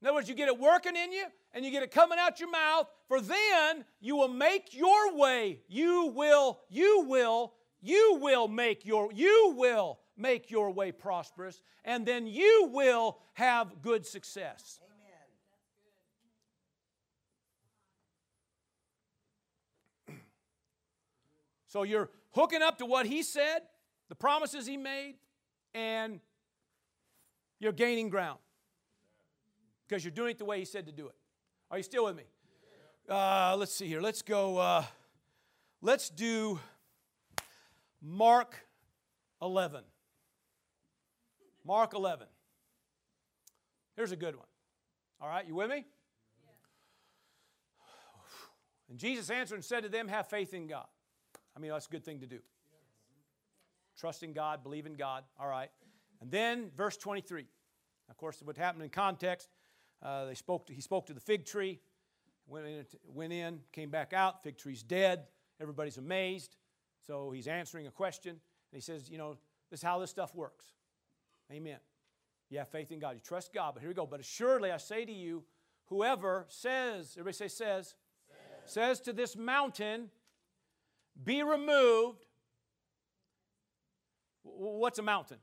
in 0.00 0.06
other 0.06 0.14
words, 0.14 0.28
you 0.28 0.34
get 0.34 0.48
it 0.48 0.58
working 0.58 0.94
in 0.94 1.12
you, 1.12 1.24
and 1.52 1.64
you 1.64 1.70
get 1.70 1.82
it 1.82 1.90
coming 1.90 2.18
out 2.20 2.38
your 2.38 2.50
mouth. 2.50 2.86
For 3.08 3.20
then 3.20 3.84
you 4.00 4.16
will 4.16 4.28
make 4.28 4.74
your 4.74 5.16
way. 5.16 5.60
You 5.68 6.12
will, 6.14 6.60
you 6.68 7.04
will, 7.08 7.54
you 7.80 8.18
will 8.20 8.46
make 8.48 8.84
your, 8.84 9.12
you 9.12 9.54
will 9.56 9.98
make 10.16 10.50
your 10.50 10.70
way 10.70 10.92
prosperous, 10.92 11.62
and 11.84 12.06
then 12.06 12.26
you 12.26 12.70
will 12.72 13.18
have 13.32 13.82
good 13.82 14.06
success. 14.06 14.78
Amen. 20.08 20.20
So 21.66 21.82
you're 21.82 22.10
hooking 22.32 22.62
up 22.62 22.78
to 22.78 22.86
what 22.86 23.06
he 23.06 23.22
said, 23.22 23.60
the 24.08 24.14
promises 24.14 24.66
he 24.66 24.76
made, 24.76 25.14
and 25.74 26.20
you're 27.60 27.72
gaining 27.72 28.08
ground 28.08 28.38
because 29.86 30.04
you're 30.04 30.12
doing 30.12 30.30
it 30.30 30.38
the 30.38 30.44
way 30.44 30.58
he 30.58 30.64
said 30.64 30.86
to 30.86 30.92
do 30.92 31.06
it. 31.06 31.14
Are 31.70 31.76
you 31.76 31.82
still 31.82 32.04
with 32.04 32.16
me? 32.16 32.24
Uh, 33.08 33.56
let's 33.58 33.74
see 33.74 33.86
here. 33.86 34.00
Let's 34.00 34.22
go. 34.22 34.58
Uh, 34.58 34.84
let's 35.80 36.08
do 36.08 36.58
Mark 38.00 38.56
11. 39.40 39.82
Mark 41.64 41.94
11. 41.94 42.26
Here's 43.96 44.12
a 44.12 44.16
good 44.16 44.36
one. 44.36 44.46
All 45.20 45.28
right, 45.28 45.46
you 45.46 45.54
with 45.54 45.70
me? 45.70 45.84
And 48.90 48.98
Jesus 48.98 49.30
answered 49.30 49.54
and 49.54 49.64
said 49.64 49.84
to 49.84 49.88
them, 49.88 50.08
Have 50.08 50.26
faith 50.26 50.52
in 50.52 50.66
God. 50.66 50.86
I 51.56 51.60
mean, 51.60 51.70
that's 51.70 51.86
a 51.86 51.90
good 51.90 52.04
thing 52.04 52.20
to 52.20 52.26
do. 52.26 52.38
Trust 53.98 54.22
in 54.22 54.32
God, 54.32 54.62
believe 54.62 54.86
in 54.86 54.94
God. 54.94 55.24
All 55.38 55.48
right. 55.48 55.70
And 56.20 56.30
then 56.30 56.70
verse 56.76 56.96
23. 56.96 57.46
Of 58.08 58.16
course, 58.16 58.42
what 58.42 58.56
happened 58.56 58.84
in 58.84 58.90
context, 58.90 59.48
uh, 60.02 60.26
they 60.26 60.34
spoke 60.34 60.66
to, 60.66 60.72
he 60.72 60.80
spoke 60.80 61.06
to 61.06 61.12
the 61.12 61.20
fig 61.20 61.44
tree, 61.44 61.80
went 62.46 62.66
in, 62.66 62.84
went 63.06 63.32
in, 63.32 63.60
came 63.72 63.90
back 63.90 64.12
out, 64.12 64.42
fig 64.42 64.56
tree's 64.56 64.82
dead. 64.82 65.24
Everybody's 65.60 65.98
amazed. 65.98 66.56
So 67.06 67.30
he's 67.30 67.46
answering 67.46 67.86
a 67.86 67.90
question. 67.90 68.30
And 68.30 68.40
he 68.72 68.80
says, 68.80 69.10
You 69.10 69.18
know, 69.18 69.36
this 69.70 69.80
is 69.80 69.84
how 69.84 69.98
this 69.98 70.10
stuff 70.10 70.34
works. 70.34 70.66
Amen. 71.50 71.78
You 72.50 72.58
have 72.58 72.68
faith 72.68 72.92
in 72.92 72.98
God. 72.98 73.14
You 73.14 73.20
trust 73.20 73.52
God. 73.52 73.72
But 73.74 73.80
here 73.80 73.88
we 73.88 73.94
go. 73.94 74.06
But 74.06 74.20
assuredly, 74.20 74.70
I 74.70 74.76
say 74.76 75.04
to 75.04 75.12
you, 75.12 75.44
whoever 75.86 76.46
says, 76.48 77.12
everybody 77.12 77.34
say 77.34 77.48
says, 77.48 77.94
says, 78.66 78.72
says 78.72 79.00
to 79.00 79.12
this 79.12 79.36
mountain, 79.36 80.10
be 81.24 81.42
removed. 81.42 82.24
What's 84.42 84.98
a 84.98 85.02
mountain? 85.02 85.38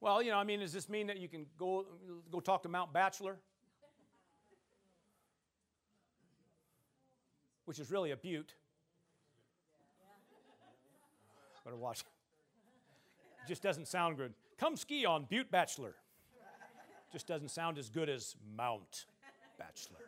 Well, 0.00 0.22
you 0.22 0.30
know, 0.30 0.38
I 0.38 0.44
mean, 0.44 0.60
does 0.60 0.72
this 0.72 0.88
mean 0.88 1.08
that 1.08 1.18
you 1.18 1.28
can 1.28 1.46
go, 1.58 1.86
go 2.30 2.38
talk 2.38 2.62
to 2.62 2.68
Mount 2.68 2.92
Bachelor? 2.92 3.38
Which 7.64 7.80
is 7.80 7.90
really 7.90 8.12
a 8.12 8.16
butte. 8.16 8.54
Better 11.64 11.76
watch. 11.76 12.04
Just 13.48 13.62
doesn't 13.62 13.88
sound 13.88 14.16
good. 14.16 14.34
Come 14.58 14.76
ski 14.76 15.04
on 15.04 15.24
Butte 15.24 15.50
Bachelor. 15.50 15.96
Just 17.12 17.26
doesn't 17.26 17.50
sound 17.50 17.76
as 17.76 17.90
good 17.90 18.08
as 18.08 18.36
Mount 18.56 19.06
Bachelor. 19.58 20.00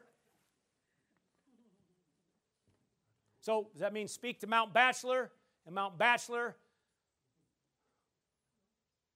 So, 3.41 3.69
does 3.73 3.81
that 3.81 3.93
mean 3.93 4.09
speak 4.09 4.41
to 4.41 4.47
Mount 4.47 4.75
Bachelor 4.75 5.31
and 5.65 5.75
Mount 5.75 5.97
Bachelor? 5.97 6.57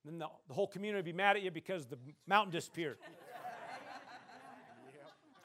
Then 0.05 0.17
the, 0.17 0.27
the 0.47 0.53
whole 0.53 0.67
community 0.67 0.97
would 0.97 1.05
be 1.05 1.13
mad 1.13 1.37
at 1.37 1.43
you 1.43 1.51
because 1.51 1.85
the 1.85 1.97
mountain 2.27 2.51
disappeared. 2.51 2.97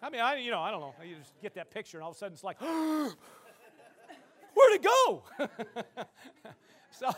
I 0.02 0.10
mean, 0.10 0.20
I, 0.20 0.36
you 0.36 0.50
know, 0.50 0.60
I 0.60 0.70
don't 0.70 0.80
know. 0.80 0.94
You 1.04 1.16
just 1.16 1.40
get 1.42 1.54
that 1.54 1.70
picture, 1.70 1.98
and 1.98 2.04
all 2.04 2.10
of 2.10 2.16
a 2.16 2.18
sudden 2.18 2.34
it's 2.34 2.44
like, 2.44 2.60
where'd 2.60 3.14
it 4.56 4.82
go? 4.82 5.22
so, 6.90 7.10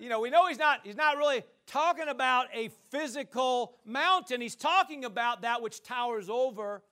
you 0.00 0.08
know, 0.08 0.20
we 0.20 0.30
know 0.30 0.46
he's 0.48 0.58
not, 0.58 0.80
he's 0.84 0.96
not 0.96 1.16
really 1.16 1.42
talking 1.66 2.08
about 2.08 2.46
a 2.52 2.70
physical 2.90 3.74
mountain. 3.84 4.40
He's 4.40 4.56
talking 4.56 5.04
about 5.04 5.42
that 5.42 5.62
which 5.62 5.82
towers 5.82 6.28
over. 6.28 6.82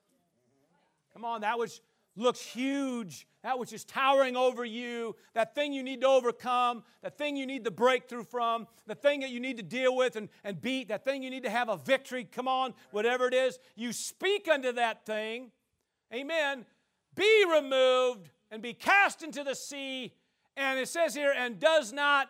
Come 1.17 1.25
on, 1.25 1.41
that 1.41 1.57
which 1.57 1.81
looks 2.15 2.39
huge, 2.39 3.25
that 3.41 3.57
which 3.57 3.73
is 3.73 3.83
towering 3.83 4.37
over 4.37 4.63
you, 4.63 5.15
that 5.33 5.55
thing 5.55 5.73
you 5.73 5.81
need 5.81 6.01
to 6.01 6.07
overcome, 6.07 6.83
that 7.01 7.17
thing 7.17 7.35
you 7.35 7.47
need 7.47 7.63
the 7.63 7.71
breakthrough 7.71 8.23
from, 8.23 8.67
the 8.85 8.93
thing 8.93 9.21
that 9.21 9.31
you 9.31 9.39
need 9.39 9.57
to 9.57 9.63
deal 9.63 9.95
with 9.95 10.15
and, 10.15 10.29
and 10.43 10.61
beat, 10.61 10.89
that 10.89 11.03
thing 11.03 11.23
you 11.23 11.31
need 11.31 11.41
to 11.41 11.49
have 11.49 11.69
a 11.69 11.77
victory. 11.77 12.23
Come 12.23 12.47
on, 12.47 12.75
whatever 12.91 13.27
it 13.27 13.33
is. 13.33 13.57
You 13.75 13.93
speak 13.93 14.47
unto 14.47 14.71
that 14.73 15.07
thing. 15.07 15.49
Amen. 16.13 16.67
Be 17.15 17.45
removed 17.51 18.29
and 18.51 18.61
be 18.61 18.75
cast 18.75 19.23
into 19.23 19.43
the 19.43 19.55
sea. 19.55 20.13
And 20.55 20.79
it 20.79 20.87
says 20.87 21.15
here, 21.15 21.33
and 21.35 21.59
does 21.59 21.91
not 21.91 22.29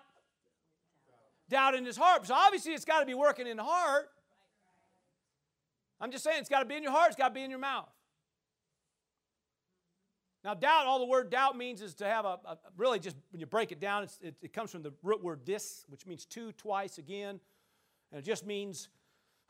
doubt 1.49 1.75
in 1.75 1.83
his 1.83 1.97
heart. 1.97 2.25
So 2.25 2.35
obviously 2.35 2.71
it's 2.71 2.85
got 2.85 3.01
to 3.01 3.05
be 3.05 3.15
working 3.15 3.47
in 3.47 3.57
the 3.57 3.65
heart. 3.65 4.09
I'm 5.99 6.09
just 6.09 6.23
saying 6.23 6.37
it's 6.39 6.47
got 6.47 6.59
to 6.59 6.65
be 6.65 6.77
in 6.77 6.83
your 6.83 6.93
heart, 6.93 7.07
it's 7.07 7.17
got 7.17 7.27
to 7.27 7.33
be 7.33 7.43
in 7.43 7.49
your 7.49 7.59
mouth. 7.59 7.89
Now, 10.43 10.53
doubt, 10.53 10.85
all 10.85 10.99
the 10.99 11.05
word 11.05 11.29
doubt 11.29 11.57
means 11.57 11.81
is 11.81 11.95
to 11.95 12.05
have 12.05 12.25
a, 12.25 12.39
a 12.45 12.57
really 12.77 12.99
just 12.99 13.17
when 13.31 13.39
you 13.39 13.45
break 13.45 13.71
it 13.71 13.79
down, 13.79 14.03
it, 14.21 14.35
it, 14.41 14.53
comes 14.53 14.71
from 14.71 14.83
the 14.83 14.93
root 15.03 15.23
word 15.23 15.43
dis, 15.45 15.83
which 15.89 16.05
means 16.05 16.25
two, 16.25 16.51
twice, 16.53 16.97
again. 16.97 17.39
And 18.11 18.19
it 18.19 18.25
just 18.25 18.45
means, 18.45 18.89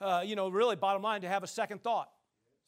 uh, 0.01 0.23
you 0.25 0.35
know, 0.35 0.49
really 0.49 0.75
bottom 0.75 1.01
line, 1.01 1.21
to 1.21 1.29
have 1.29 1.43
a 1.43 1.47
second 1.47 1.83
thought. 1.83 2.09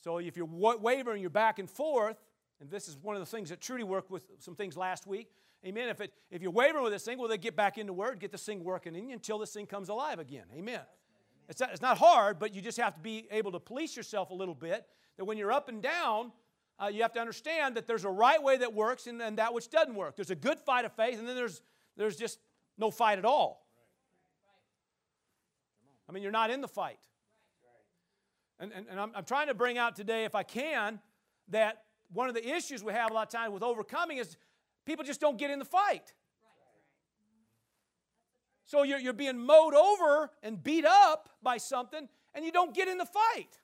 So 0.03 0.17
if 0.19 0.37
you're 0.37 0.47
wavering, 0.49 1.21
you're 1.21 1.29
back 1.29 1.59
and 1.59 1.69
forth, 1.69 2.17
and 2.61 2.69
this 2.69 2.87
is 2.87 2.97
one 2.97 3.15
of 3.15 3.21
the 3.21 3.25
things 3.25 3.49
that 3.49 3.61
Trudy 3.61 3.83
worked 3.83 4.11
with 4.11 4.23
some 4.39 4.55
things 4.55 4.77
last 4.77 5.07
week. 5.07 5.31
Amen. 5.65 5.89
If, 5.89 5.99
it, 5.99 6.13
if 6.31 6.41
you're 6.41 6.51
wavering 6.51 6.83
with 6.83 6.93
this 6.93 7.03
thing, 7.03 7.17
well, 7.17 7.27
they 7.27 7.37
get 7.37 7.55
back 7.55 7.77
into 7.77 7.91
Word, 7.91 8.19
get 8.19 8.31
this 8.31 8.45
thing 8.45 8.63
working 8.63 8.95
in 8.95 9.09
you 9.09 9.13
until 9.13 9.37
this 9.37 9.51
thing 9.51 9.65
comes 9.65 9.89
alive 9.89 10.19
again. 10.19 10.45
Amen. 10.55 10.81
It's 11.49 11.59
not, 11.59 11.71
it's 11.71 11.81
not 11.81 11.97
hard, 11.97 12.39
but 12.39 12.53
you 12.53 12.61
just 12.61 12.77
have 12.77 12.93
to 12.93 12.99
be 13.01 13.27
able 13.31 13.51
to 13.51 13.59
police 13.59 13.97
yourself 13.97 14.29
a 14.29 14.33
little 14.33 14.55
bit. 14.55 14.85
That 15.17 15.25
when 15.25 15.37
you're 15.37 15.51
up 15.51 15.67
and 15.67 15.81
down, 15.81 16.31
uh, 16.81 16.87
you 16.87 17.01
have 17.01 17.13
to 17.13 17.19
understand 17.19 17.75
that 17.75 17.87
there's 17.87 18.05
a 18.05 18.09
right 18.09 18.41
way 18.41 18.57
that 18.57 18.73
works 18.73 19.07
and, 19.07 19.21
and 19.21 19.37
that 19.37 19.53
which 19.53 19.69
doesn't 19.69 19.95
work. 19.95 20.15
There's 20.15 20.31
a 20.31 20.35
good 20.35 20.59
fight 20.59 20.85
of 20.85 20.93
faith, 20.93 21.19
and 21.19 21.27
then 21.27 21.35
there's, 21.35 21.61
there's 21.97 22.15
just 22.15 22.39
no 22.77 22.89
fight 22.89 23.17
at 23.17 23.25
all. 23.25 23.65
I 26.07 26.11
mean, 26.11 26.23
you're 26.23 26.31
not 26.31 26.49
in 26.49 26.61
the 26.61 26.67
fight. 26.67 26.99
And, 28.59 28.71
and, 28.71 28.87
and 28.89 28.99
I'm, 28.99 29.11
I'm 29.15 29.25
trying 29.25 29.47
to 29.47 29.53
bring 29.53 29.77
out 29.77 29.95
today, 29.95 30.25
if 30.25 30.35
I 30.35 30.43
can, 30.43 30.99
that 31.49 31.83
one 32.11 32.29
of 32.29 32.35
the 32.35 32.47
issues 32.55 32.83
we 32.83 32.93
have 32.93 33.11
a 33.11 33.13
lot 33.13 33.27
of 33.27 33.31
times 33.31 33.53
with 33.53 33.63
overcoming 33.63 34.17
is 34.17 34.37
people 34.85 35.05
just 35.05 35.21
don't 35.21 35.37
get 35.37 35.51
in 35.51 35.59
the 35.59 35.65
fight. 35.65 36.13
So 38.65 38.83
you're, 38.83 38.99
you're 38.99 39.13
being 39.13 39.37
mowed 39.37 39.73
over 39.73 40.29
and 40.43 40.61
beat 40.61 40.85
up 40.85 41.29
by 41.41 41.57
something, 41.57 42.07
and 42.33 42.45
you 42.45 42.51
don't 42.51 42.73
get 42.73 42.87
in 42.87 42.97
the 42.97 43.05
fight. 43.05 43.59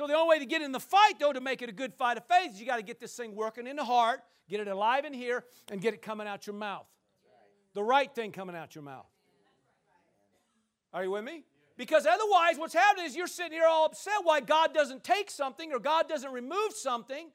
So 0.00 0.06
the 0.06 0.14
only 0.14 0.30
way 0.30 0.38
to 0.38 0.46
get 0.46 0.62
in 0.62 0.72
the 0.72 0.80
fight, 0.80 1.20
though, 1.20 1.34
to 1.34 1.42
make 1.42 1.60
it 1.60 1.68
a 1.68 1.72
good 1.72 1.92
fight 1.92 2.16
of 2.16 2.24
faith, 2.24 2.54
is 2.54 2.58
you 2.58 2.64
got 2.64 2.78
to 2.78 2.82
get 2.82 3.00
this 3.00 3.14
thing 3.14 3.34
working 3.34 3.66
in 3.66 3.76
the 3.76 3.84
heart, 3.84 4.20
get 4.48 4.58
it 4.58 4.66
alive 4.66 5.04
in 5.04 5.12
here, 5.12 5.44
and 5.70 5.78
get 5.78 5.92
it 5.92 6.00
coming 6.00 6.26
out 6.26 6.46
your 6.46 6.56
mouth. 6.56 6.86
The 7.74 7.82
right 7.82 8.10
thing 8.10 8.32
coming 8.32 8.56
out 8.56 8.74
your 8.74 8.82
mouth. 8.82 9.04
Are 10.94 11.04
you 11.04 11.10
with 11.10 11.24
me? 11.24 11.44
Because 11.76 12.06
otherwise, 12.06 12.56
what's 12.56 12.72
happening 12.72 13.04
is 13.04 13.14
you're 13.14 13.26
sitting 13.26 13.52
here 13.52 13.66
all 13.68 13.84
upset 13.84 14.14
why 14.22 14.40
God 14.40 14.72
doesn't 14.72 15.04
take 15.04 15.30
something 15.30 15.70
or 15.70 15.78
God 15.78 16.08
doesn't 16.08 16.32
remove 16.32 16.72
something. 16.72 17.28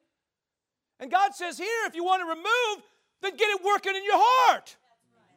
And 0.99 1.11
God 1.11 1.36
says, 1.36 1.59
Here, 1.59 1.86
if 1.86 1.93
you 1.93 2.03
want 2.03 2.24
to 2.24 2.28
remove, 2.28 2.84
then 3.22 3.38
get 3.38 3.47
it 3.51 3.63
working 3.63 3.95
in 3.95 4.03
your 4.03 4.18
heart 4.18 4.76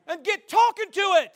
and 0.07 0.25
get 0.25 0.49
talking 0.49 0.91
to 0.93 1.01
it. 1.21 1.33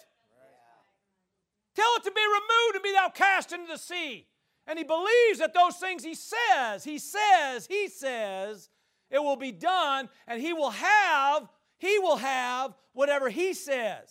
Tell 1.76 1.90
it 1.99 2.05
to 2.05 2.12
be 2.12 2.22
removed 2.22 2.76
and 2.76 2.82
be 2.82 2.93
thou 2.93 3.11
cast 3.11 3.53
into 3.53 3.70
the 3.70 3.78
sea. 3.78 4.26
And 4.67 4.79
he 4.79 4.85
believes 4.85 5.39
that 5.39 5.55
those 5.55 5.77
things 5.77 6.05
he 6.05 6.15
says, 6.15 6.85
he 6.85 6.99
says, 6.99 7.67
he 7.67 7.89
says, 7.89 8.71
it 9.11 9.23
will 9.23 9.37
be 9.37 9.53
done, 9.53 10.09
and 10.27 10.41
he 10.41 10.53
will 10.53 10.71
have, 10.71 11.49
he 11.79 11.99
will 11.99 12.17
have 12.17 12.75
whatever 12.93 13.29
he 13.29 13.55
says. 13.55 14.11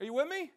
Are 0.00 0.04
you 0.04 0.12
with 0.12 0.28
me? 0.28 0.50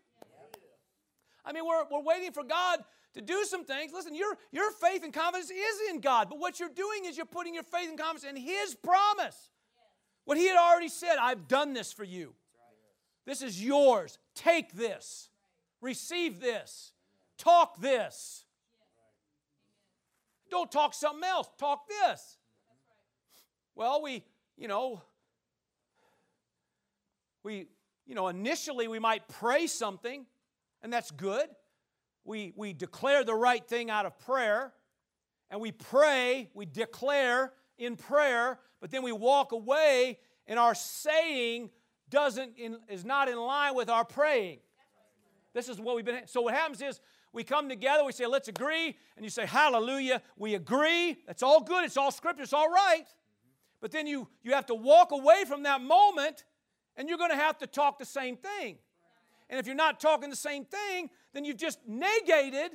I 1.46 1.54
mean, 1.54 1.66
we're, 1.66 1.84
we're 1.92 2.02
waiting 2.02 2.32
for 2.32 2.44
God 2.44 2.80
to 3.14 3.22
do 3.22 3.46
some 3.46 3.64
things. 3.64 3.92
Listen, 3.94 4.16
your, 4.16 4.36
your 4.52 4.72
faith 4.72 5.04
and 5.04 5.14
confidence 5.14 5.52
is 5.52 5.90
in 5.90 6.02
God, 6.02 6.28
but 6.30 6.40
what 6.40 6.60
you're 6.60 6.70
doing 6.70 7.06
is 7.06 7.16
you're 7.16 7.26
putting 7.26 7.54
your 7.54 7.64
faith 7.64 7.88
and 7.88 7.98
confidence 7.98 8.26
in 8.30 8.36
His 8.36 8.76
promise. 8.76 9.52
What 10.26 10.38
He 10.38 10.48
had 10.48 10.58
already 10.58 10.90
said, 10.90 11.18
I've 11.22 11.48
done 11.48 11.74
this 11.74 11.94
for 11.94 12.04
you. 12.04 12.34
This 13.26 13.42
is 13.42 13.64
yours. 13.64 14.18
Take 14.34 14.74
this. 14.74 15.30
Receive 15.82 16.40
this. 16.40 16.92
Talk 17.38 17.80
this. 17.80 18.46
Don't 20.50 20.72
talk 20.72 20.94
something 20.94 21.24
else. 21.24 21.48
Talk 21.58 21.88
this. 21.88 22.38
Well, 23.76 24.02
we, 24.02 24.24
you 24.58 24.68
know, 24.68 25.02
we, 27.44 27.68
you 28.06 28.16
know, 28.16 28.28
initially 28.28 28.88
we 28.88 29.00
might 29.00 29.28
pray 29.28 29.68
something, 29.68 30.26
and 30.82 30.94
that's 30.94 31.12
good. 31.12 31.48
We, 32.24 32.54
we 32.56 32.74
declare 32.74 33.24
the 33.24 33.36
right 33.36 33.66
thing 33.68 33.90
out 33.90 34.06
of 34.06 34.18
prayer, 34.20 34.74
and 35.52 35.60
we 35.60 35.72
pray, 35.72 36.50
we 36.54 36.66
declare 36.66 37.54
in 37.78 37.98
prayer, 37.98 38.60
but 38.80 38.92
then 38.92 39.04
we 39.04 39.12
walk 39.12 39.52
away, 39.52 40.20
and 40.48 40.58
our 40.58 40.74
saying 40.74 41.70
doesn't 42.10 42.58
in, 42.58 42.78
is 42.90 43.04
not 43.04 43.28
in 43.28 43.38
line 43.38 43.76
with 43.76 43.90
our 43.90 44.06
praying. 44.06 44.60
This 45.54 45.70
is 45.70 45.80
what 45.80 45.96
we've 45.96 46.06
been. 46.06 46.28
So 46.28 46.42
what 46.42 46.54
happens 46.54 46.82
is 46.82 47.00
we 47.36 47.44
come 47.44 47.68
together, 47.68 48.06
we 48.06 48.14
say, 48.14 48.26
let's 48.26 48.48
agree, 48.48 48.96
and 49.18 49.26
you 49.26 49.30
say, 49.30 49.46
hallelujah, 49.46 50.22
we 50.38 50.56
agree. 50.56 51.18
That's 51.28 51.44
all 51.44 51.62
good, 51.62 51.84
it's 51.84 51.98
all 51.98 52.10
scripture, 52.10 52.44
it's 52.44 52.54
all 52.54 52.70
right. 52.72 53.06
But 53.82 53.92
then 53.92 54.08
you, 54.08 54.30
you 54.42 54.54
have 54.54 54.66
to 54.68 54.74
walk 54.74 55.12
away 55.12 55.44
from 55.46 55.64
that 55.64 55.82
moment, 55.82 56.46
and 56.96 57.10
you're 57.10 57.18
going 57.18 57.32
to 57.32 57.36
have 57.36 57.58
to 57.58 57.68
talk 57.68 58.00
the 58.00 58.06
same 58.06 58.38
thing. 58.38 58.78
And 59.50 59.60
if 59.60 59.68
you're 59.68 59.76
not 59.76 60.00
talking 60.00 60.30
the 60.30 60.36
same 60.38 60.64
thing, 60.64 61.10
then 61.34 61.44
you've 61.44 61.58
just 61.58 61.80
negated 61.86 62.72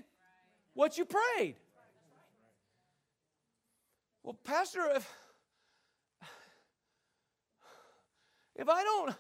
what 0.75 0.99
you 0.99 1.07
prayed. 1.07 1.57
Well, 4.23 4.39
Pastor, 4.45 4.83
if, 4.95 5.11
if 8.57 8.69
I 8.69 8.83
don't, 8.85 9.15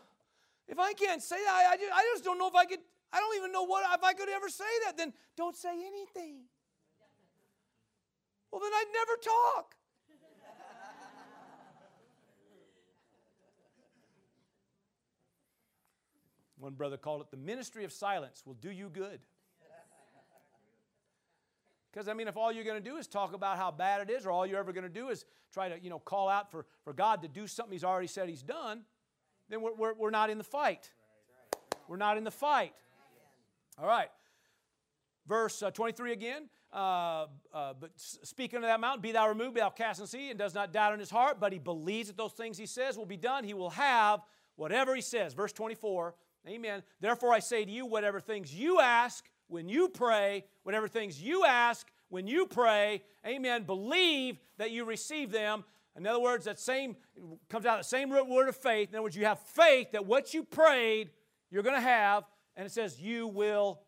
if 0.69 0.79
I 0.79 0.93
can't 0.93 1.23
say 1.23 1.37
that, 1.43 1.51
I, 1.51 1.73
I, 1.73 1.77
just, 1.79 1.93
I 1.95 2.11
just 2.13 2.25
don't 2.25 2.39
know 2.39 2.47
if 2.47 2.55
I 2.55 2.67
could 2.67 2.81
I 3.13 3.19
don't 3.19 3.37
even 3.37 3.53
know 3.53 3.65
what 3.65 3.85
if 3.95 4.05
I 4.05 4.13
could 4.13 4.29
ever 4.29 4.49
say 4.49 4.65
that. 4.87 4.97
Then 4.97 5.13
don't 5.37 5.57
say 5.57 5.71
anything. 5.71 6.43
Well, 8.51 8.61
then 8.61 8.71
I'd 8.73 8.93
never 8.93 9.17
talk. 9.23 9.75
One 16.59 16.75
brother 16.75 16.99
called 16.99 17.23
it 17.23 17.31
the 17.31 17.39
ministry 17.39 17.85
of 17.85 17.93
silence 17.93 18.43
will 18.45 18.55
do 18.55 18.71
you 18.71 18.91
good. 18.91 19.21
Because, 21.91 22.07
I 22.07 22.15
mean, 22.15 22.29
if 22.29 22.37
all 22.37 22.53
you're 22.53 22.65
going 22.65 22.81
to 22.81 22.89
do 22.89 22.99
is 22.99 23.09
talk 23.09 23.35
about 23.35 23.57
how 23.57 23.73
bad 23.73 24.09
it 24.09 24.13
is, 24.13 24.25
or 24.25 24.31
all 24.31 24.47
you're 24.47 24.61
ever 24.61 24.73
going 24.73 24.85
to 24.85 24.89
do 24.89 25.09
is 25.09 25.25
try 25.53 25.69
to, 25.69 25.83
you 25.83 25.91
know, 25.91 25.99
call 25.99 26.29
out 26.29 26.51
for, 26.51 26.67
for 26.85 26.93
God 26.93 27.23
to 27.23 27.29
do 27.29 27.49
something 27.49 27.73
He's 27.73 27.83
already 27.83 28.07
said 28.07 28.29
He's 28.29 28.43
done, 28.43 28.83
then 29.49 29.61
we're, 29.61 29.75
we're, 29.75 29.95
we're 29.95 30.11
not 30.11 30.31
in 30.31 30.39
the 30.39 30.45
fight. 30.45 30.93
We're 31.89 31.97
not 31.97 32.17
in 32.17 32.23
the 32.23 32.31
fight. 32.31 32.75
All 33.81 33.87
right. 33.87 34.09
Verse 35.27 35.63
uh, 35.63 35.71
23 35.71 36.13
again. 36.13 36.49
Uh, 36.73 37.27
uh, 37.53 37.73
but 37.81 37.91
speak 37.97 38.55
unto 38.55 38.67
that 38.67 38.79
mountain, 38.79 39.01
be 39.01 39.13
thou 39.13 39.29
removed, 39.29 39.55
be 39.55 39.61
thou 39.61 39.71
cast 39.71 40.01
the 40.01 40.07
sea, 40.07 40.31
and 40.31 40.39
does 40.39 40.55
not 40.55 40.73
doubt 40.73 40.93
in 40.93 41.01
his 41.01 41.11
heart, 41.11 41.39
but 41.41 41.53
he 41.53 41.59
believes 41.59 42.09
that 42.09 42.17
those 42.17 42.33
things 42.33 42.59
he 42.59 42.67
says 42.67 42.97
will 42.97 43.07
be 43.07 43.17
done. 43.17 43.43
He 43.43 43.55
will 43.55 43.71
have 43.71 44.21
whatever 44.57 44.95
he 44.95 45.01
says. 45.01 45.35
Verse 45.35 45.53
24. 45.53 46.15
Amen. 46.47 46.83
Therefore, 47.01 47.33
I 47.33 47.39
say 47.39 47.65
to 47.65 47.71
you, 47.71 47.87
whatever 47.87 48.21
things 48.21 48.55
you 48.55 48.81
ask 48.81 49.25
when 49.49 49.69
you 49.69 49.89
pray, 49.89 50.45
whatever 50.63 50.87
things 50.87 51.21
you 51.21 51.45
ask 51.45 51.87
when 52.09 52.27
you 52.27 52.47
pray, 52.47 53.03
amen, 53.27 53.65
believe 53.65 54.39
that 54.59 54.71
you 54.71 54.85
receive 54.85 55.31
them. 55.31 55.65
In 55.97 56.07
other 56.07 56.21
words, 56.21 56.45
that 56.45 56.59
same 56.59 56.97
comes 57.49 57.67
out 57.67 57.79
of 57.79 57.85
the 57.85 57.89
same 57.89 58.11
root 58.11 58.29
word 58.29 58.49
of 58.49 58.57
faith. 58.57 58.91
In 58.91 58.97
other 58.97 59.03
words, 59.03 59.17
you 59.17 59.25
have 59.25 59.41
faith 59.41 59.93
that 59.93 60.07
what 60.07 60.35
you 60.35 60.43
prayed, 60.45 61.11
you're 61.51 61.63
going 61.63 61.77
to 61.77 61.81
have 61.81 62.25
and 62.61 62.67
it 62.67 62.73
says, 62.73 63.01
You 63.01 63.27
will 63.27 63.81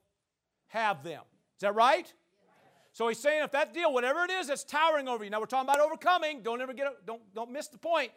have 0.69 1.05
them. 1.05 1.21
Is 1.57 1.61
that 1.61 1.75
right? 1.75 2.11
So 2.93 3.07
he's 3.07 3.19
saying, 3.19 3.45
if 3.45 3.53
that 3.53 3.75
deal, 3.75 3.93
whatever 3.93 4.25
it 4.25 4.31
is 4.31 4.47
that's 4.47 4.65
towering 4.65 5.09
over 5.09 5.25
you, 5.25 5.29
now 5.29 5.41
we're 5.41 5.47
talking 5.47 5.69
about 5.69 5.81
overcoming. 5.81 6.43
Don't 6.43 6.63
ever 6.63 6.73
get, 6.73 6.87
don't, 7.07 7.21
don't 7.35 7.51
miss 7.51 7.69
the 7.69 7.77
point. 7.77 8.13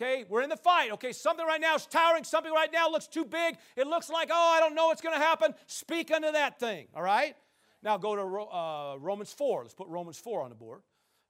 Okay, 0.00 0.24
we're 0.28 0.42
in 0.42 0.50
the 0.50 0.56
fight. 0.56 0.92
Okay, 0.92 1.12
something 1.12 1.44
right 1.44 1.60
now 1.60 1.74
is 1.74 1.84
towering. 1.86 2.22
Something 2.22 2.52
right 2.52 2.72
now 2.72 2.88
looks 2.88 3.08
too 3.08 3.24
big. 3.24 3.56
It 3.74 3.88
looks 3.88 4.08
like, 4.08 4.28
oh, 4.32 4.54
I 4.56 4.60
don't 4.60 4.76
know 4.76 4.86
what's 4.86 5.00
going 5.00 5.16
to 5.16 5.20
happen. 5.20 5.52
Speak 5.66 6.12
unto 6.12 6.30
that 6.30 6.60
thing. 6.60 6.86
All 6.94 7.02
right. 7.02 7.34
Now 7.82 7.96
go 7.96 8.14
to 8.14 8.22
uh, 8.22 8.96
Romans 9.00 9.32
4. 9.32 9.62
Let's 9.62 9.74
put 9.74 9.88
Romans 9.88 10.18
4 10.18 10.42
on 10.42 10.50
the 10.50 10.54
board. 10.54 10.82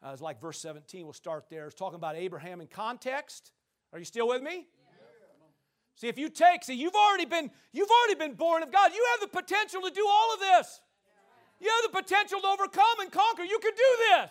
Uh, 0.05 0.11
it's 0.13 0.21
like 0.21 0.43
verse 0.43 0.59
17. 0.61 1.05
We'll 1.05 1.15
start 1.15 1.47
there. 1.49 1.65
It's 1.65 1.75
talking 1.75 1.97
about 1.97 2.17
Abraham 2.17 2.61
in 2.61 2.67
context. 2.67 3.53
Are 3.95 3.99
you 3.99 4.05
still 4.05 4.29
with 4.29 4.43
me? 4.43 4.67
See, 5.99 6.07
if 6.07 6.17
you 6.17 6.29
take, 6.29 6.63
see, 6.63 6.75
you've 6.75 6.95
already 6.95 7.25
been, 7.25 7.51
you've 7.73 7.91
already 7.91 8.15
been 8.15 8.35
born 8.35 8.63
of 8.63 8.71
God. 8.71 8.93
You 8.95 9.05
have 9.11 9.29
the 9.29 9.37
potential 9.37 9.83
to 9.83 9.91
do 9.91 10.07
all 10.09 10.33
of 10.33 10.39
this. 10.39 10.81
You 11.59 11.69
have 11.69 11.91
the 11.93 12.03
potential 12.03 12.41
to 12.41 12.47
overcome 12.47 13.01
and 13.01 13.11
conquer. 13.11 13.43
You 13.43 13.59
can 13.59 13.73
do 13.73 13.97
this. 14.13 14.31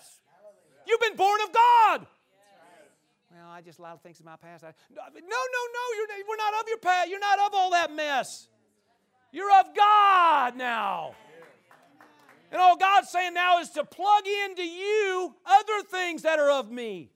You've 0.87 1.01
been 1.01 1.17
born 1.17 1.41
of 1.45 1.51
God. 1.51 2.07
Well, 3.35 3.49
I 3.49 3.59
just 3.59 3.79
a 3.79 3.81
lot 3.81 3.95
of 3.95 4.01
things 4.01 4.17
in 4.21 4.25
my 4.25 4.37
past. 4.37 4.63
I, 4.63 4.67
no, 4.67 5.03
no, 5.19 5.27
no. 5.27 5.83
You're, 5.97 6.07
we're 6.29 6.37
not 6.37 6.53
of 6.53 6.69
your 6.69 6.77
past. 6.77 7.09
You're 7.09 7.19
not 7.19 7.37
of 7.39 7.53
all 7.53 7.71
that 7.71 7.93
mess. 7.93 8.47
You're 9.33 9.51
of 9.59 9.75
God 9.75 10.55
now. 10.55 11.15
And 12.49 12.61
all 12.61 12.77
God's 12.77 13.09
saying 13.09 13.33
now 13.33 13.59
is 13.59 13.71
to 13.71 13.83
plug 13.83 14.23
into 14.45 14.63
you 14.63 15.35
other 15.45 15.83
things 15.91 16.21
that 16.21 16.39
are 16.39 16.49
of 16.49 16.71
me. 16.71 17.11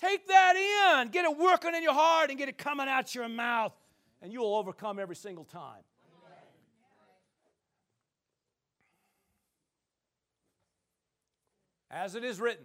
Take 0.00 0.26
that 0.28 0.56
in, 0.56 1.08
get 1.10 1.26
it 1.26 1.36
working 1.36 1.74
in 1.74 1.82
your 1.82 1.92
heart, 1.92 2.30
and 2.30 2.38
get 2.38 2.48
it 2.48 2.56
coming 2.56 2.88
out 2.88 3.14
your 3.14 3.28
mouth, 3.28 3.72
and 4.22 4.32
you 4.32 4.40
will 4.40 4.54
overcome 4.54 4.98
every 4.98 5.16
single 5.16 5.44
time. 5.44 5.82
As 11.90 12.14
it 12.14 12.24
is 12.24 12.40
written, 12.40 12.64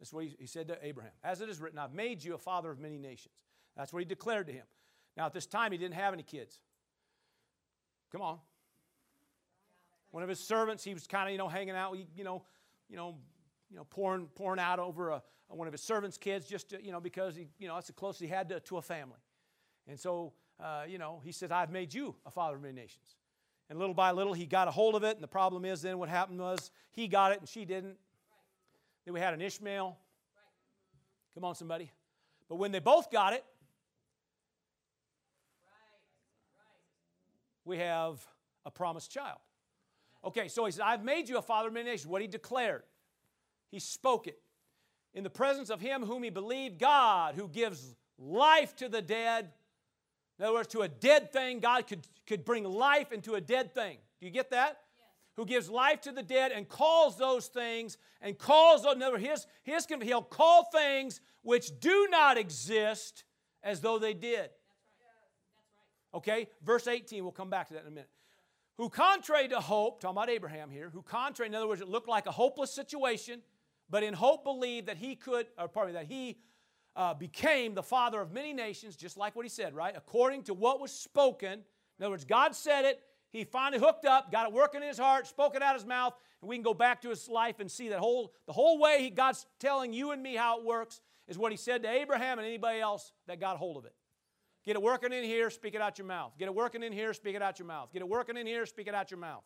this 0.00 0.08
is 0.08 0.14
what 0.14 0.24
he 0.24 0.46
said 0.46 0.68
to 0.68 0.78
Abraham. 0.84 1.12
As 1.22 1.40
it 1.40 1.48
is 1.48 1.60
written, 1.60 1.78
I've 1.78 1.92
made 1.92 2.24
you 2.24 2.34
a 2.34 2.38
father 2.38 2.70
of 2.70 2.80
many 2.80 2.98
nations. 2.98 3.34
That's 3.76 3.92
what 3.92 4.00
he 4.00 4.04
declared 4.06 4.46
to 4.46 4.52
him. 4.52 4.64
Now, 5.16 5.26
at 5.26 5.34
this 5.34 5.46
time, 5.46 5.72
he 5.72 5.78
didn't 5.78 5.94
have 5.94 6.14
any 6.14 6.22
kids. 6.22 6.58
Come 8.10 8.22
on. 8.22 8.38
One 10.10 10.22
of 10.22 10.28
his 10.28 10.40
servants, 10.40 10.82
he 10.82 10.94
was 10.94 11.06
kind 11.06 11.28
of, 11.28 11.32
you 11.32 11.38
know, 11.38 11.48
hanging 11.48 11.76
out, 11.76 11.96
you 12.16 12.24
know, 12.24 12.42
you 12.88 12.96
know, 12.96 13.16
you 13.70 13.76
know, 13.76 13.84
pouring, 13.84 14.28
pouring 14.34 14.60
out 14.60 14.78
over 14.78 15.10
a, 15.10 15.22
one 15.48 15.68
of 15.68 15.72
his 15.72 15.82
servants' 15.82 16.18
kids 16.18 16.48
just 16.48 16.70
to, 16.70 16.82
you 16.82 16.92
know, 16.92 17.00
because 17.00 17.36
he, 17.36 17.48
you 17.58 17.68
know, 17.68 17.74
that's 17.74 17.86
the 17.86 17.92
closest 17.92 18.22
he 18.22 18.26
had 18.26 18.48
to, 18.48 18.60
to 18.60 18.78
a 18.78 18.82
family. 18.82 19.18
And 19.88 19.98
so, 19.98 20.32
uh, 20.58 20.82
you 20.88 20.98
know, 20.98 21.20
he 21.24 21.32
said, 21.32 21.52
I've 21.52 21.70
made 21.70 21.94
you 21.94 22.14
a 22.26 22.30
father 22.30 22.56
of 22.56 22.62
many 22.62 22.74
nations. 22.74 23.16
And 23.68 23.78
little 23.78 23.94
by 23.94 24.12
little, 24.12 24.32
he 24.32 24.46
got 24.46 24.68
a 24.68 24.70
hold 24.70 24.94
of 24.94 25.04
it. 25.04 25.14
And 25.14 25.22
the 25.22 25.28
problem 25.28 25.64
is 25.64 25.82
then 25.82 25.98
what 25.98 26.08
happened 26.08 26.40
was 26.40 26.70
he 26.92 27.08
got 27.08 27.32
it 27.32 27.40
and 27.40 27.48
she 27.48 27.64
didn't. 27.64 27.90
Right. 27.90 27.96
Then 29.04 29.14
we 29.14 29.20
had 29.20 29.34
an 29.34 29.40
Ishmael. 29.40 29.86
Right. 29.86 29.94
Come 31.34 31.44
on, 31.44 31.54
somebody. 31.54 31.90
But 32.48 32.56
when 32.56 32.72
they 32.72 32.78
both 32.78 33.10
got 33.10 33.32
it, 33.32 33.44
we 37.64 37.78
have 37.78 38.24
a 38.64 38.70
promised 38.70 39.10
child. 39.10 39.38
Okay, 40.24 40.48
so 40.48 40.64
he 40.64 40.72
said, 40.72 40.82
I've 40.82 41.04
made 41.04 41.28
you 41.28 41.38
a 41.38 41.42
father 41.42 41.68
of 41.68 41.74
many 41.74 41.90
nations. 41.90 42.06
What 42.06 42.22
he 42.22 42.28
declared, 42.28 42.82
he 43.70 43.78
spoke 43.78 44.26
it 44.26 44.38
in 45.16 45.24
the 45.24 45.30
presence 45.30 45.70
of 45.70 45.80
him 45.80 46.04
whom 46.04 46.22
he 46.22 46.30
believed, 46.30 46.78
God, 46.78 47.34
who 47.34 47.48
gives 47.48 47.96
life 48.18 48.76
to 48.76 48.88
the 48.88 49.02
dead. 49.02 49.50
In 50.38 50.44
other 50.44 50.54
words, 50.54 50.68
to 50.68 50.82
a 50.82 50.88
dead 50.88 51.32
thing, 51.32 51.58
God 51.58 51.88
could, 51.88 52.06
could 52.26 52.44
bring 52.44 52.62
life 52.62 53.10
into 53.10 53.34
a 53.34 53.40
dead 53.40 53.74
thing. 53.74 53.98
Do 54.20 54.26
you 54.26 54.32
get 54.32 54.50
that? 54.50 54.78
who 55.36 55.44
gives 55.44 55.68
life 55.68 56.00
to 56.00 56.12
the 56.12 56.22
dead 56.22 56.50
and 56.50 56.68
calls 56.68 57.18
those 57.18 57.46
things 57.46 57.98
and 58.22 58.38
calls 58.38 58.82
those, 58.82 58.96
in 58.96 59.02
other 59.02 59.12
words, 59.12 59.24
his, 59.24 59.46
his, 59.62 59.86
he'll 60.02 60.22
call 60.22 60.64
things 60.64 61.20
which 61.42 61.78
do 61.78 62.08
not 62.10 62.38
exist 62.38 63.24
as 63.62 63.80
though 63.80 63.98
they 63.98 64.14
did. 64.14 64.48
Okay, 66.14 66.48
verse 66.64 66.86
18, 66.86 67.22
we'll 67.22 67.32
come 67.32 67.50
back 67.50 67.68
to 67.68 67.74
that 67.74 67.82
in 67.82 67.88
a 67.88 67.90
minute. 67.90 68.08
Who, 68.78 68.88
contrary 68.88 69.48
to 69.48 69.60
hope, 69.60 70.00
talking 70.00 70.16
about 70.16 70.30
Abraham 70.30 70.70
here, 70.70 70.90
who, 70.92 71.02
contrary, 71.02 71.48
in 71.48 71.54
other 71.54 71.68
words, 71.68 71.82
it 71.82 71.88
looked 71.88 72.08
like 72.08 72.26
a 72.26 72.30
hopeless 72.30 72.72
situation, 72.72 73.42
but 73.90 74.02
in 74.02 74.14
hope 74.14 74.44
believed 74.44 74.88
that 74.88 74.96
he 74.96 75.14
could, 75.14 75.46
or 75.58 75.68
pardon 75.68 75.94
me, 75.94 76.00
that 76.00 76.06
he 76.06 76.38
uh, 76.96 77.14
became 77.14 77.74
the 77.74 77.82
father 77.82 78.20
of 78.20 78.32
many 78.32 78.52
nations, 78.52 78.96
just 78.96 79.16
like 79.16 79.36
what 79.36 79.44
he 79.44 79.50
said, 79.50 79.74
right? 79.74 79.94
According 79.96 80.44
to 80.44 80.54
what 80.54 80.80
was 80.80 80.92
spoken. 80.92 81.60
In 81.98 82.04
other 82.04 82.10
words, 82.10 82.24
God 82.24 82.54
said 82.54 82.84
it, 82.84 83.00
he 83.30 83.44
finally 83.44 83.78
hooked 83.78 84.06
up, 84.06 84.32
got 84.32 84.46
it 84.46 84.52
working 84.52 84.82
in 84.82 84.88
his 84.88 84.98
heart, 84.98 85.26
spoke 85.26 85.56
it 85.56 85.62
out 85.62 85.74
his 85.74 85.84
mouth, 85.84 86.14
and 86.40 86.48
we 86.48 86.56
can 86.56 86.62
go 86.62 86.74
back 86.74 87.02
to 87.02 87.10
his 87.10 87.28
life 87.28 87.60
and 87.60 87.70
see 87.70 87.88
that 87.90 87.98
whole 87.98 88.32
the 88.46 88.52
whole 88.52 88.78
way 88.78 89.02
he, 89.02 89.10
God's 89.10 89.46
telling 89.58 89.92
you 89.92 90.12
and 90.12 90.22
me 90.22 90.34
how 90.34 90.58
it 90.58 90.64
works 90.64 91.00
is 91.28 91.36
what 91.36 91.52
he 91.52 91.58
said 91.58 91.82
to 91.82 91.90
Abraham 91.90 92.38
and 92.38 92.46
anybody 92.46 92.80
else 92.80 93.12
that 93.26 93.40
got 93.40 93.56
hold 93.56 93.76
of 93.76 93.84
it. 93.84 93.94
Get 94.64 94.74
it 94.74 94.82
working 94.82 95.12
in 95.12 95.22
here, 95.22 95.50
speak 95.50 95.74
it 95.74 95.80
out 95.80 95.98
your 95.98 96.06
mouth. 96.06 96.32
Get 96.38 96.46
it 96.46 96.54
working 96.54 96.82
in 96.82 96.92
here, 96.92 97.14
speak 97.14 97.36
it 97.36 97.42
out 97.42 97.58
your 97.58 97.68
mouth. 97.68 97.92
Get 97.92 98.02
it 98.02 98.08
working 98.08 98.36
in 98.36 98.46
here, 98.46 98.66
speak 98.66 98.88
it 98.88 98.94
out 98.94 99.10
your 99.10 99.20
mouth. 99.20 99.44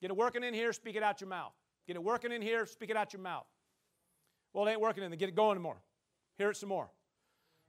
Get 0.00 0.10
it 0.10 0.16
working 0.16 0.44
in 0.44 0.54
here, 0.54 0.72
speak 0.72 0.94
it 0.94 1.02
out 1.02 1.20
your 1.20 1.28
mouth. 1.28 1.52
Get 1.86 1.96
it 1.96 2.02
working 2.02 2.32
in 2.32 2.42
here, 2.42 2.66
speak 2.66 2.90
it 2.90 2.96
out 2.96 3.12
your 3.12 3.22
mouth. 3.22 3.46
Well, 4.56 4.66
it 4.66 4.70
ain't 4.70 4.80
working 4.80 5.04
in 5.04 5.10
there. 5.10 5.18
Get 5.18 5.28
it 5.28 5.34
going 5.34 5.60
more. 5.60 5.76
Hear 6.38 6.48
it 6.48 6.56
some 6.56 6.70
more. 6.70 6.88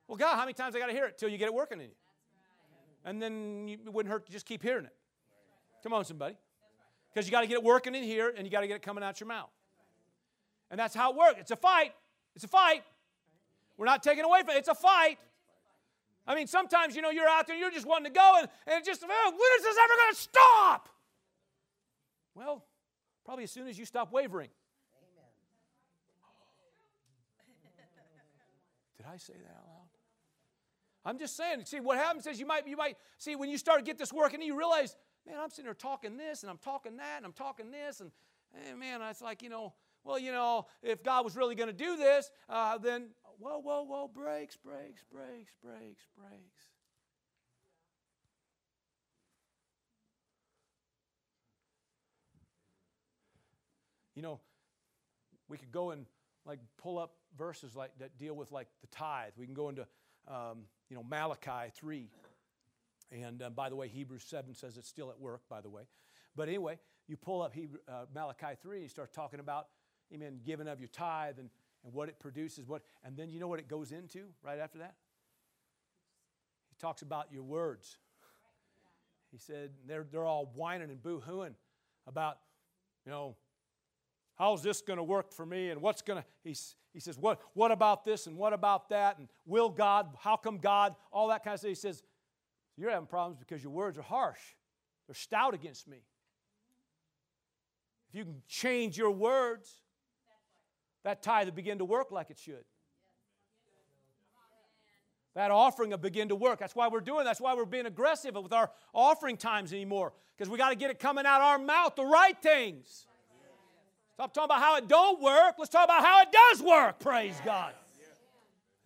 Well, 0.08 0.16
God, 0.16 0.36
how 0.36 0.44
many 0.44 0.54
times 0.54 0.74
I 0.74 0.80
got 0.80 0.88
to 0.88 0.94
hear 0.94 1.08
it 1.08 1.18
till 1.18 1.28
you 1.28 1.38
get 1.38 1.48
it 1.48 1.54
working 1.54 1.82
in 1.82 1.88
you? 1.88 1.96
And 3.04 3.22
then 3.22 3.68
you, 3.68 3.78
it 3.86 3.92
wouldn't 3.92 4.10
hurt 4.10 4.26
to 4.28 4.32
just 4.32 4.46
keep 4.46 4.64
hearing 4.64 4.86
it. 4.86 4.94
Come 5.84 5.92
on, 5.92 6.06
somebody. 6.06 6.38
Because 7.14 7.28
you 7.28 7.32
got 7.34 7.42
to 7.42 7.48
get 7.48 7.56
it 7.56 7.64
working 7.64 7.94
in 7.94 8.04
here 8.04 8.34
and 8.34 8.48
you 8.48 8.52
got 8.52 8.62
to 8.62 8.68
get 8.68 8.78
it 8.78 8.84
coming 8.84 9.04
out 9.04 9.20
your 9.20 9.28
mouth. 9.28 9.50
And 10.72 10.80
that's 10.80 10.96
how 10.96 11.12
it 11.12 11.18
works. 11.18 11.42
It's 11.42 11.52
a 11.52 11.58
fight. 11.58 11.92
It's 12.36 12.46
a 12.46 12.48
fight. 12.48 12.84
We're 13.76 13.86
not 13.86 14.02
taking 14.02 14.24
away 14.24 14.40
from 14.44 14.52
it. 14.52 14.60
It's 14.60 14.70
a 14.70 14.76
fight. 14.76 15.18
I 16.26 16.36
mean, 16.36 16.48
sometimes, 16.48 16.96
you 16.96 17.02
know, 17.02 17.10
you're 17.10 17.28
out 17.28 17.48
there, 17.48 17.56
and 17.56 17.62
you're 17.62 17.72
just 17.72 17.86
wanting 17.86 18.14
to 18.14 18.18
go, 18.18 18.36
and, 18.40 18.48
and 18.66 18.86
just, 18.86 19.04
oh, 19.04 19.32
when 19.32 19.60
is 19.60 19.64
this 19.64 19.76
ever 19.78 19.94
going 19.94 20.14
to 20.14 20.20
stop? 20.22 20.90
Well, 22.34 22.64
probably 23.26 23.44
as 23.44 23.52
soon 23.52 23.68
as 23.68 23.78
you 23.78 23.84
stop 23.84 24.14
wavering. 24.14 24.50
Amen. 25.02 25.32
Did 28.97 28.97
I 29.14 29.18
say 29.18 29.34
that 29.34 29.50
out 29.50 29.68
loud? 29.68 29.88
I'm 31.06 31.18
just 31.18 31.38
saying, 31.38 31.64
see, 31.66 31.80
what 31.80 31.98
happens 31.98 32.28
is 32.28 32.40
you 32.40 32.46
might, 32.46 32.68
you 32.68 32.76
might, 32.76 32.98
see, 33.18 33.36
when 33.36 33.50
you 33.50 33.58
start 33.58 33.80
to 33.80 33.86
get 33.86 33.98
this 33.98 34.12
working, 34.12 34.42
you 34.42 34.58
realize, 34.58 34.96
man, 35.26 35.38
I'm 35.42 35.50
sitting 35.50 35.66
there 35.66 35.74
talking 35.74 36.18
this, 36.18 36.44
and 36.44 36.50
I'm 36.50 36.58
talking 36.58 36.98
that, 36.98 37.18
and 37.18 37.26
I'm 37.26 37.34
talking 37.34 37.72
this, 37.72 38.02
and, 38.02 38.12
and 38.68 38.80
man, 38.80 39.02
it's 39.04 39.22
like, 39.22 39.42
you 39.42 39.50
know, 39.50 39.74
well, 40.04 40.20
you 40.20 40.32
know, 40.32 40.66
if 40.84 41.04
God 41.04 41.24
was 41.24 41.36
really 41.36 41.56
going 41.56 41.68
to 41.68 41.74
do 41.74 41.96
this, 41.96 42.30
uh, 42.50 42.78
then 42.78 43.10
whoa, 43.40 43.60
whoa, 43.60 43.84
whoa, 43.84 44.08
brakes, 44.08 44.58
brakes, 44.58 45.04
brakes, 45.12 45.54
brakes, 45.64 46.04
brakes. 46.18 46.64
You 54.16 54.24
know, 54.24 54.40
we 55.48 55.58
could 55.58 55.72
go 55.72 55.92
and 55.92 56.06
like 56.46 56.60
pull 56.78 56.98
up 56.98 57.12
verses 57.38 57.76
like 57.76 57.92
that 58.00 58.18
deal 58.18 58.36
with 58.36 58.52
like 58.52 58.68
the 58.82 58.88
tithe. 58.88 59.32
We 59.38 59.46
can 59.46 59.56
go 59.56 59.70
into 59.70 59.86
um, 60.28 60.66
you 60.90 60.96
know 60.96 61.04
Malachi 61.04 61.72
three, 61.76 62.10
and 63.12 63.42
uh, 63.42 63.50
by 63.50 63.70
the 63.70 63.76
way, 63.76 63.88
Hebrews 63.88 64.24
seven 64.24 64.54
says 64.54 64.78
it's 64.78 64.90
still 64.90 65.10
at 65.10 65.20
work. 65.20 65.42
By 65.50 65.62
the 65.62 65.70
way, 65.70 65.84
but 66.36 66.48
anyway, 66.48 66.80
you 67.08 67.18
pull 67.18 67.42
up 67.42 67.54
Hebrew, 67.54 67.80
uh, 67.88 68.06
Malachi 68.14 68.56
three, 68.62 68.78
and 68.78 68.84
you 68.84 68.90
start 68.90 69.14
talking 69.14 69.40
about, 69.40 69.68
amen, 70.14 70.40
giving 70.46 70.68
of 70.68 70.80
your 70.80 70.90
tithe 70.90 71.40
and 71.40 71.50
and 71.88 71.94
what 71.94 72.10
it 72.10 72.20
produces. 72.20 72.68
What, 72.68 72.82
and 73.04 73.16
then 73.16 73.30
you 73.30 73.40
know 73.40 73.48
what 73.48 73.60
it 73.60 73.68
goes 73.68 73.92
into 73.92 74.26
right 74.44 74.60
after 74.60 74.80
that? 74.80 74.96
He 76.70 76.76
talks 76.80 77.02
about 77.02 77.28
your 77.32 77.44
words. 77.44 77.98
He 79.32 79.38
said 79.38 79.72
they're, 79.88 80.06
they're 80.12 80.26
all 80.26 80.52
whining 80.56 80.90
and 80.90 81.02
boo 81.02 81.22
hooing 81.26 81.56
about, 82.06 82.40
you 83.06 83.12
know, 83.12 83.36
how's 84.36 84.64
this 84.64 84.82
going 84.82 84.98
to 84.98 85.04
work 85.04 85.32
for 85.32 85.46
me 85.46 85.70
and 85.70 85.82
what's 85.82 86.02
going 86.02 86.22
to, 86.22 86.26
he, 86.44 86.56
he 86.98 87.02
says, 87.02 87.16
what, 87.16 87.40
what 87.54 87.72
about 87.72 88.04
this 88.04 88.26
and 88.26 88.36
what 88.36 88.54
about 88.54 88.90
that 88.90 89.20
and 89.20 89.28
will 89.46 89.70
God, 89.70 90.08
how 90.20 90.36
come 90.36 90.58
God, 90.58 90.96
all 91.12 91.28
that 91.28 91.44
kind 91.44 91.54
of 91.54 91.60
stuff. 91.60 91.70
He 91.70 91.76
says, 91.76 92.02
you're 92.76 92.90
having 92.90 93.06
problems 93.06 93.38
because 93.38 93.62
your 93.62 93.72
words 93.72 94.00
are 94.00 94.02
harsh. 94.02 94.40
They're 95.06 95.14
stout 95.14 95.54
against 95.54 95.88
me. 95.88 95.98
If 98.10 98.16
you 98.16 98.24
can 98.24 98.42
change 98.48 98.98
your 98.98 99.12
words, 99.12 99.72
that 101.04 101.22
tithe 101.22 101.46
will 101.46 101.54
begin 101.54 101.78
to 101.78 101.86
work 101.86 102.12
like 102.12 102.32
it 102.32 102.40
should. 102.40 102.66
That 105.36 105.52
offering 105.52 105.92
will 105.92 106.00
begin 106.00 106.30
to 106.30 106.36
work. 106.36 106.58
That's 106.58 106.76
why 106.76 106.88
we're 106.88 107.00
doing. 107.02 107.26
That's 107.26 107.40
why 107.40 107.54
we're 107.54 107.66
being 107.66 107.86
aggressive 107.86 108.34
with 108.34 108.54
our 108.54 108.72
offering 108.92 109.38
times 109.38 109.72
anymore. 109.72 110.14
Because 110.36 110.50
we 110.50 110.58
got 110.58 110.70
to 110.70 110.76
get 110.76 110.90
it 110.90 110.98
coming 110.98 111.28
out 111.28 111.42
our 111.42 111.60
mouth, 111.60 111.96
the 111.96 112.06
right 112.06 112.42
things. 112.42 113.06
Stop 114.18 114.34
talking 114.34 114.46
about 114.46 114.62
how 114.62 114.78
it 114.78 114.88
don't 114.88 115.22
work. 115.22 115.58
Let's 115.60 115.70
talk 115.70 115.86
about 115.86 116.04
how 116.04 116.24
it 116.24 116.30
does 116.32 116.64
work. 116.64 116.98
Praise 116.98 117.40
God. 117.46 117.72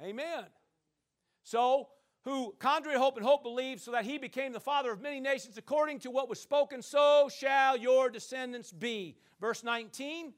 Amen. 0.01 0.43
So, 1.43 1.87
who 2.25 2.53
contrary 2.59 2.97
hope 2.97 3.15
and 3.15 3.25
hope 3.25 3.41
believed, 3.41 3.79
so 3.79 3.91
that 3.91 4.03
he 4.03 4.17
became 4.17 4.51
the 4.51 4.59
father 4.59 4.91
of 4.91 4.99
many 5.01 5.21
nations, 5.21 5.57
according 5.57 5.99
to 5.99 6.11
what 6.11 6.27
was 6.27 6.41
spoken, 6.41 6.81
so 6.81 7.29
shall 7.33 7.77
your 7.77 8.09
descendants 8.09 8.73
be. 8.73 9.15
Verse 9.39 9.63
19. 9.63 10.33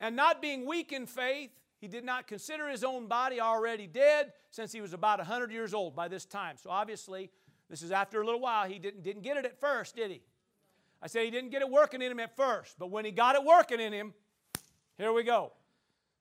And 0.00 0.14
not 0.14 0.40
being 0.40 0.66
weak 0.68 0.92
in 0.92 1.04
faith, 1.04 1.50
he 1.80 1.88
did 1.88 2.04
not 2.04 2.28
consider 2.28 2.68
his 2.68 2.84
own 2.84 3.08
body 3.08 3.40
already 3.40 3.88
dead 3.88 4.34
since 4.50 4.70
he 4.70 4.82
was 4.82 4.92
about 4.92 5.18
100 5.18 5.50
years 5.50 5.74
old 5.74 5.96
by 5.96 6.06
this 6.06 6.24
time. 6.24 6.58
So 6.62 6.70
obviously, 6.70 7.28
this 7.68 7.82
is 7.82 7.90
after 7.90 8.22
a 8.22 8.24
little 8.24 8.40
while. 8.40 8.68
He 8.68 8.78
didn't, 8.78 9.02
didn't 9.02 9.22
get 9.22 9.36
it 9.36 9.44
at 9.44 9.58
first, 9.58 9.96
did 9.96 10.12
he? 10.12 10.22
I 11.04 11.06
say 11.06 11.26
he 11.26 11.30
didn't 11.30 11.50
get 11.50 11.60
it 11.60 11.68
working 11.68 12.00
in 12.00 12.10
him 12.10 12.18
at 12.18 12.34
first, 12.34 12.76
but 12.78 12.90
when 12.90 13.04
he 13.04 13.10
got 13.10 13.36
it 13.36 13.44
working 13.44 13.78
in 13.78 13.92
him, 13.92 14.14
here 14.96 15.12
we 15.12 15.22
go. 15.22 15.52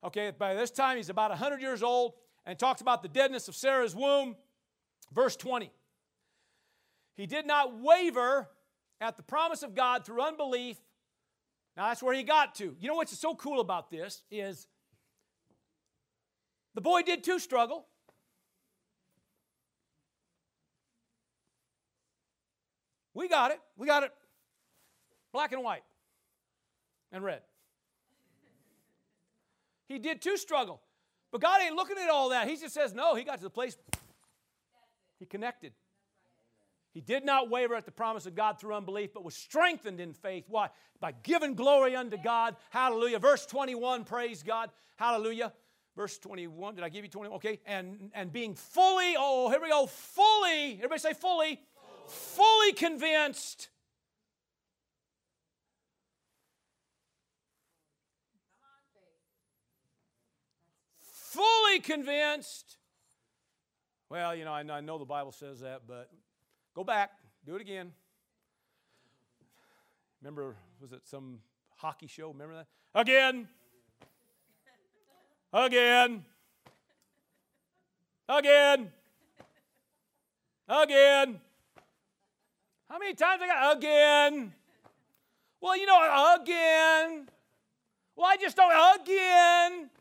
Okay, 0.04 0.34
by 0.38 0.56
this 0.56 0.72
time 0.72 0.98
he's 0.98 1.08
about 1.08 1.30
100 1.30 1.62
years 1.62 1.82
old 1.82 2.16
and 2.46 2.60
talks 2.60 2.82
about 2.82 3.02
the 3.02 3.08
deadness 3.08 3.48
of 3.48 3.56
Sarah's 3.56 3.96
womb. 3.96 4.36
Verse 5.14 5.38
20. 5.38 5.72
He 7.16 7.26
did 7.26 7.48
not 7.48 7.80
waver 7.80 8.50
at 9.00 9.16
the 9.16 9.24
promise 9.24 9.64
of 9.64 9.74
God 9.74 10.06
through 10.06 10.22
unbelief, 10.22 10.78
now 11.78 11.88
that's 11.88 12.04
where 12.04 12.14
he 12.14 12.24
got 12.24 12.54
to. 12.56 12.76
You 12.78 12.90
know 12.90 12.96
what's 12.96 13.18
so 13.18 13.36
cool 13.36 13.62
about 13.62 13.90
this 13.90 14.22
is 14.30 14.68
the 16.76 16.82
boy 16.82 17.04
did 17.04 17.24
too 17.24 17.40
struggle. 17.40 17.88
We 23.14 23.30
got 23.30 23.52
it. 23.52 23.60
We 23.78 23.88
got 23.88 24.04
it 24.04 24.12
black 25.34 25.52
and 25.52 25.64
white 25.64 25.84
and 27.12 27.24
red. 27.24 27.42
He 29.90 30.00
did 30.00 30.22
too 30.22 30.38
struggle. 30.38 30.82
But 31.32 31.42
God 31.42 31.62
ain't 31.62 31.76
looking 31.76 31.98
at 31.98 32.10
all 32.10 32.30
that. 32.30 32.48
He 32.48 32.56
just 32.56 32.74
says, 32.74 32.94
no, 32.94 33.16
he 33.16 33.24
got 33.24 33.38
to 33.38 33.44
the 33.44 33.50
place 33.50 33.76
he 35.20 35.26
connected. 35.26 35.74
He 36.94 37.02
did 37.02 37.26
not 37.26 37.50
waver 37.50 37.76
at 37.76 37.86
the 37.86 37.92
promise 37.92 38.28
of 38.28 38.36
God 38.36 38.60
through 38.60 38.76
unbelief, 38.76 39.14
but 39.14 39.24
was 39.24 39.36
strengthened 39.36 40.00
in 40.00 40.14
faith. 40.14 40.46
Why? 40.48 40.70
By 41.00 41.14
giving 41.24 41.56
glory 41.56 41.96
unto 41.96 42.18
God. 42.18 42.56
Hallelujah. 42.70 43.18
Verse 43.18 43.48
21, 43.48 44.04
praise 44.04 44.44
God. 44.44 44.70
Hallelujah. 44.96 45.52
Verse 45.96 46.20
21, 46.20 46.76
did 46.76 46.84
I 46.84 46.90
give 46.90 47.04
you 47.04 47.10
21? 47.10 47.38
Okay. 47.38 47.60
And, 47.66 48.12
and 48.14 48.32
being 48.32 48.54
fully, 48.54 49.16
oh, 49.18 49.50
here 49.50 49.60
we 49.62 49.70
go, 49.70 49.88
fully, 49.88 50.74
everybody 50.74 51.00
say 51.00 51.14
fully, 51.14 51.60
fully 52.08 52.74
convinced. 52.74 53.70
Fully 61.34 61.80
convinced. 61.80 62.78
Well, 64.10 64.36
you 64.36 64.46
know, 64.46 64.54
I 64.54 64.82
know 64.82 64.98
the 64.98 65.06
Bible 65.06 65.32
says 65.32 65.62
that, 65.62 65.82
but 65.88 66.10
Go 66.76 66.84
back, 66.84 67.12
do 67.46 67.56
it 67.56 67.62
again. 67.62 67.92
Remember, 70.22 70.56
was 70.82 70.92
it 70.92 71.02
some 71.06 71.40
hockey 71.76 72.08
show? 72.08 72.30
Remember 72.30 72.56
that? 72.56 72.68
Again. 73.00 73.48
Again. 75.54 76.26
Again. 78.28 78.92
Again. 80.68 81.42
How 82.90 82.98
many 82.98 83.14
times 83.14 83.42
I 83.44 83.48
got 83.48 83.78
again? 83.78 84.54
Well, 85.62 85.78
you 85.78 85.86
know, 85.86 86.38
again. 86.42 87.28
Well, 88.16 88.28
I 88.28 88.38
just 88.38 88.56
don't 88.56 89.00
again. 89.00 89.92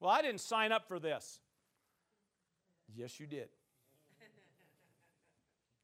Well, 0.00 0.10
I 0.10 0.22
didn't 0.22 0.40
sign 0.40 0.72
up 0.72 0.88
for 0.88 0.98
this. 0.98 1.38
Yes, 2.94 3.20
you 3.20 3.26
did. 3.26 3.48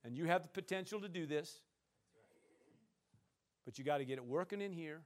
And 0.05 0.17
you 0.17 0.27
have 0.27 0.43
the 0.43 0.49
potential 0.49 1.01
to 1.01 1.09
do 1.09 1.27
this. 1.27 1.61
But 3.65 3.77
you 3.77 3.85
got 3.85 3.99
to 3.99 4.05
get 4.05 4.19
it 4.19 4.25
working 4.25 4.61
in 4.61 4.73
here 4.73 5.03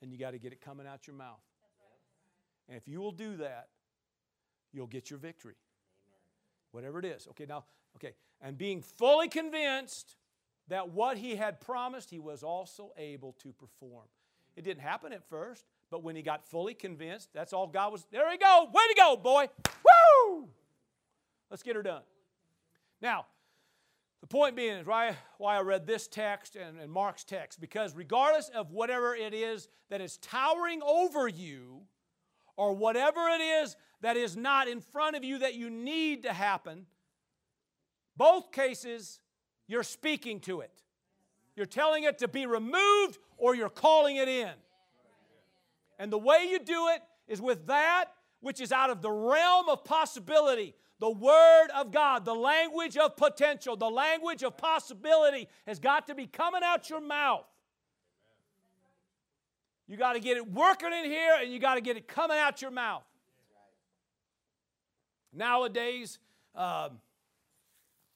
and 0.00 0.12
you 0.12 0.18
got 0.18 0.30
to 0.30 0.38
get 0.38 0.52
it 0.52 0.60
coming 0.60 0.86
out 0.86 1.06
your 1.06 1.16
mouth. 1.16 1.42
And 2.68 2.76
if 2.76 2.86
you 2.86 3.00
will 3.00 3.12
do 3.12 3.36
that, 3.38 3.68
you'll 4.72 4.86
get 4.86 5.10
your 5.10 5.18
victory. 5.18 5.56
Whatever 6.70 7.00
it 7.00 7.04
is. 7.04 7.26
Okay, 7.30 7.46
now, 7.46 7.64
okay. 7.96 8.14
And 8.40 8.56
being 8.56 8.80
fully 8.80 9.28
convinced 9.28 10.16
that 10.68 10.90
what 10.90 11.18
he 11.18 11.36
had 11.36 11.60
promised, 11.60 12.10
he 12.10 12.18
was 12.18 12.42
also 12.42 12.92
able 12.96 13.34
to 13.42 13.52
perform. 13.52 14.06
It 14.56 14.62
didn't 14.62 14.82
happen 14.82 15.12
at 15.12 15.28
first, 15.28 15.66
but 15.92 16.02
when 16.02 16.16
he 16.16 16.22
got 16.22 16.42
fully 16.42 16.72
convinced, 16.72 17.28
that's 17.34 17.52
all 17.52 17.66
God 17.66 17.92
was. 17.92 18.06
There 18.10 18.32
you 18.32 18.38
go. 18.38 18.64
Way 18.72 18.82
to 18.88 18.94
go, 18.96 19.14
boy. 19.14 19.48
Woo! 19.84 20.48
Let's 21.50 21.62
get 21.62 21.76
her 21.76 21.82
done. 21.82 22.00
Now, 23.02 23.26
the 24.22 24.26
point 24.26 24.56
being 24.56 24.78
is 24.78 24.86
why, 24.86 25.14
why 25.36 25.58
I 25.58 25.60
read 25.60 25.86
this 25.86 26.08
text 26.08 26.56
and, 26.56 26.80
and 26.80 26.90
Mark's 26.90 27.24
text, 27.24 27.60
because 27.60 27.94
regardless 27.94 28.48
of 28.48 28.70
whatever 28.70 29.14
it 29.14 29.34
is 29.34 29.68
that 29.90 30.00
is 30.00 30.16
towering 30.16 30.80
over 30.82 31.28
you, 31.28 31.82
or 32.56 32.72
whatever 32.72 33.28
it 33.28 33.40
is 33.40 33.76
that 34.00 34.16
is 34.16 34.34
not 34.36 34.68
in 34.68 34.80
front 34.80 35.14
of 35.14 35.24
you 35.24 35.38
that 35.38 35.54
you 35.54 35.68
need 35.68 36.22
to 36.22 36.32
happen, 36.32 36.86
both 38.16 38.50
cases, 38.50 39.20
you're 39.66 39.82
speaking 39.82 40.40
to 40.40 40.60
it. 40.60 40.70
You're 41.54 41.66
telling 41.66 42.04
it 42.04 42.18
to 42.18 42.28
be 42.28 42.46
removed 42.46 43.18
or 43.36 43.54
you're 43.54 43.68
calling 43.68 44.16
it 44.16 44.28
in. 44.28 44.52
And 45.98 46.12
the 46.12 46.18
way 46.18 46.48
you 46.50 46.58
do 46.58 46.88
it 46.88 47.02
is 47.28 47.40
with 47.40 47.66
that 47.66 48.06
which 48.40 48.60
is 48.60 48.72
out 48.72 48.90
of 48.90 49.00
the 49.00 49.10
realm 49.10 49.68
of 49.68 49.84
possibility. 49.84 50.74
The 50.98 51.10
Word 51.10 51.68
of 51.74 51.90
God, 51.90 52.24
the 52.24 52.34
language 52.34 52.96
of 52.96 53.16
potential, 53.16 53.76
the 53.76 53.90
language 53.90 54.42
of 54.42 54.56
possibility 54.56 55.48
has 55.66 55.78
got 55.78 56.06
to 56.08 56.14
be 56.14 56.26
coming 56.26 56.62
out 56.64 56.90
your 56.90 57.00
mouth. 57.00 57.44
You 59.88 59.96
got 59.96 60.14
to 60.14 60.20
get 60.20 60.36
it 60.36 60.50
working 60.50 60.92
in 60.92 61.04
here 61.04 61.36
and 61.40 61.52
you 61.52 61.58
got 61.58 61.74
to 61.74 61.80
get 61.80 61.96
it 61.96 62.06
coming 62.08 62.38
out 62.38 62.62
your 62.62 62.70
mouth. 62.70 63.04
Nowadays, 65.32 66.18
um, 66.54 67.00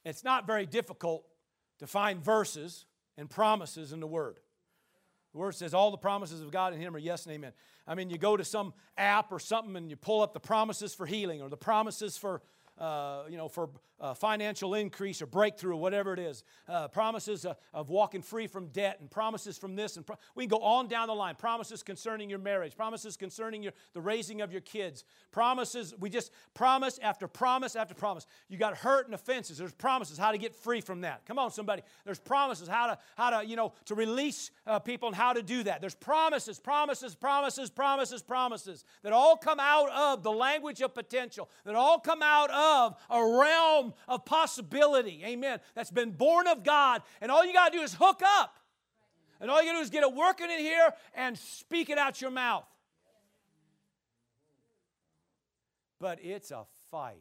it's 0.05 0.23
not 0.23 0.47
very 0.47 0.67
difficult 0.67 1.25
to 1.79 1.87
find 1.87 2.23
verses 2.23 2.85
and 3.17 3.29
promises 3.29 3.93
in 3.93 4.01
the 4.01 4.07
Word. 4.07 4.39
The 5.37 5.41
Word 5.41 5.55
says 5.55 5.75
all 5.75 5.91
the 5.91 5.99
promises 5.99 6.41
of 6.41 6.51
God 6.51 6.73
in 6.73 6.81
Him 6.81 6.97
are 6.97 6.99
yes 6.99 7.27
and 7.27 7.35
amen. 7.35 7.53
I 7.87 7.95
mean, 7.95 8.09
you 8.09 8.17
go 8.17 8.39
to 8.39 8.45
some 8.45 8.73
app 8.97 9.31
or 9.31 9.39
something 9.39 9.77
and 9.77 9.91
you 9.91 9.95
pull 9.95 10.23
up 10.23 10.33
the 10.33 10.41
promises 10.41 10.95
for 10.95 11.05
healing 11.05 11.43
or 11.43 11.51
the 11.51 11.59
promises 11.59 12.17
for 12.17 12.41
uh, 12.79 13.25
you 13.29 13.37
know, 13.37 13.47
for 13.47 13.69
uh, 14.01 14.15
financial 14.15 14.75
increase 14.75 15.21
or 15.23 15.27
breakthrough 15.27 15.73
or 15.73 15.81
whatever 15.81 16.13
it 16.13 16.19
is. 16.19 16.45
Uh, 16.69 16.89
promises 16.89 17.45
uh, 17.45 17.55
of 17.75 17.89
walking 17.91 18.23
free 18.23 18.47
from 18.47 18.69
debt 18.69 18.99
and 19.01 19.11
promises 19.11 19.59
from 19.59 19.75
this. 19.75 19.97
And 19.97 20.07
pro- 20.07 20.17
we 20.35 20.45
can 20.45 20.59
go 20.59 20.65
on 20.65 20.89
down 20.89 21.09
the 21.09 21.15
line. 21.15 21.35
Promises 21.35 21.83
concerning 21.83 22.31
your 22.31 22.39
marriage, 22.39 22.77
promises 22.77 23.17
concerning 23.17 23.63
your, 23.63 23.73
the 23.95 24.01
raising 24.01 24.41
of 24.41 24.53
your 24.53 24.61
kids, 24.61 25.05
promises. 25.33 25.95
We 25.99 26.11
just 26.11 26.31
promise 26.55 26.99
after 27.03 27.27
promise 27.27 27.77
after 27.77 27.95
promise. 27.95 28.27
You 28.49 28.59
got 28.59 28.77
hurt 28.77 29.07
and 29.07 29.15
offenses. 29.15 29.59
There's 29.59 29.73
promises 29.73 30.19
how 30.19 30.33
to 30.33 30.39
get 30.39 30.55
free 30.55 30.81
from 30.81 31.01
that. 31.03 31.25
Come 31.27 31.39
on, 31.39 31.51
somebody. 31.51 31.83
There's 32.05 32.19
promises 32.19 32.69
how 32.69 32.89
to, 32.89 32.99
how 33.17 33.41
to 33.41 33.47
you 33.47 33.57
know, 33.57 33.73
to 33.87 33.95
release 33.95 34.51
uh, 34.67 34.79
people 34.79 35.09
and 35.09 35.17
how 35.17 35.33
to 35.33 35.43
do 35.43 35.63
that. 35.65 35.81
There's 35.81 35.95
promises, 35.95 36.59
promises, 36.59 37.15
promises, 37.15 37.71
promises, 37.71 38.23
promises 38.23 38.85
that 39.03 39.13
all 39.13 39.37
come 39.37 39.61
out 39.61 39.91
of 39.91 40.23
the 40.23 40.33
language 40.33 40.81
of 40.83 40.95
potential, 40.95 41.49
that 41.65 41.75
all 41.75 41.99
come 41.99 42.23
out 42.23 42.51
of 42.51 42.77
of 42.87 42.97
a 43.11 43.39
realm 43.39 43.86
of 44.09 44.25
possibility. 44.25 45.23
Amen. 45.25 45.61
That's 45.75 45.91
been 45.91 46.11
born 46.11 46.47
of 46.47 46.65
God. 46.65 47.03
And 47.21 47.31
all 47.31 47.45
you 47.45 47.53
got 47.53 47.73
to 47.73 47.79
do 47.79 47.83
is 47.83 47.95
hook 47.95 48.23
up. 48.25 48.57
And 49.41 49.51
all 49.51 49.63
you 49.63 49.69
got 49.69 49.73
to 49.73 49.79
do 49.79 49.83
is 49.83 49.91
get 49.91 50.03
it 50.03 50.15
working 50.15 50.51
in 50.51 50.59
here 50.59 50.93
and 51.15 51.37
speak 51.37 51.91
it 51.91 51.99
out 51.99 52.21
your 52.21 52.31
mouth. 52.31 52.67
But 55.99 56.19
it's 56.23 56.51
a 56.51 56.65
fight. 56.91 57.17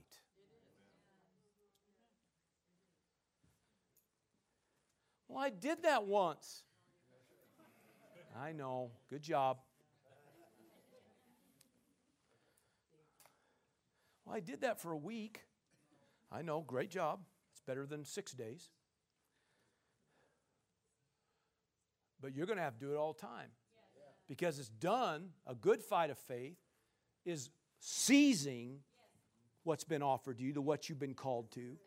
Well, 5.27 5.43
I 5.43 5.49
did 5.49 5.83
that 5.83 6.05
once. 6.05 6.63
I 8.37 8.51
know. 8.51 8.91
Good 9.09 9.21
job. 9.21 9.57
Well, 14.25 14.35
I 14.35 14.39
did 14.39 14.61
that 14.61 14.81
for 14.81 14.91
a 14.91 14.97
week. 14.97 15.44
I 16.35 16.41
know, 16.41 16.61
great 16.61 16.89
job. 16.89 17.19
It's 17.53 17.61
better 17.61 17.85
than 17.85 18.03
six 18.03 18.33
days. 18.33 18.69
But 22.21 22.35
you're 22.35 22.45
going 22.45 22.57
to 22.57 22.63
have 22.63 22.77
to 22.77 22.85
do 22.85 22.91
it 22.91 22.97
all 22.97 23.13
the 23.13 23.21
time. 23.21 23.49
Because 24.27 24.59
it's 24.59 24.69
done, 24.69 25.29
a 25.47 25.55
good 25.55 25.81
fight 25.81 26.09
of 26.09 26.17
faith 26.17 26.57
is 27.25 27.49
seizing 27.79 28.79
what's 29.63 29.83
been 29.83 30.01
offered 30.01 30.39
to 30.39 30.43
you, 30.43 30.53
to 30.53 30.61
what 30.61 30.89
you've 30.89 30.99
been 30.99 31.13
called 31.13 31.51
to. 31.51 31.77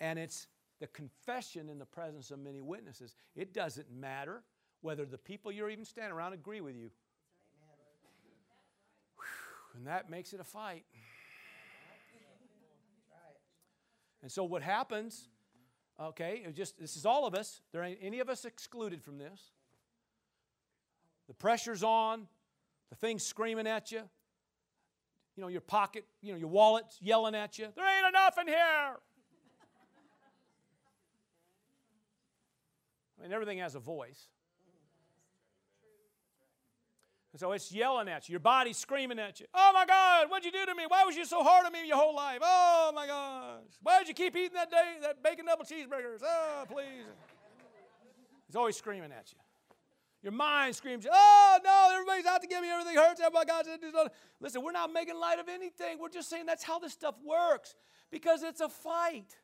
And 0.00 0.18
it's 0.18 0.48
the 0.80 0.86
confession 0.88 1.68
in 1.68 1.78
the 1.78 1.86
presence 1.86 2.30
of 2.30 2.38
many 2.38 2.60
witnesses. 2.60 3.14
It 3.36 3.54
doesn't 3.54 3.90
matter 3.90 4.42
whether 4.80 5.04
the 5.04 5.18
people 5.18 5.52
you're 5.52 5.70
even 5.70 5.84
standing 5.84 6.12
around 6.12 6.32
agree 6.32 6.60
with 6.60 6.76
you. 6.76 6.90
And 9.76 9.86
that 9.86 10.10
makes 10.10 10.32
it 10.32 10.40
a 10.40 10.44
fight. 10.44 10.84
And 14.26 14.32
so 14.32 14.42
what 14.42 14.60
happens, 14.60 15.28
okay, 16.00 16.44
just 16.52 16.80
this 16.80 16.96
is 16.96 17.06
all 17.06 17.28
of 17.28 17.36
us. 17.36 17.60
There 17.70 17.84
ain't 17.84 18.00
any 18.02 18.18
of 18.18 18.28
us 18.28 18.44
excluded 18.44 19.00
from 19.00 19.18
this. 19.18 19.52
The 21.28 21.34
pressure's 21.34 21.84
on, 21.84 22.26
the 22.90 22.96
thing's 22.96 23.24
screaming 23.24 23.68
at 23.68 23.92
you. 23.92 24.02
You 25.36 25.42
know, 25.42 25.46
your 25.46 25.60
pocket, 25.60 26.06
you 26.22 26.32
know, 26.32 26.38
your 26.40 26.48
wallet's 26.48 26.98
yelling 27.00 27.36
at 27.36 27.56
you. 27.56 27.68
There 27.76 27.86
ain't 27.86 28.08
enough 28.08 28.36
in 28.40 28.48
here. 28.48 28.56
I 33.16 33.22
mean, 33.22 33.32
everything 33.32 33.58
has 33.58 33.76
a 33.76 33.80
voice. 33.80 34.26
And 37.36 37.40
so 37.42 37.52
it's 37.52 37.70
yelling 37.70 38.08
at 38.08 38.30
you. 38.30 38.32
Your 38.32 38.40
body's 38.40 38.78
screaming 38.78 39.18
at 39.18 39.40
you. 39.40 39.46
Oh 39.52 39.70
my 39.74 39.84
God, 39.84 40.30
what'd 40.30 40.46
you 40.46 40.50
do 40.50 40.64
to 40.64 40.74
me? 40.74 40.84
Why 40.88 41.04
was 41.04 41.14
you 41.16 41.26
so 41.26 41.42
hard 41.42 41.66
on 41.66 41.72
me 41.74 41.86
your 41.86 41.98
whole 41.98 42.16
life? 42.16 42.38
Oh 42.40 42.92
my 42.94 43.06
gosh. 43.06 43.60
Why 43.82 43.98
did 43.98 44.08
you 44.08 44.14
keep 44.14 44.34
eating 44.34 44.54
that 44.54 44.70
day, 44.70 44.94
that 45.02 45.22
bacon 45.22 45.44
double 45.44 45.66
cheeseburgers? 45.66 46.22
Oh, 46.24 46.64
please. 46.66 47.04
He's 48.46 48.56
always 48.56 48.74
screaming 48.74 49.12
at 49.12 49.30
you. 49.32 49.38
Your 50.22 50.32
mind 50.32 50.76
screams, 50.76 51.06
oh 51.12 51.58
no, 51.62 51.90
everybody's 51.92 52.24
out 52.24 52.40
to 52.40 52.48
get 52.48 52.62
me, 52.62 52.70
everything 52.70 52.96
hurts. 52.96 53.20
Oh 53.22 53.28
my 53.30 53.44
God. 53.44 53.66
Listen, 54.40 54.62
we're 54.62 54.72
not 54.72 54.90
making 54.90 55.20
light 55.20 55.38
of 55.38 55.50
anything. 55.50 55.98
We're 56.00 56.08
just 56.08 56.30
saying 56.30 56.46
that's 56.46 56.64
how 56.64 56.78
this 56.78 56.94
stuff 56.94 57.16
works 57.22 57.74
because 58.10 58.44
it's 58.44 58.62
a 58.62 58.70
fight. 58.70 59.36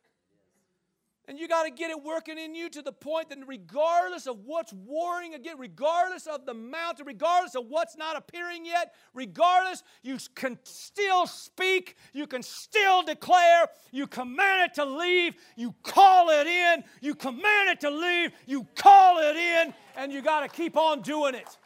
And 1.25 1.39
you 1.39 1.47
got 1.47 1.63
to 1.63 1.71
get 1.71 1.89
it 1.89 2.03
working 2.03 2.37
in 2.37 2.53
you 2.53 2.69
to 2.69 2.81
the 2.81 2.91
point 2.91 3.29
that 3.29 3.37
regardless 3.47 4.27
of 4.27 4.39
what's 4.43 4.73
warring 4.73 5.35
again, 5.35 5.55
regardless 5.57 6.27
of 6.27 6.45
the 6.45 6.53
mountain, 6.53 7.05
regardless 7.05 7.55
of 7.55 7.67
what's 7.69 7.95
not 7.95 8.17
appearing 8.17 8.65
yet, 8.65 8.93
regardless, 9.13 9.83
you 10.01 10.17
can 10.35 10.59
still 10.63 11.25
speak, 11.25 11.95
you 12.11 12.27
can 12.27 12.43
still 12.43 13.03
declare, 13.03 13.67
you 13.91 14.05
command 14.05 14.69
it 14.69 14.73
to 14.73 14.83
leave, 14.83 15.35
you 15.55 15.73
call 15.83 16.29
it 16.29 16.45
in, 16.45 16.83
you 16.99 17.15
command 17.15 17.69
it 17.69 17.79
to 17.79 17.89
leave, 17.89 18.31
you 18.45 18.67
call 18.75 19.19
it 19.19 19.37
in, 19.37 19.73
and 19.95 20.11
you 20.11 20.21
got 20.21 20.41
to 20.41 20.49
keep 20.49 20.75
on 20.75 21.01
doing 21.01 21.35
it. 21.35 21.57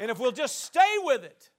And 0.00 0.10
if 0.10 0.18
we'll 0.18 0.32
just 0.32 0.64
stay 0.64 0.96
with 1.02 1.22
it, 1.22 1.50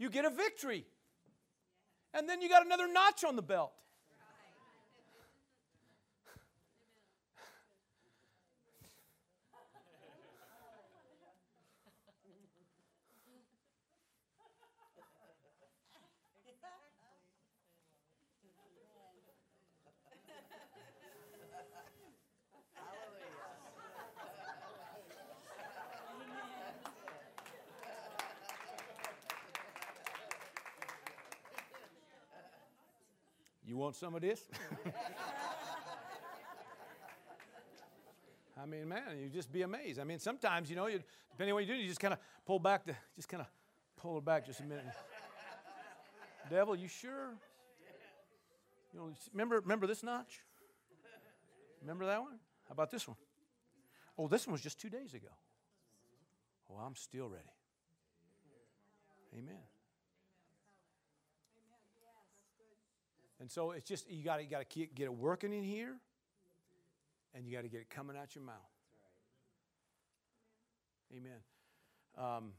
you 0.00 0.08
get 0.08 0.24
a 0.24 0.30
victory. 0.30 0.86
And 2.14 2.28
then 2.28 2.40
you 2.40 2.48
got 2.48 2.64
another 2.64 2.88
notch 2.90 3.22
on 3.22 3.36
the 3.36 3.42
belt. 3.42 3.72
You 33.70 33.78
want 33.90 33.96
some 33.96 34.14
of 34.14 34.20
this? 34.20 34.40
I 38.62 38.66
mean, 38.66 38.88
man, 38.88 39.18
you 39.20 39.28
just 39.30 39.50
be 39.50 39.62
amazed. 39.62 39.98
I 39.98 40.04
mean, 40.04 40.20
sometimes, 40.20 40.70
you 40.70 40.76
know, 40.76 40.86
you, 40.86 41.00
depending 41.32 41.52
on 41.52 41.54
what 41.56 41.66
you 41.66 41.74
do, 41.74 41.80
you 41.80 41.88
just 41.88 41.98
kind 41.98 42.12
of 42.12 42.20
pull 42.46 42.60
back 42.60 42.84
the, 42.84 42.94
just 43.16 43.28
kind 43.28 43.40
of 43.40 43.48
pull 43.96 44.18
it 44.18 44.24
back 44.24 44.46
just 44.46 44.60
a 44.60 44.62
minute. 44.62 44.84
Devil, 46.48 46.76
you 46.76 46.86
sure? 46.86 47.34
You 48.92 49.00
know, 49.00 49.10
remember, 49.32 49.58
remember 49.58 49.88
this 49.88 50.04
notch? 50.04 50.40
Remember 51.80 52.06
that 52.06 52.20
one? 52.20 52.38
How 52.68 52.72
about 52.72 52.92
this 52.92 53.08
one? 53.08 53.16
Oh, 54.16 54.28
this 54.28 54.46
one 54.46 54.52
was 54.52 54.60
just 54.60 54.80
two 54.80 54.90
days 54.90 55.14
ago. 55.14 55.34
Oh, 56.70 56.76
I'm 56.76 56.94
still 56.94 57.28
ready. 57.28 57.50
Amen. 59.36 59.69
And 63.40 63.50
so 63.50 63.70
it's 63.70 63.88
just 63.88 64.10
you 64.10 64.22
got 64.22 64.42
you 64.42 64.48
got 64.48 64.68
to 64.68 64.86
get 64.94 65.04
it 65.04 65.14
working 65.14 65.52
in 65.52 65.64
here, 65.64 65.96
and 67.34 67.46
you 67.46 67.52
got 67.54 67.62
to 67.62 67.68
get 67.68 67.80
it 67.80 67.90
coming 67.90 68.16
out 68.16 68.34
your 68.34 68.44
mouth. 68.44 68.54
Amen. 71.16 71.40
Um, 72.18 72.52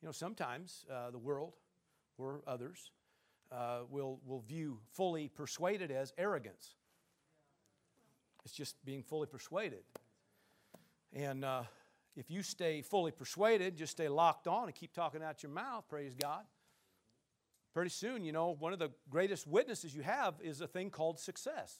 you 0.00 0.06
know, 0.06 0.12
sometimes 0.12 0.84
uh, 0.92 1.10
the 1.10 1.18
world 1.18 1.54
or 2.18 2.42
others 2.46 2.90
uh, 3.50 3.80
will 3.90 4.20
will 4.26 4.40
view 4.40 4.78
fully 4.92 5.28
persuaded 5.28 5.90
as 5.90 6.12
arrogance. 6.18 6.74
It's 8.44 8.54
just 8.54 8.76
being 8.84 9.02
fully 9.02 9.26
persuaded. 9.26 9.82
And 11.12 11.44
uh, 11.44 11.62
if 12.16 12.30
you 12.30 12.42
stay 12.42 12.82
fully 12.82 13.10
persuaded, 13.10 13.76
just 13.76 13.92
stay 13.92 14.08
locked 14.08 14.46
on 14.46 14.64
and 14.64 14.74
keep 14.74 14.92
talking 14.92 15.22
out 15.22 15.42
your 15.42 15.50
mouth, 15.50 15.84
praise 15.88 16.14
God. 16.14 16.44
Pretty 17.76 17.90
soon, 17.90 18.24
you 18.24 18.32
know, 18.32 18.56
one 18.58 18.72
of 18.72 18.78
the 18.78 18.88
greatest 19.10 19.46
witnesses 19.46 19.94
you 19.94 20.00
have 20.00 20.36
is 20.40 20.62
a 20.62 20.66
thing 20.66 20.88
called 20.88 21.20
success. 21.20 21.78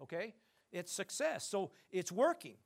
Okay? 0.00 0.34
It's 0.70 0.92
success. 0.92 1.48
So 1.48 1.72
it's 1.90 2.12
working. 2.12 2.58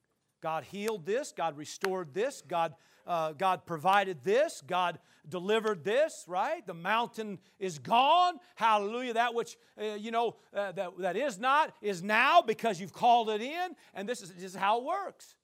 God 0.42 0.62
healed 0.64 1.06
this, 1.06 1.32
God 1.34 1.56
restored 1.56 2.12
this, 2.12 2.42
God, 2.46 2.74
uh, 3.06 3.32
God 3.32 3.64
provided 3.64 4.22
this, 4.24 4.62
God 4.66 4.98
delivered 5.26 5.84
this, 5.84 6.26
right? 6.28 6.66
The 6.66 6.74
mountain 6.74 7.38
is 7.58 7.78
gone. 7.78 8.34
Hallelujah. 8.54 9.14
That 9.14 9.32
which, 9.32 9.56
uh, 9.80 9.94
you 9.94 10.10
know, 10.10 10.36
uh, 10.54 10.72
that, 10.72 10.98
that 10.98 11.16
is 11.16 11.38
not 11.38 11.72
is 11.80 12.02
now 12.02 12.42
because 12.42 12.78
you've 12.78 12.92
called 12.92 13.30
it 13.30 13.40
in, 13.40 13.74
and 13.94 14.06
this 14.06 14.20
is, 14.20 14.34
this 14.34 14.52
is 14.52 14.54
how 14.54 14.80
it 14.80 14.84
works. 14.84 15.34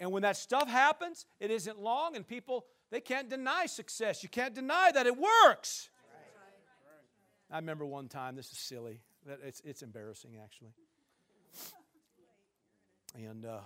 And 0.00 0.12
when 0.12 0.22
that 0.22 0.36
stuff 0.36 0.68
happens, 0.68 1.24
it 1.40 1.50
isn't 1.50 1.78
long, 1.80 2.14
and 2.14 2.28
people, 2.28 2.66
they 2.90 3.00
can't 3.00 3.28
deny 3.28 3.66
success. 3.66 4.22
You 4.22 4.28
can't 4.28 4.54
deny 4.54 4.90
that 4.92 5.06
it 5.06 5.16
works. 5.16 5.90
I 7.50 7.56
remember 7.56 7.86
one 7.86 8.08
time, 8.08 8.36
this 8.36 8.52
is 8.52 8.58
silly, 8.58 9.00
it's, 9.42 9.62
it's 9.64 9.82
embarrassing 9.82 10.32
actually. 10.42 10.72
And, 13.14 13.46
uh, 13.46 13.60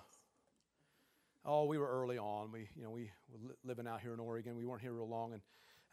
Oh, 1.44 1.64
we 1.64 1.76
were 1.76 1.88
early 1.88 2.18
on. 2.18 2.52
We, 2.52 2.68
you 2.76 2.84
know, 2.84 2.90
we 2.90 3.10
were 3.32 3.56
living 3.64 3.88
out 3.88 4.00
here 4.00 4.14
in 4.14 4.20
Oregon. 4.20 4.56
We 4.56 4.64
weren't 4.64 4.80
here 4.80 4.92
real 4.92 5.08
long, 5.08 5.32
and, 5.32 5.42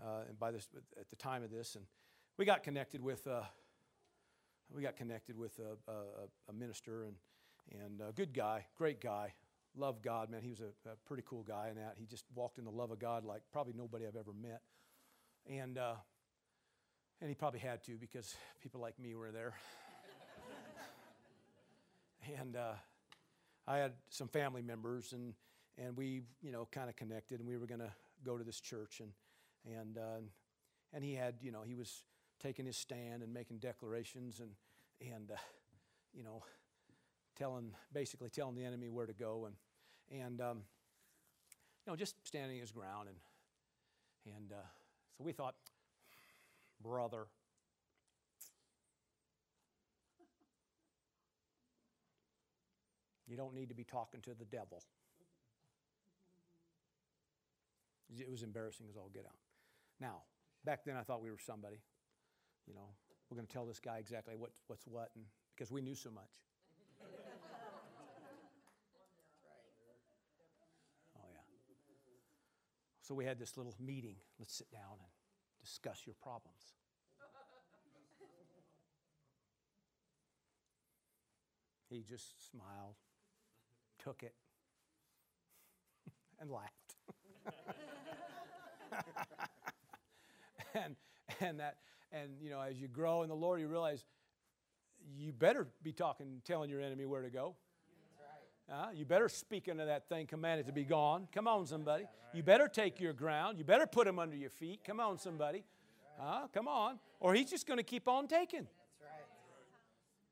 uh, 0.03 0.27
and 0.29 0.39
by 0.39 0.51
this, 0.51 0.67
at 0.99 1.09
the 1.09 1.15
time 1.15 1.43
of 1.43 1.49
this, 1.49 1.75
and 1.75 1.85
we 2.37 2.45
got 2.45 2.61
connected 2.61 3.01
with, 3.01 3.25
uh, 3.25 3.41
we 4.71 4.83
got 4.83 4.95
connected 4.95 5.35
with 5.35 5.57
a, 5.59 5.91
a, 5.91 5.95
a, 6.49 6.53
minister 6.53 7.05
and, 7.05 7.15
and 7.83 8.01
a 8.07 8.11
good 8.11 8.31
guy, 8.31 8.67
great 8.77 9.01
guy, 9.01 9.33
loved 9.75 10.03
God, 10.03 10.29
man. 10.29 10.41
He 10.41 10.49
was 10.49 10.59
a, 10.59 10.89
a, 10.89 10.95
pretty 11.05 11.23
cool 11.27 11.43
guy 11.43 11.69
in 11.69 11.75
that. 11.75 11.95
He 11.97 12.05
just 12.05 12.25
walked 12.35 12.57
in 12.57 12.65
the 12.65 12.71
love 12.71 12.91
of 12.91 12.99
God 12.99 13.23
like 13.25 13.41
probably 13.51 13.73
nobody 13.75 14.05
I've 14.05 14.15
ever 14.15 14.33
met, 14.33 14.61
and 15.49 15.77
uh, 15.77 15.95
and 17.21 17.29
he 17.29 17.35
probably 17.35 17.59
had 17.59 17.83
to 17.85 17.97
because 17.97 18.35
people 18.61 18.81
like 18.81 18.99
me 18.99 19.15
were 19.15 19.31
there, 19.31 19.53
and. 22.39 22.55
Uh, 22.55 22.73
I 23.69 23.77
had 23.77 23.91
some 24.09 24.27
family 24.27 24.63
members, 24.63 25.13
and 25.13 25.35
and 25.77 25.95
we 25.95 26.23
you 26.41 26.51
know 26.51 26.67
kind 26.71 26.89
of 26.89 26.95
connected, 26.95 27.39
and 27.39 27.47
we 27.47 27.55
were 27.55 27.67
going 27.67 27.81
to 27.81 27.91
go 28.25 28.35
to 28.35 28.43
this 28.43 28.59
church, 28.59 28.99
and 28.99 29.11
and 29.77 29.97
uh, 29.99 30.21
and 30.91 31.03
he 31.03 31.13
had 31.13 31.35
you 31.41 31.51
know 31.51 31.61
he 31.61 31.75
was 31.75 32.01
taking 32.41 32.65
his 32.65 32.77
stand 32.77 33.21
and 33.21 33.31
making 33.31 33.59
declarations, 33.59 34.39
and 34.39 34.49
and 35.13 35.29
uh, 35.29 35.35
you 36.13 36.23
know 36.23 36.41
telling 37.39 37.71
basically 37.93 38.29
telling 38.29 38.55
the 38.55 38.65
enemy 38.65 38.89
where 38.89 39.07
to 39.07 39.13
go, 39.13 39.47
and 39.47 39.55
and 40.21 40.41
um, 40.41 40.57
you 41.85 41.91
know 41.91 41.95
just 41.95 42.15
standing 42.27 42.59
his 42.59 42.71
ground, 42.71 43.07
and 43.07 44.35
and 44.35 44.51
uh, 44.51 44.67
so 45.17 45.23
we 45.23 45.31
thought, 45.31 45.55
brother. 46.81 47.25
You 53.29 53.37
don't 53.37 53.53
need 53.53 53.69
to 53.69 53.75
be 53.75 53.83
talking 53.83 54.21
to 54.21 54.33
the 54.33 54.45
devil. 54.45 54.81
It 58.17 58.29
was 58.29 58.41
embarrassing 58.41 58.87
as 58.89 58.97
all 58.97 59.11
get 59.13 59.25
out. 59.27 59.37
Now, 59.99 60.23
back 60.65 60.83
then 60.83 60.95
I 60.95 61.03
thought 61.03 61.21
we 61.21 61.29
were 61.29 61.37
somebody. 61.37 61.77
You 62.67 62.73
know, 62.73 62.89
we're 63.29 63.35
going 63.35 63.45
to 63.45 63.53
tell 63.53 63.67
this 63.67 63.79
guy 63.79 63.97
exactly 63.99 64.35
what, 64.35 64.49
what's 64.65 64.87
what, 64.87 65.11
and 65.15 65.25
because 65.55 65.71
we 65.71 65.81
knew 65.81 65.93
so 65.93 66.09
much. 66.09 66.31
oh, 71.15 71.29
yeah. 71.31 71.41
So 73.09 73.15
we 73.15 73.25
had 73.25 73.39
this 73.39 73.57
little 73.57 73.73
meeting. 73.83 74.17
Let's 74.37 74.53
sit 74.53 74.71
down 74.71 74.99
and 74.99 75.09
discuss 75.59 76.03
your 76.05 76.13
problems. 76.21 76.75
He 81.89 82.03
just 82.07 82.51
smiled 82.51 82.93
took 83.97 84.21
it 84.21 84.35
and 86.39 86.51
laughed. 86.51 86.95
and 90.75 90.95
and 91.41 91.59
that 91.59 91.77
and 92.11 92.33
you 92.39 92.51
know 92.51 92.61
as 92.61 92.79
you 92.79 92.87
grow 92.87 93.23
in 93.23 93.29
the 93.29 93.35
Lord, 93.35 93.59
you 93.59 93.67
realize 93.67 94.05
you 95.17 95.33
better 95.33 95.65
be 95.81 95.93
talking, 95.93 96.43
telling 96.45 96.69
your 96.69 96.79
enemy 96.79 97.05
where 97.05 97.23
to 97.23 97.31
go. 97.31 97.55
Uh, 98.71 98.89
you 98.93 99.03
better 99.03 99.27
speak 99.27 99.67
into 99.67 99.85
that 99.85 100.07
thing, 100.07 100.27
command 100.27 100.59
it 100.59 100.67
to 100.67 100.71
be 100.71 100.83
gone. 100.83 101.27
Come 101.33 101.47
on, 101.47 101.65
somebody. 101.65 102.05
You 102.33 102.43
better 102.43 102.67
take 102.67 102.99
your 102.99 103.13
ground. 103.13 103.57
You 103.57 103.63
better 103.63 103.87
put 103.87 104.05
him 104.05 104.19
under 104.19 104.35
your 104.35 104.51
feet. 104.51 104.81
Come 104.83 104.99
on, 104.99 105.17
somebody. 105.17 105.63
Uh, 106.21 106.47
come 106.53 106.67
on. 106.67 106.99
Or 107.19 107.33
he's 107.33 107.49
just 107.49 107.65
going 107.65 107.77
to 107.77 107.83
keep 107.83 108.07
on 108.07 108.27
taking. 108.27 108.67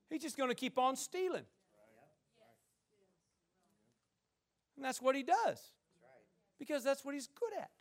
He's 0.09 0.21
just 0.21 0.37
going 0.37 0.49
to 0.49 0.55
keep 0.55 0.77
on 0.77 0.95
stealing. 0.95 1.45
And 4.75 4.85
that's 4.85 5.01
what 5.01 5.15
he 5.15 5.23
does. 5.23 5.59
Because 6.59 6.83
that's 6.83 7.03
what 7.03 7.15
he's 7.15 7.27
good 7.27 7.59
at. 7.59 7.71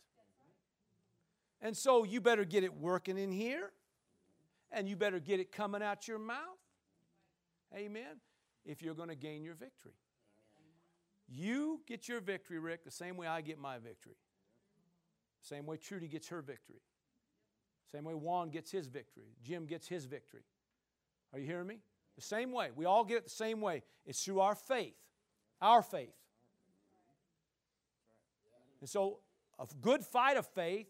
And 1.61 1.77
so 1.77 2.03
you 2.03 2.19
better 2.19 2.45
get 2.45 2.63
it 2.63 2.75
working 2.75 3.17
in 3.17 3.31
here, 3.31 3.71
and 4.71 4.87
you 4.87 4.95
better 4.95 5.19
get 5.19 5.39
it 5.39 5.51
coming 5.51 5.81
out 5.83 6.07
your 6.07 6.19
mouth. 6.19 6.37
Amen. 7.75 8.21
If 8.65 8.81
you're 8.81 8.93
going 8.95 9.09
to 9.09 9.15
gain 9.15 9.43
your 9.43 9.55
victory. 9.55 9.93
You 11.27 11.81
get 11.87 12.07
your 12.07 12.21
victory, 12.21 12.59
Rick, 12.59 12.83
the 12.83 12.91
same 12.91 13.17
way 13.17 13.27
I 13.27 13.41
get 13.41 13.59
my 13.59 13.77
victory. 13.77 14.15
Same 15.41 15.65
way 15.65 15.77
Trudy 15.77 16.07
gets 16.07 16.27
her 16.29 16.41
victory. 16.41 16.81
Same 17.91 18.03
way 18.03 18.13
Juan 18.13 18.49
gets 18.49 18.71
his 18.71 18.87
victory. 18.87 19.35
Jim 19.43 19.65
gets 19.65 19.87
his 19.87 20.05
victory. 20.05 20.43
Are 21.33 21.39
you 21.39 21.45
hearing 21.45 21.67
me? 21.67 21.79
The 22.15 22.21
same 22.21 22.51
way. 22.51 22.69
We 22.75 22.85
all 22.85 23.03
get 23.03 23.17
it 23.17 23.23
the 23.25 23.29
same 23.29 23.61
way. 23.61 23.83
It's 24.05 24.23
through 24.23 24.39
our 24.39 24.55
faith. 24.55 24.95
Our 25.61 25.81
faith. 25.81 26.13
And 28.79 28.89
so, 28.89 29.19
a 29.59 29.65
good 29.81 30.03
fight 30.03 30.37
of 30.37 30.45
faith, 30.45 30.87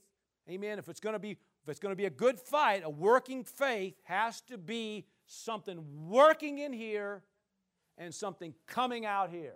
amen, 0.49 0.79
if 0.79 0.89
it's 0.89 0.99
going 0.99 1.13
to 1.13 1.19
be 1.19 1.31
if 1.67 1.71
it's 1.71 1.79
going 1.81 1.91
to 1.91 1.97
be 1.97 2.05
a 2.05 2.09
good 2.09 2.39
fight, 2.39 2.83
a 2.85 2.89
working 2.89 3.43
faith 3.43 3.95
has 4.03 4.39
to 4.41 4.57
be 4.57 5.05
something 5.25 5.83
working 6.07 6.59
in 6.59 6.71
here 6.71 7.23
and 7.97 8.15
something 8.15 8.53
coming 8.67 9.05
out 9.05 9.29
here. 9.29 9.55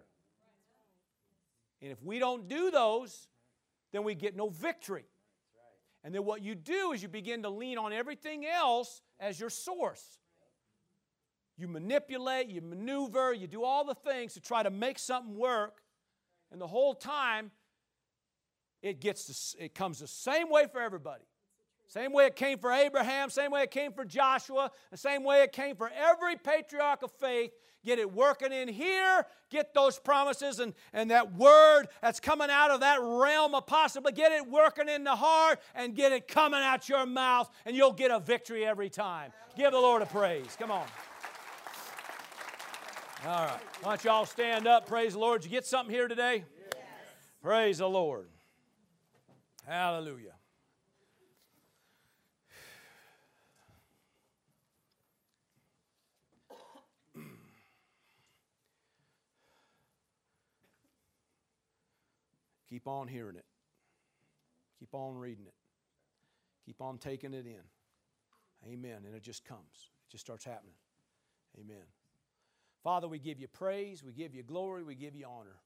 And 1.82 1.92
if 1.92 2.02
we 2.04 2.20
don't 2.20 2.48
do 2.48 2.72
those, 2.72 3.28
then 3.92 4.04
we 4.04 4.16
get 4.16 4.36
no 4.36 4.50
victory. 4.50 5.06
And 6.04 6.14
then 6.16 6.26
what 6.26 6.42
you 6.42 6.56
do 6.56 6.94
is 6.94 7.02
you 7.02 7.10
begin 7.10 7.44
to 7.44 7.50
lean 7.50 7.78
on 7.78 7.94
everything 7.94 8.46
else 8.46 9.02
as 9.20 9.40
your 9.40 9.50
source. 9.50 10.20
You 11.58 11.68
manipulate, 11.68 12.48
you 12.48 12.62
maneuver, 12.62 13.34
you 13.34 13.48
do 13.48 13.64
all 13.64 13.86
the 13.86 13.94
things 13.94 14.34
to 14.34 14.42
try 14.42 14.64
to 14.64 14.72
make 14.72 14.98
something 14.98 15.36
work. 15.36 15.82
And 16.52 16.60
the 16.60 16.68
whole 16.68 16.96
time, 16.96 17.52
it 18.82 19.00
gets 19.00 19.54
the, 19.56 19.66
it 19.66 19.76
comes 19.76 20.00
the 20.00 20.08
same 20.08 20.50
way 20.50 20.66
for 20.72 20.82
everybody. 20.82 21.24
Same 21.88 22.14
way 22.14 22.26
it 22.26 22.36
came 22.36 22.58
for 22.58 22.72
Abraham, 22.72 23.30
same 23.30 23.52
way 23.52 23.64
it 23.64 23.72
came 23.72 23.92
for 23.92 24.06
Joshua, 24.06 24.72
the 24.92 24.98
same 24.98 25.26
way 25.26 25.44
it 25.44 25.52
came 25.52 25.76
for 25.76 25.92
every 25.94 26.38
patriarch 26.38 27.04
of 27.04 27.12
faith. 27.12 27.52
Get 27.84 27.98
it 27.98 28.12
working 28.12 28.52
in 28.52 28.68
here, 28.68 29.26
get 29.50 29.74
those 29.74 29.98
promises 29.98 30.60
and, 30.60 30.74
and 30.94 31.10
that 31.10 31.34
word 31.34 31.88
that's 32.02 32.20
coming 32.20 32.50
out 32.52 32.70
of 32.70 32.82
that 32.82 33.00
realm 33.02 33.56
of 33.56 33.66
possibly. 33.66 34.12
Get 34.12 34.32
it 34.32 34.48
working 34.48 34.88
in 34.88 35.04
the 35.04 35.16
heart 35.16 35.60
and 35.74 35.96
get 35.96 36.12
it 36.12 36.28
coming 36.28 36.62
out 36.62 36.88
your 36.88 37.08
mouth, 37.08 37.50
and 37.66 37.76
you'll 37.76 37.94
get 37.94 38.12
a 38.12 38.20
victory 38.20 38.66
every 38.66 38.90
time. 38.90 39.32
Give 39.58 39.72
the 39.72 39.80
Lord 39.80 40.04
a 40.04 40.06
praise. 40.06 40.56
Come 40.60 40.70
on. 40.70 40.86
All 43.26 43.46
right. 43.46 43.60
Why 43.82 43.90
don't 43.92 44.04
y'all 44.04 44.26
stand 44.26 44.68
up? 44.68 44.88
Praise 44.88 45.14
the 45.14 45.20
Lord. 45.20 45.42
Did 45.42 45.52
you 45.52 45.58
get 45.58 45.66
something 45.66 45.94
here 45.94 46.08
today? 46.08 46.44
Yes. 46.58 46.76
Praise 47.42 47.78
the 47.80 47.90
Lord. 47.90 48.28
Hallelujah. 49.68 50.34
Keep 62.72 62.88
on 62.88 63.10
hearing 63.10 63.36
it. 63.36 63.46
Keep 64.80 64.96
on 64.96 65.18
reading 65.18 65.46
it. 65.46 65.54
Keep 66.66 66.82
on 66.82 66.98
taking 66.98 67.34
it 67.34 67.46
in. 67.46 68.72
Amen. 68.72 69.04
And 69.06 69.14
it 69.14 69.22
just 69.22 69.44
comes, 69.44 69.92
it 70.08 70.12
just 70.12 70.24
starts 70.26 70.46
happening. 70.46 70.76
Amen. 71.60 71.84
Father, 72.82 73.10
we 73.10 73.20
give 73.20 73.40
you 73.40 73.50
praise, 73.50 74.04
we 74.04 74.14
give 74.14 74.34
you 74.34 74.42
glory, 74.42 74.84
we 74.84 74.96
give 74.96 75.16
you 75.16 75.26
honor. 75.26 75.58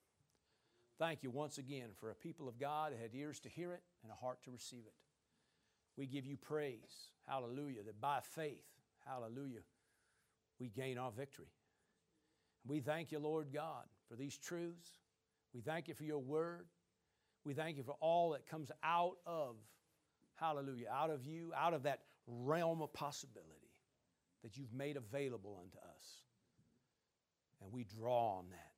Thank 0.97 1.21
you 1.21 1.29
once 1.29 1.59
again 1.59 1.89
for 1.99 2.09
a 2.09 2.15
people 2.15 2.47
of 2.47 2.57
God 2.59 2.91
that 2.91 2.99
had 2.99 3.11
ears 3.13 3.39
to 3.41 3.49
hear 3.49 3.73
it 3.73 3.83
and 4.01 4.11
a 4.11 4.15
heart 4.15 4.41
to 4.45 4.51
receive 4.51 4.83
it. 4.85 4.93
We 5.95 6.07
give 6.07 6.25
you 6.25 6.37
praise, 6.37 7.11
hallelujah, 7.27 7.83
that 7.85 8.01
by 8.01 8.19
faith, 8.21 8.65
hallelujah, 9.05 9.61
we 10.59 10.69
gain 10.69 10.97
our 10.97 11.11
victory. 11.11 11.51
We 12.67 12.79
thank 12.79 13.11
you, 13.11 13.19
Lord 13.19 13.53
God, 13.53 13.83
for 14.09 14.15
these 14.15 14.37
truths. 14.37 14.89
We 15.53 15.61
thank 15.61 15.87
you 15.87 15.93
for 15.93 16.03
your 16.03 16.19
word. 16.19 16.65
We 17.45 17.53
thank 17.53 17.77
you 17.77 17.83
for 17.83 17.95
all 18.01 18.31
that 18.31 18.47
comes 18.47 18.71
out 18.83 19.17
of, 19.25 19.55
hallelujah, 20.35 20.87
out 20.91 21.11
of 21.11 21.25
you, 21.25 21.53
out 21.55 21.73
of 21.73 21.83
that 21.83 21.99
realm 22.27 22.81
of 22.81 22.91
possibility 22.91 23.51
that 24.43 24.57
you've 24.57 24.73
made 24.73 24.97
available 24.97 25.59
unto 25.63 25.77
us. 25.77 26.23
And 27.61 27.71
we 27.71 27.83
draw 27.83 28.39
on 28.39 28.45
that. 28.49 28.73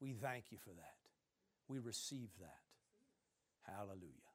We 0.00 0.12
thank 0.12 0.44
you 0.50 0.58
for 0.58 0.70
that. 0.70 0.94
We 1.68 1.78
receive 1.78 2.28
that. 2.40 3.72
Hallelujah. 3.76 4.30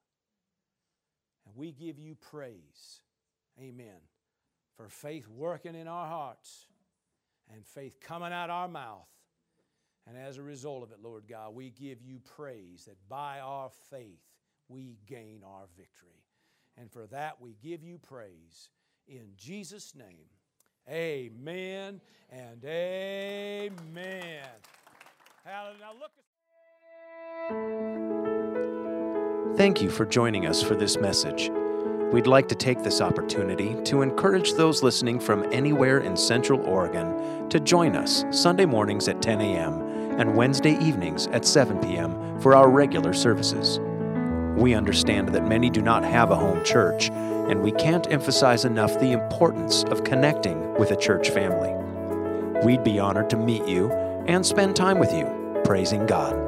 And 1.45 1.55
we 1.55 1.71
give 1.71 1.99
you 1.99 2.15
praise. 2.15 3.01
Amen. 3.59 3.99
For 4.75 4.89
faith 4.89 5.27
working 5.27 5.75
in 5.75 5.87
our 5.87 6.07
hearts 6.07 6.67
and 7.53 7.65
faith 7.65 7.99
coming 7.99 8.33
out 8.33 8.49
our 8.49 8.67
mouth. 8.67 9.07
And 10.07 10.17
as 10.17 10.37
a 10.37 10.41
result 10.41 10.83
of 10.83 10.91
it, 10.91 10.99
Lord 11.03 11.23
God, 11.29 11.53
we 11.53 11.69
give 11.71 12.01
you 12.01 12.19
praise 12.35 12.85
that 12.85 12.97
by 13.09 13.39
our 13.39 13.69
faith 13.91 14.21
we 14.69 14.97
gain 15.05 15.41
our 15.45 15.65
victory. 15.77 16.23
And 16.77 16.91
for 16.91 17.07
that 17.07 17.41
we 17.41 17.57
give 17.61 17.83
you 17.83 17.97
praise 17.97 18.69
in 19.07 19.31
Jesus' 19.35 19.93
name. 19.95 20.27
Amen 20.89 21.99
and 22.29 22.63
amen. 22.63 24.45
Thank 29.57 29.81
you 29.81 29.89
for 29.89 30.05
joining 30.05 30.45
us 30.45 30.61
for 30.61 30.75
this 30.75 30.97
message. 30.97 31.49
We'd 32.11 32.27
like 32.27 32.47
to 32.49 32.55
take 32.55 32.83
this 32.83 33.01
opportunity 33.01 33.75
to 33.83 34.01
encourage 34.01 34.53
those 34.53 34.81
listening 34.81 35.19
from 35.19 35.51
anywhere 35.51 35.99
in 35.99 36.15
Central 36.15 36.61
Oregon 36.61 37.49
to 37.49 37.59
join 37.59 37.97
us 37.97 38.23
Sunday 38.31 38.65
mornings 38.65 39.09
at 39.09 39.21
10 39.21 39.41
a.m. 39.41 39.86
and 40.17 40.35
Wednesday 40.35 40.77
evenings 40.79 41.27
at 41.27 41.45
7 41.45 41.79
p.m. 41.79 42.39
for 42.39 42.55
our 42.55 42.69
regular 42.69 43.13
services. 43.13 43.79
We 44.57 44.73
understand 44.73 45.29
that 45.29 45.47
many 45.47 45.69
do 45.69 45.81
not 45.81 46.03
have 46.03 46.31
a 46.31 46.35
home 46.35 46.63
church, 46.63 47.09
and 47.09 47.61
we 47.61 47.71
can't 47.71 48.11
emphasize 48.11 48.65
enough 48.65 48.99
the 48.99 49.11
importance 49.11 49.83
of 49.85 50.03
connecting 50.03 50.73
with 50.75 50.91
a 50.91 50.97
church 50.97 51.29
family. 51.29 51.73
We'd 52.65 52.83
be 52.83 52.99
honored 52.99 53.29
to 53.29 53.37
meet 53.37 53.65
you 53.67 53.91
and 54.27 54.45
spend 54.45 54.75
time 54.75 54.99
with 54.99 55.13
you, 55.13 55.61
praising 55.63 56.05
God. 56.07 56.46